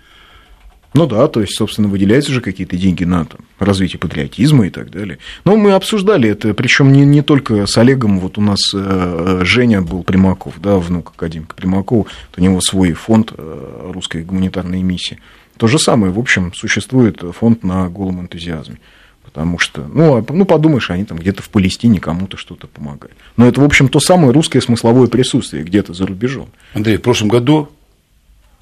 Ну 0.94 1.06
да, 1.06 1.26
то 1.26 1.40
есть, 1.40 1.56
собственно, 1.56 1.88
выделяются 1.88 2.32
же 2.32 2.40
какие-то 2.40 2.76
деньги 2.76 3.02
на 3.02 3.24
там, 3.24 3.40
развитие 3.58 3.98
патриотизма 3.98 4.68
и 4.68 4.70
так 4.70 4.92
далее. 4.92 5.18
Но 5.44 5.56
мы 5.56 5.72
обсуждали 5.72 6.30
это, 6.30 6.54
причем 6.54 6.92
не, 6.92 7.04
не 7.04 7.20
только 7.20 7.66
с 7.66 7.76
Олегом, 7.76 8.20
вот 8.20 8.38
у 8.38 8.40
нас 8.40 8.60
э, 8.72 9.40
Женя 9.42 9.82
был 9.82 10.04
Примаков, 10.04 10.54
да, 10.62 10.76
внук 10.76 11.12
академика 11.16 11.56
Примакова, 11.56 12.06
у 12.36 12.40
него 12.40 12.60
свой 12.60 12.92
фонд 12.92 13.32
э, 13.36 13.90
русской 13.92 14.22
гуманитарной 14.22 14.82
миссии. 14.82 15.18
То 15.56 15.66
же 15.66 15.80
самое, 15.80 16.12
в 16.12 16.18
общем, 16.18 16.52
существует 16.54 17.24
фонд 17.36 17.64
на 17.64 17.88
голом 17.88 18.20
энтузиазме. 18.20 18.78
Потому 19.24 19.58
что, 19.58 19.84
ну, 19.92 20.18
а, 20.18 20.24
ну, 20.28 20.44
подумаешь, 20.44 20.90
они 20.90 21.04
там 21.04 21.18
где-то 21.18 21.42
в 21.42 21.48
Палестине 21.48 21.98
кому-то 21.98 22.36
что-то 22.36 22.68
помогают. 22.68 23.16
Но 23.36 23.48
это, 23.48 23.60
в 23.60 23.64
общем, 23.64 23.88
то 23.88 23.98
самое 23.98 24.32
русское 24.32 24.60
смысловое 24.60 25.08
присутствие 25.08 25.64
где-то 25.64 25.92
за 25.92 26.06
рубежом. 26.06 26.50
Андрей, 26.72 26.98
в 26.98 27.02
прошлом 27.02 27.30
году 27.30 27.68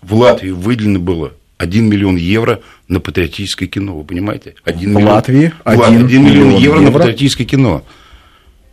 в 0.01 0.15
Латвии 0.15 0.51
выделено 0.51 0.99
было 0.99 1.35
1 1.63 1.89
миллион 1.89 2.17
евро 2.17 2.61
на 2.89 2.99
патриотическое 2.99 3.69
кино, 3.69 3.97
вы 3.97 4.05
понимаете? 4.05 4.57
1 4.65 4.81
в 4.81 4.97
миллион, 4.97 5.13
Латвии 5.13 5.53
1, 5.63 5.85
1 5.85 6.07
миллион, 6.07 6.25
миллион 6.25 6.51
евро, 6.51 6.61
евро 6.61 6.81
на 6.81 6.91
патриотическое 6.91 7.47
кино. 7.47 7.85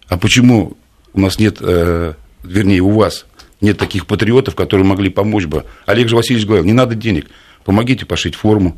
А 0.08 0.18
почему 0.18 0.76
у 1.14 1.22
нас 1.22 1.38
нет, 1.38 1.58
э, 1.60 2.14
вернее, 2.44 2.82
у 2.82 2.90
вас 2.90 3.28
нет 3.62 3.78
таких 3.78 4.08
патриотов, 4.08 4.56
которые 4.56 4.88
могли 4.88 5.12
помочь 5.12 5.46
бы? 5.46 5.66
Олег 5.86 6.10
же 6.10 6.16
Васильевич 6.16 6.48
говорил, 6.48 6.66
не 6.66 6.74
надо 6.74 6.96
денег, 6.96 7.28
помогите 7.64 8.08
пошить 8.08 8.34
форму, 8.34 8.76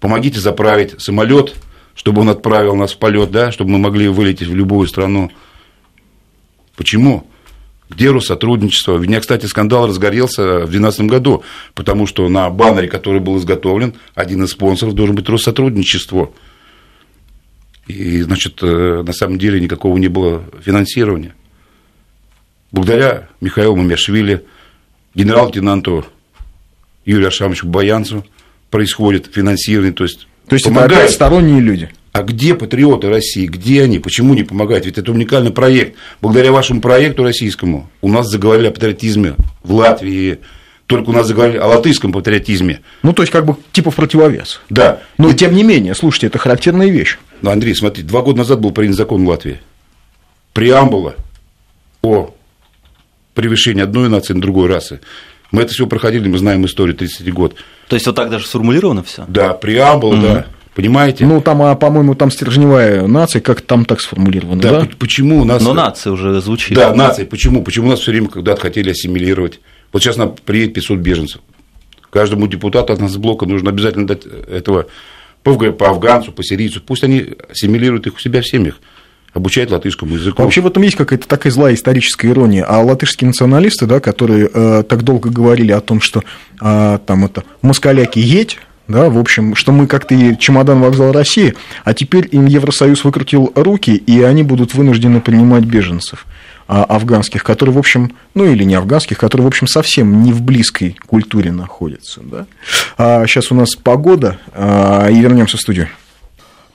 помогите 0.00 0.40
заправить 0.40 0.98
самолет, 0.98 1.54
чтобы 1.94 2.22
он 2.22 2.30
отправил 2.30 2.74
нас 2.74 2.92
в 2.92 2.98
полет, 2.98 3.30
да, 3.32 3.52
чтобы 3.52 3.72
мы 3.72 3.78
могли 3.78 4.08
вылететь 4.08 4.48
в 4.48 4.54
любую 4.54 4.88
страну. 4.88 5.30
Почему? 6.74 7.26
Где 7.88 8.10
Россотрудничество? 8.10 8.94
У 8.94 8.98
меня, 8.98 9.20
кстати, 9.20 9.46
скандал 9.46 9.86
разгорелся 9.86 10.42
в 10.42 10.70
2012 10.70 11.00
году, 11.02 11.44
потому 11.74 12.06
что 12.06 12.28
на 12.28 12.50
баннере, 12.50 12.88
который 12.88 13.20
был 13.20 13.38
изготовлен, 13.38 13.94
один 14.14 14.42
из 14.42 14.50
спонсоров 14.50 14.94
должен 14.94 15.14
быть 15.14 15.28
Россотрудничество. 15.28 16.32
И, 17.86 18.20
значит, 18.22 18.58
э, 18.62 19.02
на 19.06 19.12
самом 19.12 19.38
деле 19.38 19.60
никакого 19.60 19.96
не 19.98 20.08
было 20.08 20.42
финансирования. 20.60 21.34
Благодаря 22.72 23.28
Михаилу 23.40 23.76
Мамешвили, 23.76 24.44
генерал-лейтенанту 25.14 26.04
Юрию 27.04 27.28
Аршамовичу 27.28 27.68
Баянцу 27.68 28.26
происходит 28.70 29.30
финансирование, 29.32 29.92
то 29.92 30.02
есть 30.02 30.26
то 30.48 30.54
есть 30.54 30.64
помогает. 30.64 30.92
это 30.92 31.00
опять 31.02 31.14
сторонние 31.14 31.60
люди. 31.60 31.90
А 32.16 32.22
где 32.22 32.54
патриоты 32.54 33.10
России? 33.10 33.44
Где 33.46 33.82
они? 33.82 33.98
Почему 33.98 34.32
не 34.32 34.42
помогают? 34.42 34.86
Ведь 34.86 34.96
это 34.96 35.12
уникальный 35.12 35.50
проект. 35.50 35.98
Благодаря 36.22 36.50
вашему 36.50 36.80
проекту 36.80 37.22
российскому 37.22 37.90
у 38.00 38.08
нас 38.08 38.30
заговорили 38.30 38.68
о 38.68 38.70
патриотизме 38.70 39.34
в 39.62 39.74
Латвии. 39.74 40.38
Только 40.86 41.10
у 41.10 41.12
нас 41.12 41.26
заговорили 41.26 41.58
о 41.58 41.66
латышском 41.66 42.12
патриотизме. 42.12 42.80
Ну, 43.02 43.12
то 43.12 43.22
есть, 43.22 43.30
как 43.30 43.44
бы 43.44 43.56
типа 43.70 43.90
в 43.90 43.96
противовес. 43.96 44.62
Да. 44.70 45.02
Но, 45.18 45.28
И... 45.28 45.34
тем 45.34 45.54
не 45.54 45.62
менее, 45.62 45.94
слушайте, 45.94 46.28
это 46.28 46.38
характерная 46.38 46.88
вещь. 46.88 47.18
Ну, 47.42 47.50
Андрей, 47.50 47.74
смотри, 47.74 48.02
два 48.02 48.22
года 48.22 48.38
назад 48.38 48.60
был 48.60 48.70
принят 48.70 48.96
закон 48.96 49.26
в 49.26 49.28
Латвии. 49.28 49.60
Преамбула 50.54 51.16
о 52.00 52.34
превышении 53.34 53.82
одной 53.82 54.08
нации 54.08 54.32
на 54.32 54.40
другой 54.40 54.68
расы. 54.70 55.00
Мы 55.50 55.60
это 55.60 55.74
все 55.74 55.86
проходили, 55.86 56.28
мы 56.28 56.38
знаем 56.38 56.64
историю 56.64 56.96
30 56.96 57.30
год. 57.34 57.56
То 57.88 57.96
есть 57.96 58.06
вот 58.06 58.16
так 58.16 58.30
даже 58.30 58.46
сформулировано 58.46 59.02
все? 59.02 59.26
Да, 59.28 59.52
преамбула, 59.52 60.14
mm-hmm. 60.14 60.22
да. 60.22 60.46
Понимаете? 60.76 61.24
Ну, 61.24 61.40
там, 61.40 61.62
а, 61.62 61.74
по-моему, 61.74 62.14
там 62.14 62.30
стержневая 62.30 63.06
нация, 63.06 63.40
как 63.40 63.62
там 63.62 63.86
так 63.86 64.02
сформулировано, 64.02 64.60
да? 64.60 64.80
да? 64.80 64.88
Почему 64.98 65.40
у 65.40 65.44
нас... 65.44 65.62
Но 65.62 65.72
нация 65.72 66.12
уже 66.12 66.38
звучит. 66.42 66.76
Да, 66.76 66.94
нация. 66.94 67.24
Почему? 67.24 67.64
Почему 67.64 67.88
нас 67.88 68.00
все 68.00 68.10
время 68.10 68.28
когда-то 68.28 68.60
хотели 68.60 68.90
ассимилировать? 68.90 69.60
Вот 69.90 70.02
сейчас 70.02 70.18
нам 70.18 70.34
приедет 70.44 70.74
500 70.74 70.98
беженцев. 70.98 71.40
Каждому 72.10 72.46
депутату 72.46 72.92
от 72.92 73.00
нас 73.00 73.16
блока 73.16 73.46
нужно 73.46 73.70
обязательно 73.70 74.06
дать 74.06 74.26
этого 74.26 74.86
по, 75.42 75.54
по 75.54 75.88
афганцу, 75.88 76.30
по 76.30 76.44
сирийцу. 76.44 76.82
Пусть 76.82 77.04
они 77.04 77.24
ассимилируют 77.50 78.06
их 78.06 78.16
у 78.16 78.18
себя 78.18 78.42
в 78.42 78.46
семьях 78.46 78.78
обучать 79.32 79.70
латышскому 79.70 80.14
языку. 80.14 80.42
Вообще 80.42 80.60
в 80.60 80.66
этом 80.66 80.82
есть 80.82 80.96
какая-то 80.96 81.26
такая 81.26 81.52
злая 81.54 81.72
историческая 81.72 82.28
ирония. 82.28 82.64
А 82.64 82.82
латышские 82.82 83.28
националисты, 83.28 83.86
да, 83.86 84.00
которые 84.00 84.50
э, 84.52 84.82
так 84.86 85.04
долго 85.04 85.30
говорили 85.30 85.72
о 85.72 85.80
том, 85.80 86.02
что 86.02 86.22
э, 86.60 86.98
там 87.06 87.24
это 87.24 87.44
москаляки 87.62 88.18
едь, 88.18 88.58
да, 88.88 89.10
в 89.10 89.18
общем, 89.18 89.54
что 89.54 89.72
мы 89.72 89.86
как-то 89.86 90.14
и 90.14 90.38
чемодан 90.38 90.80
вокзал 90.80 91.12
России, 91.12 91.54
а 91.84 91.92
теперь 91.92 92.28
им 92.30 92.46
Евросоюз 92.46 93.04
выкрутил 93.04 93.52
руки, 93.54 93.96
и 93.96 94.22
они 94.22 94.42
будут 94.42 94.74
вынуждены 94.74 95.20
принимать 95.20 95.64
беженцев 95.64 96.26
а, 96.68 96.84
афганских, 96.84 97.42
которые, 97.42 97.74
в 97.74 97.78
общем, 97.78 98.12
ну 98.34 98.44
или 98.44 98.64
не 98.64 98.74
афганских, 98.74 99.18
которые, 99.18 99.44
в 99.44 99.48
общем, 99.48 99.66
совсем 99.66 100.22
не 100.22 100.32
в 100.32 100.42
близкой 100.42 100.96
культуре 101.06 101.50
находятся. 101.50 102.20
Да? 102.22 102.46
А 102.96 103.26
сейчас 103.26 103.50
у 103.50 103.54
нас 103.54 103.74
погода, 103.74 104.38
а, 104.52 105.08
и 105.08 105.18
вернемся 105.18 105.56
в 105.56 105.60
студию. 105.60 105.88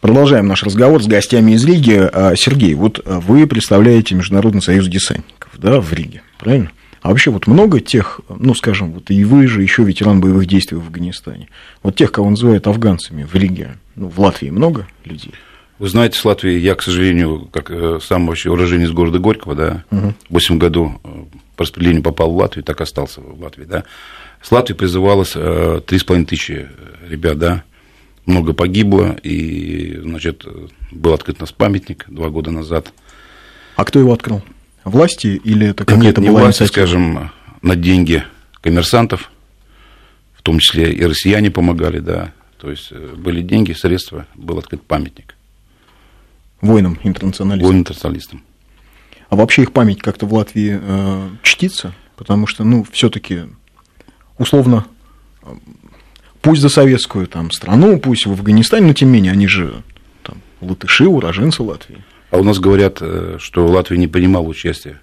Продолжаем 0.01 0.47
наш 0.47 0.63
разговор 0.63 1.01
с 1.03 1.07
гостями 1.07 1.51
из 1.51 1.63
Риги. 1.63 2.09
А, 2.11 2.33
Сергей, 2.35 2.73
вот 2.73 3.01
вы 3.05 3.47
представляете 3.47 4.15
Международный 4.15 4.61
союз 4.61 4.87
десантников 4.87 5.51
да, 5.57 5.79
в 5.79 5.93
Риге, 5.93 6.23
правильно? 6.39 6.71
А 7.01 7.09
вообще 7.09 7.31
вот 7.31 7.47
много 7.47 7.79
тех, 7.79 8.21
ну, 8.29 8.53
скажем, 8.53 8.91
вот 8.91 9.09
и 9.09 9.23
вы 9.23 9.47
же 9.47 9.63
еще 9.63 9.83
ветеран 9.83 10.21
боевых 10.21 10.45
действий 10.45 10.77
в 10.77 10.81
Афганистане, 10.81 11.49
вот 11.81 11.95
тех, 11.95 12.11
кого 12.11 12.29
называют 12.29 12.67
афганцами 12.67 13.23
в 13.23 13.33
Риге, 13.33 13.77
ну, 13.95 14.07
в 14.07 14.19
Латвии 14.19 14.49
много 14.49 14.87
людей? 15.03 15.33
Вы 15.79 15.89
знаете, 15.89 16.19
с 16.19 16.23
Латвии 16.23 16.59
я, 16.59 16.75
к 16.75 16.83
сожалению, 16.83 17.49
как 17.51 17.71
э, 17.71 17.97
сам 18.03 18.27
вообще 18.27 18.51
уроженец 18.51 18.91
города 18.91 19.17
Горького, 19.17 19.55
да, 19.55 19.83
угу. 19.89 20.13
в 20.29 20.33
8 20.33 20.59
году 20.59 21.01
э, 21.03 21.09
по 21.55 21.63
распределению 21.63 22.03
попал 22.03 22.31
в 22.31 22.37
Латвию, 22.37 22.63
так 22.63 22.81
остался 22.81 23.19
в 23.19 23.41
Латвии, 23.41 23.63
да. 23.63 23.83
С 24.43 24.51
Латвии 24.51 24.75
призывалось 24.75 25.35
3,5 25.35 26.21
э, 26.21 26.25
тысячи 26.25 26.67
ребят, 27.09 27.39
да, 27.39 27.63
много 28.27 28.53
погибло, 28.53 29.15
и, 29.23 29.97
значит, 30.03 30.45
был 30.91 31.13
открыт 31.13 31.37
у 31.39 31.41
нас 31.41 31.51
памятник 31.51 32.05
два 32.09 32.29
года 32.29 32.51
назад. 32.51 32.93
А 33.75 33.83
кто 33.83 33.97
его 33.97 34.13
открыл? 34.13 34.43
Власти 34.83 35.27
или 35.27 35.67
это 35.67 35.85
какая-то 35.85 36.05
Нет, 36.05 36.17
не 36.17 36.29
была 36.29 36.41
власти, 36.41 36.63
скажем, 36.63 37.31
на 37.61 37.75
деньги 37.75 38.23
коммерсантов, 38.61 39.31
в 40.33 40.41
том 40.41 40.59
числе 40.59 40.91
и 40.91 41.03
россияне 41.05 41.51
помогали, 41.51 41.99
да. 41.99 42.33
То 42.57 42.69
есть 42.69 42.89
э, 42.91 43.15
были 43.15 43.41
деньги, 43.41 43.73
средства, 43.73 44.27
был 44.35 44.57
открыт 44.59 44.81
памятник. 44.83 45.35
Воинам, 46.61 46.99
интернационалистам. 47.03 47.67
Воинам, 47.67 47.81
интернационалистам. 47.81 48.43
А 49.29 49.35
вообще 49.35 49.63
их 49.63 49.71
память 49.71 50.01
как-то 50.01 50.25
в 50.25 50.33
Латвии 50.33 50.79
э, 50.81 51.29
чтится? 51.41 51.93
Потому 52.15 52.45
что, 52.47 52.63
ну, 52.63 52.85
все-таки 52.91 53.45
условно, 54.37 54.85
пусть 56.41 56.61
за 56.61 56.69
советскую 56.69 57.27
там, 57.27 57.51
страну, 57.51 57.99
пусть 57.99 58.25
в 58.25 58.31
Афганистане, 58.31 58.87
но 58.87 58.93
тем 58.93 59.09
не 59.09 59.15
менее, 59.15 59.31
они 59.31 59.47
же 59.47 59.83
там, 60.23 60.41
латыши, 60.59 61.07
уроженцы 61.07 61.63
Латвии. 61.63 62.03
А 62.31 62.37
у 62.37 62.43
нас 62.43 62.59
говорят, 62.59 62.99
э, 63.01 63.37
что 63.39 63.67
Латвия 63.67 63.97
не 63.97 64.07
принимала 64.07 64.47
участие 64.47 64.99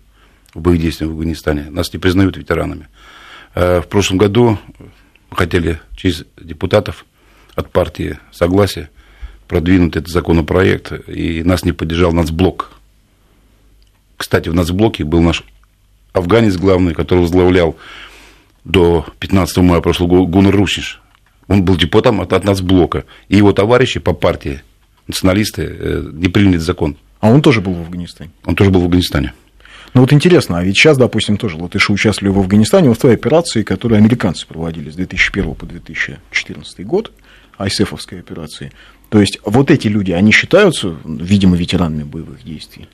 в 0.54 0.60
боевых 0.60 0.80
действиях 0.80 1.10
в 1.10 1.14
Афганистане. 1.14 1.66
Нас 1.70 1.92
не 1.92 1.98
признают 1.98 2.38
ветеранами. 2.38 2.88
Э, 3.54 3.82
в 3.82 3.86
прошлом 3.86 4.16
году 4.16 4.58
хотели 5.30 5.78
через 5.94 6.24
депутатов 6.40 7.04
от 7.54 7.70
партии 7.70 8.18
«Согласие» 8.32 8.88
продвинуть 9.46 9.96
этот 9.96 10.08
законопроект, 10.08 10.92
и 11.06 11.42
нас 11.42 11.64
не 11.64 11.72
поддержал 11.72 12.12
нацблок. 12.12 12.72
Кстати, 14.16 14.48
в 14.48 14.54
нацблоке 14.54 15.04
был 15.04 15.20
наш 15.20 15.44
афганец 16.12 16.56
главный, 16.56 16.94
который 16.94 17.20
возглавлял 17.20 17.76
до 18.64 19.06
15 19.20 19.58
мая 19.58 19.80
прошлого 19.80 20.08
года 20.08 20.30
Гуннер 20.30 20.56
Рушниш. 20.56 21.00
Он 21.46 21.62
был 21.62 21.76
депутатом 21.76 22.20
от, 22.20 22.32
от 22.32 22.44
нацблока. 22.44 23.04
И 23.28 23.36
его 23.36 23.52
товарищи 23.52 24.00
по 24.00 24.12
партии, 24.12 24.62
националисты, 25.06 25.62
э, 25.62 26.10
не 26.12 26.28
приняли 26.28 26.56
закон. 26.56 26.96
А 27.20 27.30
он 27.30 27.42
тоже 27.42 27.60
был 27.60 27.74
в 27.74 27.80
Афганистане? 27.80 28.30
Он 28.44 28.54
тоже 28.54 28.70
был 28.70 28.80
в 28.80 28.84
Афганистане. 28.84 29.32
Ну 29.94 30.02
вот 30.02 30.12
интересно, 30.12 30.58
а 30.58 30.62
ведь 30.62 30.76
сейчас, 30.76 30.98
допустим, 30.98 31.36
тоже 31.36 31.56
латыши 31.56 31.92
участвовали 31.92 32.32
в 32.32 32.38
Афганистане 32.38 32.92
в 32.92 32.98
той 32.98 33.14
операции, 33.14 33.62
которую 33.62 33.98
американцы 33.98 34.46
проводили 34.46 34.90
с 34.90 34.94
2001 34.94 35.54
по 35.54 35.66
2014 35.66 36.86
год, 36.86 37.10
айсефовской 37.56 38.20
операции. 38.20 38.72
То 39.08 39.20
есть 39.20 39.40
вот 39.44 39.70
эти 39.70 39.88
люди, 39.88 40.12
они 40.12 40.32
считаются, 40.32 40.94
видимо, 41.04 41.56
ветеранами 41.56 42.02
боевых 42.02 42.44
действий? 42.44 42.88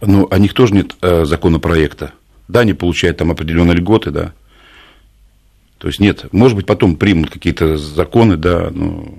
Ну, 0.00 0.26
о 0.30 0.38
них 0.38 0.52
тоже 0.52 0.74
нет 0.74 0.96
э, 1.00 1.24
законопроекта. 1.24 2.12
Да, 2.48 2.60
они 2.60 2.74
получают 2.74 3.18
там 3.18 3.30
определенные 3.30 3.76
льготы, 3.76 4.10
да. 4.10 4.32
То 5.78 5.88
есть 5.88 6.00
нет, 6.00 6.26
может 6.32 6.56
быть, 6.56 6.66
потом 6.66 6.96
примут 6.96 7.30
какие-то 7.30 7.76
законы, 7.76 8.36
да, 8.36 8.70
но... 8.70 9.18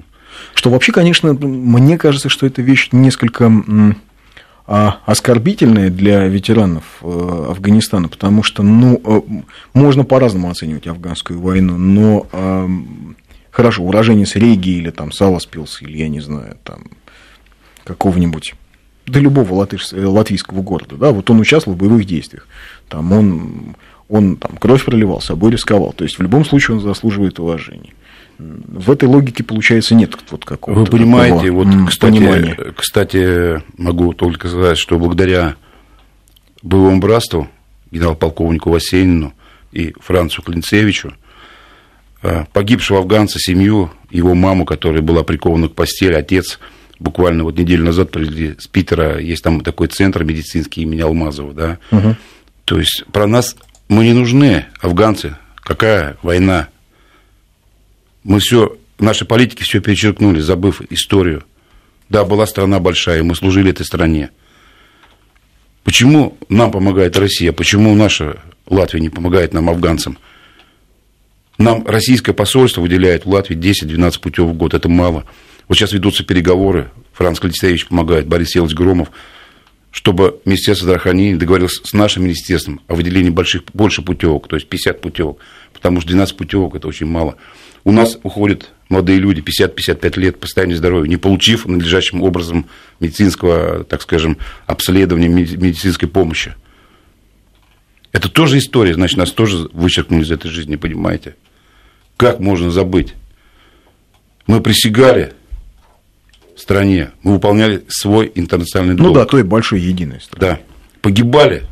Что 0.55 0.69
вообще, 0.69 0.91
конечно, 0.91 1.33
мне 1.33 1.97
кажется, 1.97 2.27
что 2.29 2.45
эта 2.45 2.61
вещь 2.61 2.89
несколько 2.91 3.51
а, 4.65 4.99
оскорбительные 5.05 5.89
для 5.89 6.25
ветеранов 6.27 6.83
э, 7.01 7.47
Афганистана, 7.49 8.07
потому 8.07 8.43
что, 8.43 8.63
ну, 8.63 9.01
э, 9.03 9.21
можно 9.73 10.05
по-разному 10.05 10.49
оценивать 10.49 10.87
афганскую 10.87 11.41
войну, 11.41 11.77
но 11.77 12.27
хорошо, 13.51 13.83
уроженец 13.83 14.35
Риги 14.35 14.69
или 14.69 14.89
там 14.89 15.11
Саласпилс, 15.11 15.81
или 15.81 15.97
я 15.97 16.07
не 16.07 16.21
знаю, 16.21 16.57
там 16.63 16.85
какого-нибудь 17.83 18.55
да 19.05 19.19
любого 19.19 19.53
латыш, 19.53 19.91
латвийского 19.91 20.61
города, 20.61 20.95
да, 20.95 21.11
вот 21.11 21.29
он 21.29 21.41
участвовал 21.41 21.75
в 21.75 21.79
боевых 21.79 22.05
действиях, 22.05 22.47
там 22.87 23.11
он, 23.11 23.75
он 24.07 24.37
там 24.37 24.55
кровь 24.55 24.85
проливал, 24.85 25.19
собой 25.19 25.51
рисковал, 25.51 25.91
то 25.91 26.05
есть 26.05 26.17
в 26.17 26.21
любом 26.21 26.45
случае 26.45 26.77
он 26.77 26.81
заслуживает 26.81 27.37
уважения 27.37 27.93
в 28.37 28.91
этой 28.91 29.07
логике, 29.07 29.43
получается, 29.43 29.95
нет 29.95 30.15
вот 30.29 30.45
какого-то 30.45 30.91
Вы 30.91 30.97
понимаете, 30.97 31.51
вот, 31.51 31.67
кстати, 31.87 32.17
понимания. 32.17 32.57
кстати, 32.75 33.61
могу 33.77 34.13
только 34.13 34.47
сказать, 34.47 34.77
что 34.77 34.97
благодаря 34.97 35.55
боевому 36.61 36.99
братству 36.99 37.47
генерал-полковнику 37.91 38.69
Васенину 38.71 39.33
и 39.71 39.93
Францу 39.99 40.41
Клинцевичу, 40.41 41.13
э, 42.21 42.45
погибшего 42.51 42.99
афганца, 42.99 43.39
семью, 43.39 43.91
его 44.09 44.33
маму, 44.33 44.65
которая 44.65 45.01
была 45.01 45.23
прикована 45.23 45.69
к 45.69 45.75
постели, 45.75 46.13
отец, 46.13 46.59
буквально 46.99 47.43
вот 47.43 47.57
неделю 47.57 47.85
назад 47.85 48.11
привезли 48.11 48.55
с 48.59 48.67
Питера, 48.67 49.19
есть 49.19 49.43
там 49.43 49.61
такой 49.61 49.87
центр 49.87 50.23
медицинский 50.23 50.81
имени 50.81 51.01
Алмазова, 51.01 51.53
да, 51.53 51.79
угу. 51.91 52.15
то 52.65 52.79
есть 52.79 53.03
про 53.11 53.27
нас 53.27 53.55
мы 53.89 54.05
не 54.05 54.13
нужны, 54.13 54.65
афганцы, 54.81 55.37
какая 55.55 56.17
война, 56.23 56.69
мы 58.23 58.39
все, 58.39 58.77
наши 58.99 59.25
политики 59.25 59.63
все 59.63 59.79
перечеркнули, 59.79 60.39
забыв 60.39 60.81
историю. 60.89 61.43
Да, 62.09 62.23
была 62.23 62.45
страна 62.45 62.79
большая, 62.79 63.23
мы 63.23 63.35
служили 63.35 63.71
этой 63.71 63.85
стране. 63.85 64.29
Почему 65.83 66.37
нам 66.49 66.71
помогает 66.71 67.17
Россия? 67.17 67.51
Почему 67.51 67.93
наша 67.95 68.41
Латвия 68.67 69.01
не 69.01 69.09
помогает 69.09 69.53
нам, 69.53 69.69
афганцам? 69.69 70.17
Нам 71.57 71.85
российское 71.85 72.33
посольство 72.33 72.81
выделяет 72.81 73.25
в 73.25 73.29
Латвии 73.29 73.57
10-12 73.57 74.19
путев 74.19 74.45
в 74.45 74.53
год. 74.53 74.73
Это 74.73 74.89
мало. 74.89 75.25
Вот 75.67 75.77
сейчас 75.77 75.91
ведутся 75.91 76.23
переговоры. 76.23 76.89
Франц 77.13 77.39
Калистеевич 77.39 77.87
помогает, 77.87 78.27
Борис 78.27 78.49
Селович 78.49 78.73
Громов, 78.73 79.09
чтобы 79.91 80.39
Министерство 80.45 80.85
здравоохранения 80.85 81.35
договорилось 81.35 81.79
с 81.83 81.93
нашим 81.93 82.23
министерством 82.23 82.81
о 82.87 82.95
выделении 82.95 83.29
больших, 83.29 83.63
больше 83.73 84.01
путевок, 84.01 84.47
то 84.47 84.55
есть 84.55 84.67
50 84.67 85.01
путевок, 85.01 85.39
потому 85.83 85.99
что 85.99 86.11
12 86.11 86.37
путевок 86.37 86.75
это 86.75 86.87
очень 86.87 87.07
мало. 87.07 87.35
У 87.83 87.91
нас 87.91 88.17
уходят 88.23 88.71
молодые 88.87 89.19
люди, 89.19 89.41
50-55 89.41 90.17
лет 90.17 90.39
по 90.39 90.47
состоянию 90.47 90.77
здоровья, 90.77 91.09
не 91.09 91.17
получив 91.17 91.65
надлежащим 91.65 92.23
образом 92.23 92.67
медицинского, 93.01 93.83
так 93.83 94.01
скажем, 94.01 94.37
обследования, 94.65 95.27
медицинской 95.27 96.07
помощи. 96.07 96.55
Это 98.13 98.29
тоже 98.29 98.59
история, 98.59 98.93
значит, 98.93 99.17
нас 99.17 99.31
тоже 99.31 99.67
вычеркнули 99.73 100.23
из 100.23 100.31
этой 100.31 100.49
жизни, 100.49 100.77
понимаете? 100.77 101.35
Как 102.15 102.39
можно 102.39 102.71
забыть? 102.71 103.13
Мы 104.47 104.61
присягали 104.61 105.33
стране, 106.55 107.11
мы 107.23 107.33
выполняли 107.33 107.83
свой 107.89 108.31
интернациональный 108.35 108.95
долг. 108.95 109.09
Ну 109.09 109.13
да, 109.13 109.25
той 109.25 109.43
большой 109.43 109.81
единой 109.81 110.21
страны. 110.21 110.39
Да. 110.39 110.59
Погибали 111.01 111.63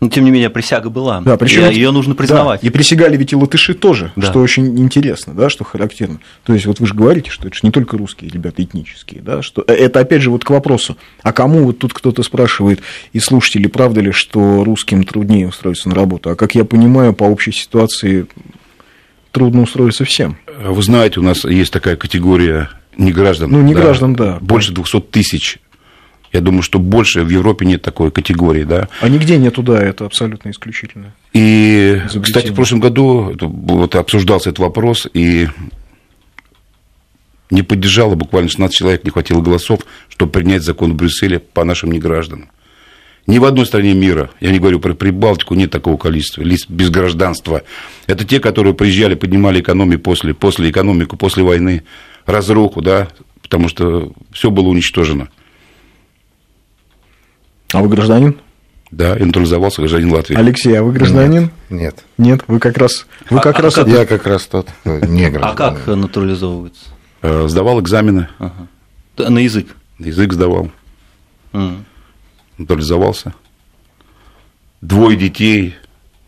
но, 0.00 0.08
тем 0.10 0.24
не 0.24 0.30
менее, 0.30 0.50
присяга 0.50 0.90
была. 0.90 1.20
Да, 1.20 1.36
причем 1.36 1.70
ее 1.70 1.90
нужно 1.90 2.14
признавать. 2.14 2.60
Да, 2.60 2.66
и 2.66 2.70
присягали 2.70 3.16
ведь 3.16 3.32
и 3.32 3.36
латыши 3.36 3.72
тоже, 3.72 4.12
да. 4.14 4.26
что 4.26 4.40
очень 4.40 4.78
интересно, 4.78 5.32
да, 5.32 5.48
что 5.48 5.64
характерно. 5.64 6.20
То 6.44 6.52
есть, 6.52 6.66
вот 6.66 6.80
вы 6.80 6.86
же 6.86 6.94
говорите, 6.94 7.30
что 7.30 7.48
это 7.48 7.56
же 7.56 7.60
не 7.62 7.70
только 7.70 7.96
русские 7.96 8.30
ребята 8.30 8.62
этнические, 8.62 9.22
да, 9.22 9.42
что 9.42 9.64
э, 9.66 9.72
это 9.72 10.00
опять 10.00 10.20
же 10.20 10.30
вот 10.30 10.44
к 10.44 10.50
вопросу, 10.50 10.98
а 11.22 11.32
кому 11.32 11.64
вот 11.64 11.78
тут 11.78 11.94
кто-то 11.94 12.22
спрашивает, 12.22 12.80
и 13.14 13.20
слушатели, 13.20 13.68
правда 13.68 14.02
ли, 14.02 14.12
что 14.12 14.64
русским 14.64 15.02
труднее 15.04 15.48
устроиться 15.48 15.88
на 15.88 15.94
работу? 15.94 16.30
А 16.30 16.36
как 16.36 16.54
я 16.54 16.64
понимаю, 16.64 17.14
по 17.14 17.24
общей 17.24 17.52
ситуации 17.52 18.26
трудно 19.32 19.62
устроиться 19.62 20.04
всем. 20.04 20.36
Вы 20.62 20.82
знаете, 20.82 21.20
у 21.20 21.22
нас 21.22 21.44
есть 21.44 21.72
такая 21.72 21.96
категория 21.96 22.70
неграждан. 22.98 23.50
Ну, 23.50 23.62
неграждан, 23.62 24.14
да. 24.14 24.24
да. 24.24 24.38
Больше 24.40 24.72
200 24.72 25.00
тысяч 25.00 25.58
я 26.32 26.40
думаю, 26.40 26.62
что 26.62 26.78
больше 26.78 27.22
в 27.22 27.28
Европе 27.28 27.66
нет 27.66 27.82
такой 27.82 28.10
категории, 28.10 28.64
да. 28.64 28.88
А 29.00 29.08
нигде 29.08 29.38
нету, 29.38 29.62
да, 29.62 29.80
это 29.80 30.06
абсолютно 30.06 30.50
исключительно. 30.50 31.12
И, 31.32 32.00
кстати, 32.22 32.50
в 32.50 32.54
прошлом 32.54 32.80
году 32.80 33.34
вот 33.40 33.94
обсуждался 33.94 34.50
этот 34.50 34.60
вопрос, 34.60 35.08
и 35.12 35.48
не 37.50 37.62
поддержало 37.62 38.14
буквально 38.14 38.48
16 38.48 38.76
человек, 38.76 39.04
не 39.04 39.10
хватило 39.10 39.40
голосов, 39.40 39.80
чтобы 40.08 40.32
принять 40.32 40.62
закон 40.62 40.92
в 40.92 40.96
Брюсселе 40.96 41.38
по 41.38 41.64
нашим 41.64 41.92
негражданам. 41.92 42.50
Ни 43.26 43.38
в 43.38 43.44
одной 43.44 43.66
стране 43.66 43.92
мира, 43.92 44.30
я 44.40 44.52
не 44.52 44.60
говорю 44.60 44.78
про 44.78 44.94
Прибалтику, 44.94 45.54
нет 45.54 45.70
такого 45.70 45.96
количества 45.96 46.42
лиц 46.42 46.66
без 46.68 46.90
гражданства. 46.90 47.62
Это 48.06 48.24
те, 48.24 48.38
которые 48.38 48.72
приезжали, 48.72 49.14
поднимали 49.14 49.60
экономию 49.60 49.98
после, 49.98 50.32
после 50.32 50.70
экономику, 50.70 51.16
после 51.16 51.42
войны, 51.42 51.82
разруху, 52.24 52.82
да, 52.82 53.08
потому 53.42 53.68
что 53.68 54.12
все 54.32 54.50
было 54.50 54.68
уничтожено. 54.68 55.28
А 57.72 57.82
вы 57.82 57.88
гражданин? 57.88 58.38
Да, 58.90 59.16
я 59.16 59.26
натурализовался 59.26 59.80
гражданин 59.80 60.12
Латвии. 60.12 60.36
Алексей, 60.36 60.78
а 60.78 60.82
вы 60.82 60.92
гражданин? 60.92 61.50
Нет. 61.70 62.04
Нет, 62.18 62.42
вы 62.46 62.60
как 62.60 62.78
раз... 62.78 63.06
Вы 63.28 63.38
а, 63.38 63.42
как 63.42 63.58
а, 63.58 63.62
раз... 63.62 63.76
Я 63.78 64.06
как 64.06 64.26
раз 64.26 64.46
тот, 64.46 64.68
не 64.84 65.28
гражданин. 65.28 65.42
А 65.42 65.54
как 65.54 65.86
натурализовывается? 65.86 66.84
Э, 67.22 67.48
сдавал 67.48 67.80
экзамены. 67.80 68.28
Ага. 68.38 68.68
На 69.18 69.38
язык? 69.38 69.68
На 69.98 70.06
язык 70.06 70.32
сдавал. 70.32 70.70
Mm. 71.52 71.82
Натурализовался. 72.58 73.34
Двое 74.80 75.16
детей. 75.16 75.74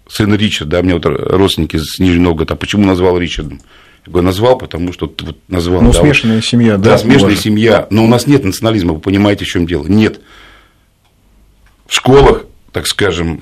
Сын 0.09 0.34
Ричард, 0.34 0.70
да, 0.70 0.82
мне 0.82 0.95
вот 0.95 1.05
родственники 1.05 1.76
с 1.76 1.99
Нижнего 1.99 2.24
Новгорода. 2.24 2.55
А 2.55 2.57
почему 2.57 2.86
назвал 2.86 3.18
Ричардом? 3.18 3.61
Я 4.07 4.12
говорю, 4.12 4.26
назвал, 4.26 4.57
потому 4.57 4.93
что 4.93 5.12
вот 5.20 5.39
назвал. 5.49 5.82
Ну, 5.82 5.93
да, 5.93 6.01
смешанная 6.01 6.36
вот, 6.36 6.45
семья, 6.45 6.76
да. 6.78 6.93
Да, 6.93 6.99
смешанная 6.99 7.36
семья. 7.36 7.86
Но 7.91 8.05
у 8.05 8.09
нас 8.09 8.26
нет 8.26 8.43
национализма, 8.43 8.95
вы 8.95 9.01
понимаете, 9.01 9.45
в 9.45 9.49
чем 9.49 9.66
дело? 9.66 9.86
Нет. 9.86 10.20
В 11.89 11.95
школах, 11.95 12.45
так 12.70 12.86
скажем, 12.86 13.41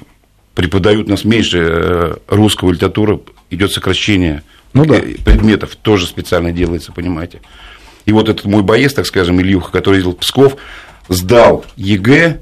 преподают 0.55 1.09
нас 1.09 1.25
меньше 1.25 1.59
э, 1.59 2.15
русского 2.29 2.71
литературы, 2.71 3.21
идет 3.51 3.73
сокращение 3.73 4.45
ну, 4.73 4.87
да. 4.87 5.01
предметов, 5.25 5.75
тоже 5.75 6.07
специально 6.07 6.53
делается, 6.53 6.93
понимаете. 6.93 7.41
И 8.07 8.13
вот 8.13 8.29
этот 8.29 8.45
мой 8.45 8.63
боец, 8.63 8.95
так 8.95 9.05
скажем, 9.05 9.41
Ильюха, 9.41 9.73
который 9.73 9.97
ездил 9.97 10.13
в 10.13 10.19
Псков, 10.19 10.57
сдал 11.09 11.65
ЕГЭ 11.77 12.41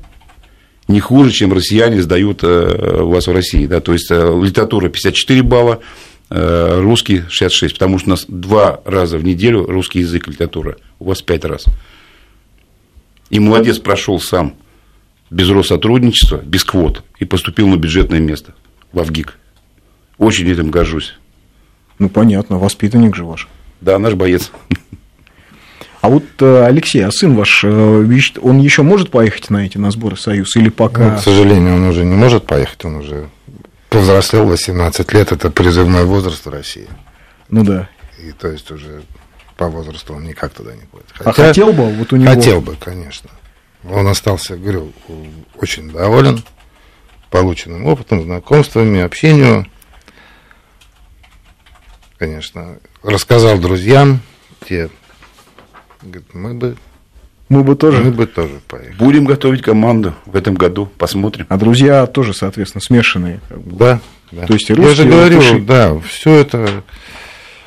не 0.88 1.00
хуже, 1.00 1.30
чем 1.30 1.54
россияне 1.54 2.02
сдают 2.02 2.40
э, 2.42 3.00
у 3.00 3.08
вас 3.08 3.26
в 3.26 3.32
России. 3.32 3.66
Да? 3.66 3.80
То 3.80 3.94
есть 3.94 4.10
э, 4.10 4.40
литература 4.42 4.90
54 4.90 5.42
балла, 5.42 5.80
русский 6.30 7.22
66, 7.28 7.74
потому 7.74 7.98
что 7.98 8.08
у 8.08 8.10
нас 8.10 8.24
два 8.26 8.80
раза 8.84 9.18
в 9.18 9.24
неделю 9.24 9.66
русский 9.66 10.00
язык 10.00 10.26
литература, 10.26 10.76
у 10.98 11.04
вас 11.04 11.22
пять 11.22 11.44
раз. 11.44 11.66
И 13.30 13.38
молодец 13.38 13.78
прошел 13.78 14.18
сам 14.18 14.54
без 15.34 15.50
Россотрудничества, 15.50 16.36
без 16.36 16.62
квот, 16.62 17.02
и 17.18 17.24
поступил 17.24 17.66
на 17.66 17.76
бюджетное 17.76 18.20
место 18.20 18.54
в 18.92 19.00
Авгик. 19.00 19.36
Очень 20.16 20.48
этим 20.48 20.70
горжусь. 20.70 21.14
Ну, 21.98 22.08
понятно, 22.08 22.58
воспитанник 22.58 23.16
же 23.16 23.24
ваш. 23.24 23.48
Да, 23.80 23.98
наш 23.98 24.14
боец. 24.14 24.52
А 26.00 26.08
вот, 26.08 26.22
э, 26.38 26.64
Алексей, 26.66 27.04
а 27.04 27.10
сын 27.10 27.34
ваш, 27.34 27.64
э, 27.64 28.20
он 28.42 28.60
еще 28.60 28.82
может 28.82 29.10
поехать 29.10 29.50
на 29.50 29.66
эти 29.66 29.76
на 29.76 29.90
сборы 29.90 30.16
Союз 30.16 30.54
или 30.54 30.68
пока? 30.68 31.12
Ну, 31.12 31.16
к 31.16 31.20
сожалению, 31.20 31.74
он 31.74 31.84
уже 31.84 32.04
не 32.04 32.14
может 32.14 32.46
поехать, 32.46 32.84
он 32.84 32.96
уже 32.96 33.28
повзрослел 33.90 34.46
18 34.46 35.12
лет, 35.14 35.32
это 35.32 35.50
призывной 35.50 36.04
возраст 36.04 36.46
в 36.46 36.50
России. 36.50 36.88
Ну 37.48 37.64
да. 37.64 37.88
И 38.24 38.30
то 38.32 38.48
есть 38.48 38.70
уже 38.70 39.02
по 39.56 39.68
возрасту 39.68 40.14
он 40.14 40.24
никак 40.24 40.52
туда 40.52 40.74
не 40.74 40.84
будет. 40.92 41.06
А 41.18 41.24
Хотя, 41.24 41.44
а 41.44 41.46
хотел 41.48 41.72
бы 41.72 41.86
вот 41.90 42.12
у 42.12 42.16
него? 42.16 42.30
Хотел 42.30 42.60
бы, 42.60 42.76
конечно. 42.76 43.30
Он 43.90 44.08
остался, 44.08 44.56
говорю, 44.56 44.92
очень 45.56 45.90
доволен 45.90 46.42
полученным 47.30 47.86
опытом, 47.86 48.22
знакомствами, 48.22 49.00
общению. 49.00 49.66
Конечно, 52.18 52.78
рассказал 53.02 53.58
друзьям, 53.58 54.20
те 54.66 54.88
Говорит, 56.02 56.34
мы 56.34 56.54
бы 56.54 56.76
мы 57.48 57.62
бы 57.62 57.76
тоже. 57.76 58.02
Мы 58.02 58.10
бы 58.10 58.26
тоже 58.26 58.60
поехали. 58.66 58.96
Будем 58.96 59.24
готовить 59.24 59.62
команду 59.62 60.14
в 60.24 60.34
этом 60.34 60.54
году, 60.54 60.86
посмотрим. 60.86 61.46
А 61.50 61.58
друзья 61.58 62.06
тоже, 62.06 62.32
соответственно, 62.32 62.82
смешанные. 62.82 63.40
Да, 63.50 64.00
да. 64.32 64.46
То 64.46 64.54
есть 64.54 64.70
и 64.70 64.74
русские, 64.74 64.90
Я 64.90 64.94
же 64.94 65.08
говорю, 65.08 65.36
латыши... 65.36 65.60
да, 65.60 66.00
все 66.00 66.34
это 66.36 66.82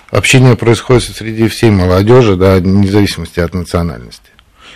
общение 0.10 0.56
происходит 0.56 1.04
среди 1.04 1.48
всей 1.48 1.70
молодежи, 1.70 2.36
да, 2.36 2.56
вне 2.56 2.88
зависимости 2.88 3.40
от 3.40 3.54
национальности. 3.54 4.32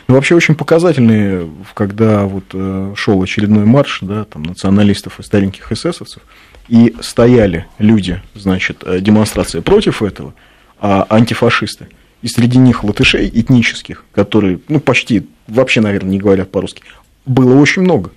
Ну, 0.08 0.16
вообще 0.16 0.36
очень 0.36 0.56
показательные, 0.56 1.50
когда 1.74 2.26
вот 2.26 2.46
э, 2.54 2.94
шел 2.96 3.22
очередной 3.22 3.66
марш, 3.66 4.00
да, 4.02 4.26
там, 4.26 4.44
националистов 4.44 5.20
и 5.20 5.24
стареньких 5.24 5.72
эсэсовцев, 5.72 6.22
и 6.68 6.96
стояли 7.02 7.66
люди, 7.78 8.22
значит, 8.34 8.84
э, 8.86 9.00
демонстрация 9.00 9.62
против 9.62 10.04
этого, 10.04 10.34
а 10.80 11.06
антифашисты– 11.10 11.88
и 12.22 12.28
среди 12.28 12.58
них 12.58 12.84
латышей 12.84 13.30
этнических, 13.34 14.06
которые, 14.14 14.60
ну, 14.68 14.80
почти 14.80 15.28
вообще, 15.48 15.82
наверное, 15.82 16.12
не 16.12 16.20
говорят 16.20 16.52
по-русски, 16.52 16.84
было 17.26 17.60
очень 17.60 17.82
много, 17.82 18.12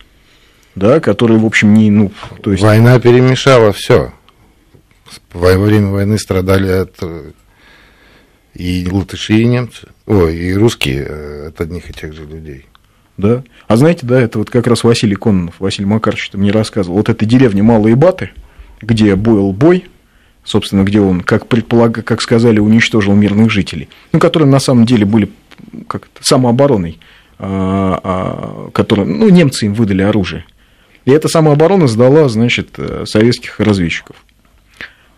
да, 0.75 1.01
которые, 1.01 1.39
в 1.39 1.47
общем, 1.47 1.75
не, 1.75 1.91
ну, 1.91 2.13
то 2.43 2.53
есть... 2.53 2.63
Война 2.63 2.99
перемешала 3.01 3.73
все. 3.73 4.13
Во 5.33 5.57
время 5.57 5.89
войны 5.89 6.19
страдали 6.19 6.69
от 6.69 6.97
э, 7.01 7.33
и 8.55 8.87
латыши, 8.91 9.35
и 9.35 9.45
немцы, 9.45 9.89
ой, 10.07 10.37
и 10.37 10.55
русские 10.55 11.07
э, 11.09 11.47
от 11.49 11.61
одних 11.61 11.91
и 11.91 11.93
тех 11.93 12.13
же 12.13 12.25
людей. 12.25 12.67
Да. 13.17 13.45
А 13.69 13.77
знаете, 13.77 14.07
да, 14.07 14.21
это 14.21 14.39
вот 14.39 14.51
как 14.51 14.67
раз 14.67 14.83
Василий 14.83 15.15
Кононов, 15.15 15.55
Василий 15.59 15.87
Макарович 15.87 16.31
мне 16.33 16.51
рассказывал. 16.51 16.97
Вот 16.97 17.09
эта 17.09 17.25
деревня 17.25 17.63
Малые 17.63 17.95
Баты, 17.95 18.31
где 18.81 19.15
был 19.15 19.53
бой, 19.53 19.87
собственно, 20.45 20.83
где 20.83 21.01
он, 21.01 21.21
как, 21.21 21.47
предполаг... 21.47 22.05
как 22.05 22.21
сказали, 22.21 22.59
уничтожил 22.59 23.15
мирных 23.15 23.51
жителей, 23.51 23.89
ну, 24.13 24.19
которые 24.19 24.49
на 24.49 24.59
самом 24.59 24.85
деле 24.85 25.05
были 25.05 25.31
как 25.87 26.09
самообороной, 26.21 26.99
а, 27.39 28.01
а, 28.03 28.71
которым, 28.73 29.19
ну, 29.19 29.29
немцы 29.29 29.67
им 29.67 29.75
выдали 29.75 30.03
оружие. 30.03 30.45
И 31.05 31.11
эта 31.11 31.29
самооборона 31.29 31.87
сдала, 31.87 32.29
значит, 32.29 32.71
э, 32.79 33.05
советских 33.07 33.61
разведчиков. 33.61 34.17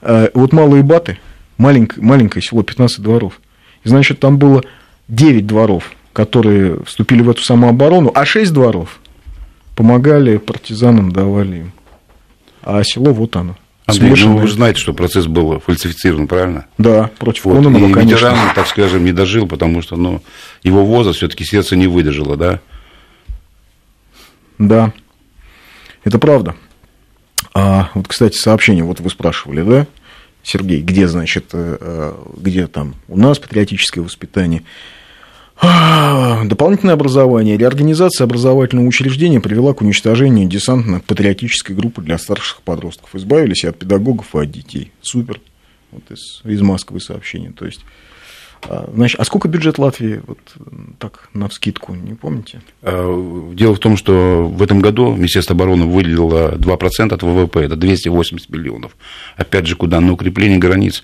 А, 0.03 0.31
вот 0.35 0.53
Малые 0.53 0.83
Баты, 0.83 1.19
маленькое, 1.59 2.05
маленькое 2.05 2.43
село, 2.43 2.63
15 2.63 3.01
дворов. 3.01 3.41
И, 3.85 3.89
значит, 3.89 4.21
там 4.21 4.39
было 4.39 4.63
9 5.09 5.47
дворов, 5.47 5.93
которые 6.13 6.83
вступили 6.85 7.23
в 7.23 7.31
эту 7.31 7.43
самооборону, 7.43 8.11
а 8.15 8.25
6 8.25 8.53
дворов 8.53 9.01
помогали 9.75 10.39
партизанам, 10.39 11.13
давали 11.13 11.57
им. 11.59 11.73
А 12.63 12.83
село 12.83 13.13
вот 13.13 13.37
оно. 13.37 13.57
Андрей, 13.87 14.25
ну, 14.25 14.39
вы 14.39 14.49
же 14.49 14.55
знаете, 14.55 14.81
что 14.81 14.93
процесс 14.93 15.27
был 15.27 15.61
фальсифицирован, 15.61 16.27
правильно? 16.27 16.67
Да, 16.77 17.09
против 17.19 17.45
вот. 17.45 17.55
Кононова, 17.57 17.89
И 17.89 17.93
конечно. 17.93 18.27
ветеран, 18.27 18.55
так 18.55 18.67
скажем, 18.67 19.05
не 19.05 19.13
дожил, 19.13 19.47
потому 19.47 19.81
что 19.81 19.95
ну, 19.95 20.23
его 20.65 20.85
возраст 20.85 21.19
все 21.19 21.29
таки 21.29 21.45
сердце 21.45 21.77
не 21.77 21.87
выдержало, 21.87 22.37
да? 22.37 22.61
Да, 24.59 24.93
это 26.03 26.19
правда. 26.19 26.57
А 27.55 27.91
вот, 27.95 28.09
кстати, 28.09 28.37
сообщение, 28.37 28.83
вот 28.83 28.99
вы 28.99 29.09
спрашивали, 29.09 29.63
да, 29.63 29.87
Сергей, 30.47 30.81
где, 30.81 31.09
значит, 31.09 31.47
э, 31.55 31.77
э, 31.81 32.15
где 32.37 32.69
там 32.69 32.95
у 33.09 33.19
нас 33.19 33.41
патриотическое 33.41 34.05
воспитание? 34.05 34.63
Дополнительное 35.61 36.95
образование. 36.95 37.57
Реорганизация 37.57 38.27
образовательного 38.27 38.87
учреждения 38.87 39.41
привела 39.41 39.75
к 39.75 39.81
уничтожению 39.81 40.47
десантно-патриотической 40.49 41.75
группы 41.75 42.01
для 42.01 42.17
старших 42.17 42.61
подростков. 42.63 43.13
Избавились 43.17 43.65
от 43.65 43.77
педагогов 43.79 44.37
и 44.37 44.39
от 44.39 44.51
детей. 44.53 44.93
Супер. 45.01 45.41
Вот 45.91 46.05
из, 46.13 46.43
из 46.45 46.61
Москвы 46.61 47.01
сообщение. 47.01 47.51
То 47.51 47.67
есть, 47.67 47.81
а, 47.81 48.06
значит, 48.95 49.21
а 49.21 49.25
сколько 49.25 49.49
бюджет 49.49 49.79
Латвии, 49.79 50.21
вот 50.27 50.39
так, 50.99 51.29
на 51.35 51.49
вскидку, 51.49 51.95
не 51.95 52.15
помните? 52.15 52.61
А, 52.83 53.53
дело 53.55 53.75
в 53.75 53.79
том, 53.79 53.97
что 53.97 54.47
в 54.47 54.63
этом 54.63 54.81
году 54.81 55.15
Министерство 55.15 55.55
обороны 55.55 55.87
выделило 55.87 56.57
2% 56.57 57.13
от 57.13 57.23
ВВП, 57.23 57.61
это 57.61 57.77
280 57.77 58.51
миллионов. 58.51 58.97
Опять 59.37 59.67
же, 59.67 59.77
куда? 59.77 60.01
На 60.01 60.13
укрепление 60.13 60.59
границ. 60.59 61.03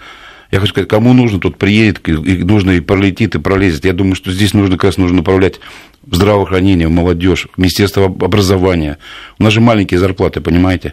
Я 0.51 0.61
хочу 0.61 0.73
сказать, 0.73 0.89
кому 0.89 1.15
нужно, 1.15 1.41
тот 1.41 1.57
приедет, 1.57 2.07
и 2.07 2.13
нужно 2.13 2.73
и 2.73 2.81
пролетит, 2.81 3.35
и 3.35 3.39
пролезет. 3.39 3.87
Я 3.87 3.95
думаю, 3.95 4.15
что 4.15 4.31
здесь 4.31 4.53
нужно 4.53 4.77
как 4.77 4.85
раз 4.85 4.99
нужно 4.99 5.19
направлять 5.19 5.61
в 6.03 6.15
здравоохранение, 6.15 6.89
в 6.89 6.91
молодежь, 6.91 7.49
в 7.55 7.59
Министерство 7.59 8.05
образования. 8.05 8.99
У 9.39 9.45
нас 9.45 9.53
же 9.55 9.63
маленькие 9.63 9.99
зарплаты, 9.99 10.43
понимаете? 10.43 10.93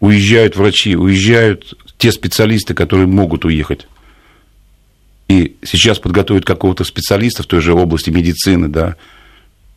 Уезжают 0.00 0.56
врачи, 0.56 0.96
уезжают 0.96 1.74
те 1.96 2.10
специалисты, 2.10 2.74
которые 2.74 3.06
могут 3.06 3.44
уехать. 3.44 3.86
И 5.28 5.56
сейчас 5.62 5.98
подготовить 5.98 6.44
какого-то 6.44 6.84
специалиста 6.84 7.42
в 7.42 7.46
той 7.46 7.60
же 7.60 7.74
области 7.74 8.10
медицины, 8.10 8.68
да, 8.68 8.96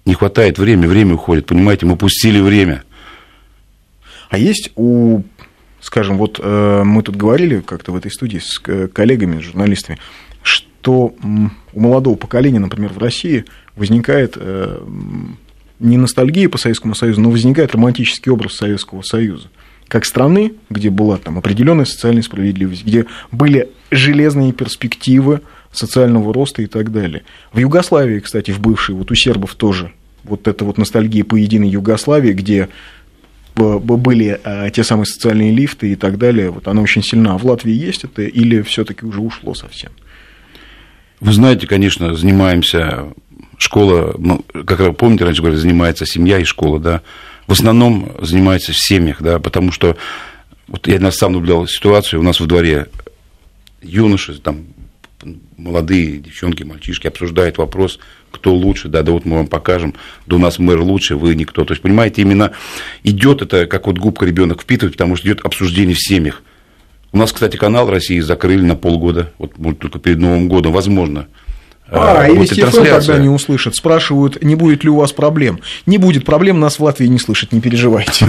не 0.05 0.13
хватает 0.13 0.57
времени, 0.57 0.87
время 0.87 1.15
уходит, 1.15 1.45
понимаете, 1.45 1.85
мы 1.85 1.97
пустили 1.97 2.39
время. 2.39 2.83
А 4.29 4.37
есть 4.37 4.71
у 4.75 5.23
скажем, 5.81 6.17
вот 6.17 6.39
э, 6.41 6.83
мы 6.85 7.01
тут 7.03 7.17
говорили 7.17 7.59
как-то 7.59 7.91
в 7.91 7.95
этой 7.95 8.11
студии 8.11 8.37
с 8.37 8.59
коллегами, 8.59 9.41
с 9.41 9.43
журналистами, 9.43 9.97
что 10.43 11.15
у 11.73 11.79
молодого 11.79 12.15
поколения, 12.15 12.59
например, 12.59 12.93
в 12.93 12.99
России 12.99 13.45
возникает 13.75 14.33
э, 14.37 14.79
не 15.79 15.97
ностальгия 15.97 16.47
по 16.47 16.57
Советскому 16.57 16.95
Союзу, 16.95 17.21
но 17.21 17.31
возникает 17.31 17.73
романтический 17.73 18.31
образ 18.31 18.53
Советского 18.53 19.01
Союза 19.01 19.49
как 19.87 20.05
страны, 20.05 20.53
где 20.69 20.89
была 20.89 21.17
там 21.17 21.37
определенная 21.37 21.83
социальная 21.83 22.21
справедливость, 22.21 22.85
где 22.85 23.07
были 23.33 23.69
железные 23.91 24.53
перспективы 24.53 25.41
социального 25.71 26.33
роста 26.33 26.61
и 26.61 26.67
так 26.67 26.91
далее. 26.91 27.23
В 27.53 27.59
Югославии, 27.59 28.19
кстати, 28.19 28.51
в 28.51 28.59
бывшей, 28.59 28.95
вот 28.95 29.11
у 29.11 29.15
сербов 29.15 29.55
тоже 29.55 29.91
вот 30.23 30.47
эта 30.47 30.65
вот 30.65 30.77
ностальгия 30.77 31.23
по 31.23 31.35
единой 31.35 31.69
Югославии, 31.69 32.33
где 32.33 32.69
были 33.55 34.39
э, 34.43 34.69
те 34.71 34.83
самые 34.83 35.05
социальные 35.05 35.51
лифты 35.51 35.91
и 35.91 35.95
так 35.95 36.17
далее, 36.17 36.51
вот 36.51 36.67
она 36.67 36.81
очень 36.81 37.03
сильна. 37.03 37.35
А 37.35 37.37
в 37.37 37.45
Латвии 37.45 37.73
есть 37.73 38.05
это 38.05 38.21
или 38.21 38.61
все-таки 38.61 39.05
уже 39.05 39.19
ушло 39.19 39.53
совсем? 39.53 39.91
Вы 41.19 41.33
знаете, 41.33 41.67
конечно, 41.67 42.15
занимаемся 42.15 43.07
школа, 43.57 44.15
ну, 44.17 44.43
как 44.65 44.97
помните, 44.97 45.25
раньше 45.25 45.41
говорили, 45.41 45.61
занимается 45.61 46.05
семья 46.05 46.39
и 46.39 46.43
школа, 46.43 46.79
да. 46.79 47.01
В 47.45 47.51
основном 47.51 48.13
занимается 48.21 48.71
в 48.71 48.77
семьях, 48.77 49.21
да, 49.21 49.39
потому 49.39 49.71
что 49.71 49.97
вот 50.67 50.87
я 50.87 51.11
сам 51.11 51.33
наблюдал 51.33 51.67
ситуацию, 51.67 52.21
у 52.21 52.23
нас 52.23 52.39
во 52.39 52.47
дворе 52.47 52.87
юноши, 53.81 54.39
там, 54.39 54.65
молодые 55.57 56.17
девчонки, 56.17 56.63
мальчишки 56.63 57.07
обсуждают 57.07 57.57
вопрос, 57.57 57.99
кто 58.31 58.53
лучше, 58.53 58.87
да, 58.87 59.03
да 59.03 59.11
вот 59.11 59.25
мы 59.25 59.37
вам 59.37 59.47
покажем, 59.47 59.93
да 60.25 60.37
у 60.37 60.39
нас 60.39 60.59
мэр 60.59 60.79
лучше, 60.81 61.15
вы 61.15 61.35
никто. 61.35 61.65
То 61.65 61.73
есть, 61.73 61.81
понимаете, 61.81 62.21
именно 62.21 62.51
идет 63.03 63.41
это, 63.41 63.67
как 63.67 63.87
вот 63.87 63.97
губка 63.97 64.25
ребенок 64.25 64.61
впитывает, 64.61 64.93
потому 64.93 65.15
что 65.15 65.27
идет 65.27 65.41
обсуждение 65.41 65.95
в 65.95 66.01
семьях. 66.01 66.41
У 67.11 67.17
нас, 67.17 67.33
кстати, 67.33 67.57
канал 67.57 67.89
России 67.89 68.19
закрыли 68.19 68.63
на 68.63 68.75
полгода, 68.75 69.33
вот 69.37 69.79
только 69.79 69.99
перед 69.99 70.17
Новым 70.17 70.47
годом, 70.47 70.71
возможно. 70.71 71.27
А, 71.91 72.21
а 72.21 72.29
и 72.29 72.45
телефон 72.47 72.85
тогда 72.85 73.17
не 73.17 73.27
услышат. 73.27 73.75
Спрашивают, 73.75 74.41
не 74.41 74.55
будет 74.55 74.83
ли 74.83 74.89
у 74.89 74.95
вас 74.95 75.11
проблем. 75.11 75.59
Не 75.85 75.97
будет 75.97 76.25
проблем, 76.25 76.59
нас 76.59 76.79
в 76.79 76.83
Латвии 76.83 77.07
не 77.07 77.19
слышат, 77.19 77.51
не 77.51 77.59
переживайте. 77.59 78.25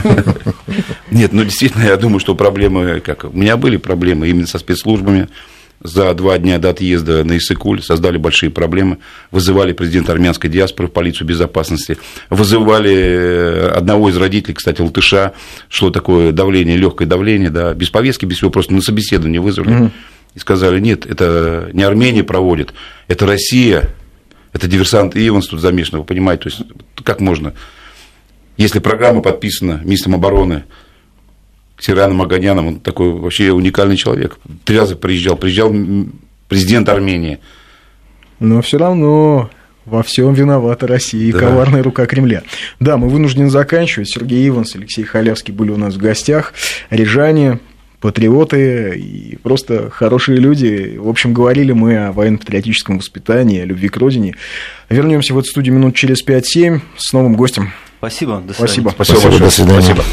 Нет, 1.11 1.33
ну 1.33 1.45
действительно, 1.45 1.85
я 1.85 1.97
думаю, 1.97 2.19
что 2.19 2.35
проблемы, 2.35 3.01
как 3.01 3.25
у 3.25 3.37
меня 3.37 3.57
были 3.57 3.77
проблемы 3.77 4.29
именно 4.29 4.49
со 4.49 4.59
спецслужбами, 4.59 5.29
за 5.83 6.15
два 6.15 6.39
дня 6.39 6.59
до 6.59 6.71
отъезда 6.71 7.25
на 7.25 7.37
Иссыкуль 7.39 7.83
создали 7.83 8.17
большие 8.17 8.51
проблемы, 8.51 8.99
вызывали 9.31 9.73
президента 9.73 10.13
армянской 10.13 10.49
диаспоры 10.49 10.89
в 10.89 10.93
полицию 10.93 11.27
безопасности, 11.27 11.99
вызывали 12.31 12.95
э, 12.95 13.69
одного 13.69 14.09
из 14.09 14.17
родителей, 14.17 14.55
кстати, 14.55 14.81
латыша, 14.81 15.33
шло 15.69 15.91
такое 15.91 16.33
давление, 16.33 16.77
легкое 16.77 17.09
давление, 17.09 17.51
да, 17.51 17.75
без 17.75 17.91
повестки, 17.91 18.25
без 18.25 18.37
всего, 18.37 18.51
просто 18.51 18.75
на 18.75 18.81
собеседование 18.81 19.41
вызвали. 19.41 19.75
Угу. 19.75 19.91
И 20.35 20.39
сказали, 20.39 20.81
нет, 20.81 21.05
это 21.07 21.71
не 21.73 21.83
Армения 21.83 22.25
проводит, 22.25 22.73
это 23.07 23.27
Россия, 23.27 23.91
это 24.53 24.67
диверсант 24.67 25.15
Иванс 25.15 25.49
тут 25.49 25.61
замешан, 25.61 25.99
вы 25.99 26.05
понимаете, 26.05 26.45
то 26.45 26.49
есть 26.49 26.63
как 27.05 27.21
можно, 27.21 27.53
если 28.57 28.79
программа 28.79 29.21
подписана 29.21 29.81
министром 29.85 30.15
обороны, 30.15 30.65
Тираном 31.83 32.23
Аганяном, 32.23 32.67
он 32.69 32.81
такой 32.81 33.11
вообще 33.13 33.51
уникальный 33.51 33.97
человек. 33.97 34.39
Три 34.65 34.79
раза 34.79 34.95
приезжал, 34.95 35.37
приезжал 35.37 35.75
президент 36.49 36.89
Армении. 36.89 37.41
Но 38.39 38.63
все 38.63 38.79
равно 38.79 39.51
во 39.85 40.05
всем 40.05 40.33
виновата 40.33 40.87
Россия 40.87 41.25
и 41.25 41.33
да. 41.33 41.41
коварная 41.41 41.83
рука 41.83 42.07
Кремля. 42.07 42.45
Да, 42.79 42.97
мы 42.97 43.09
вынуждены 43.09 43.51
заканчивать. 43.51 44.09
Сергей 44.11 44.47
Иванс, 44.49 44.77
Алексей 44.77 45.03
Халявский 45.03 45.53
были 45.53 45.71
у 45.71 45.77
нас 45.77 45.95
в 45.95 45.99
гостях. 45.99 46.55
Рижане, 46.91 47.59
патриоты 48.03 48.99
и 48.99 49.37
просто 49.37 49.89
хорошие 49.89 50.39
люди. 50.39 50.99
В 50.99 51.09
общем, 51.09 51.33
говорили 51.33 51.73
мы 51.73 51.97
о 52.09 52.13
военно-патриотическом 52.13 52.99
воспитании, 52.99 53.61
о 53.61 53.65
любви 53.65 53.89
к 53.89 53.97
родине. 53.97 54.35
Вернемся 54.91 55.33
в 55.33 55.39
эту 55.39 55.49
студию 55.49 55.75
минут 55.75 55.95
через 55.95 56.27
5-7 56.27 56.81
с 56.99 57.13
новым 57.13 57.37
гостем. 57.37 57.73
Спасибо. 57.99 58.43
До 58.47 58.53
свидания. 58.53 58.55
Спасибо. 58.55 58.91
Спасибо. 58.91 59.17
Спасибо. 59.17 59.45
До 59.45 59.51
свидания. 59.51 59.83
Спасибо. 59.83 60.05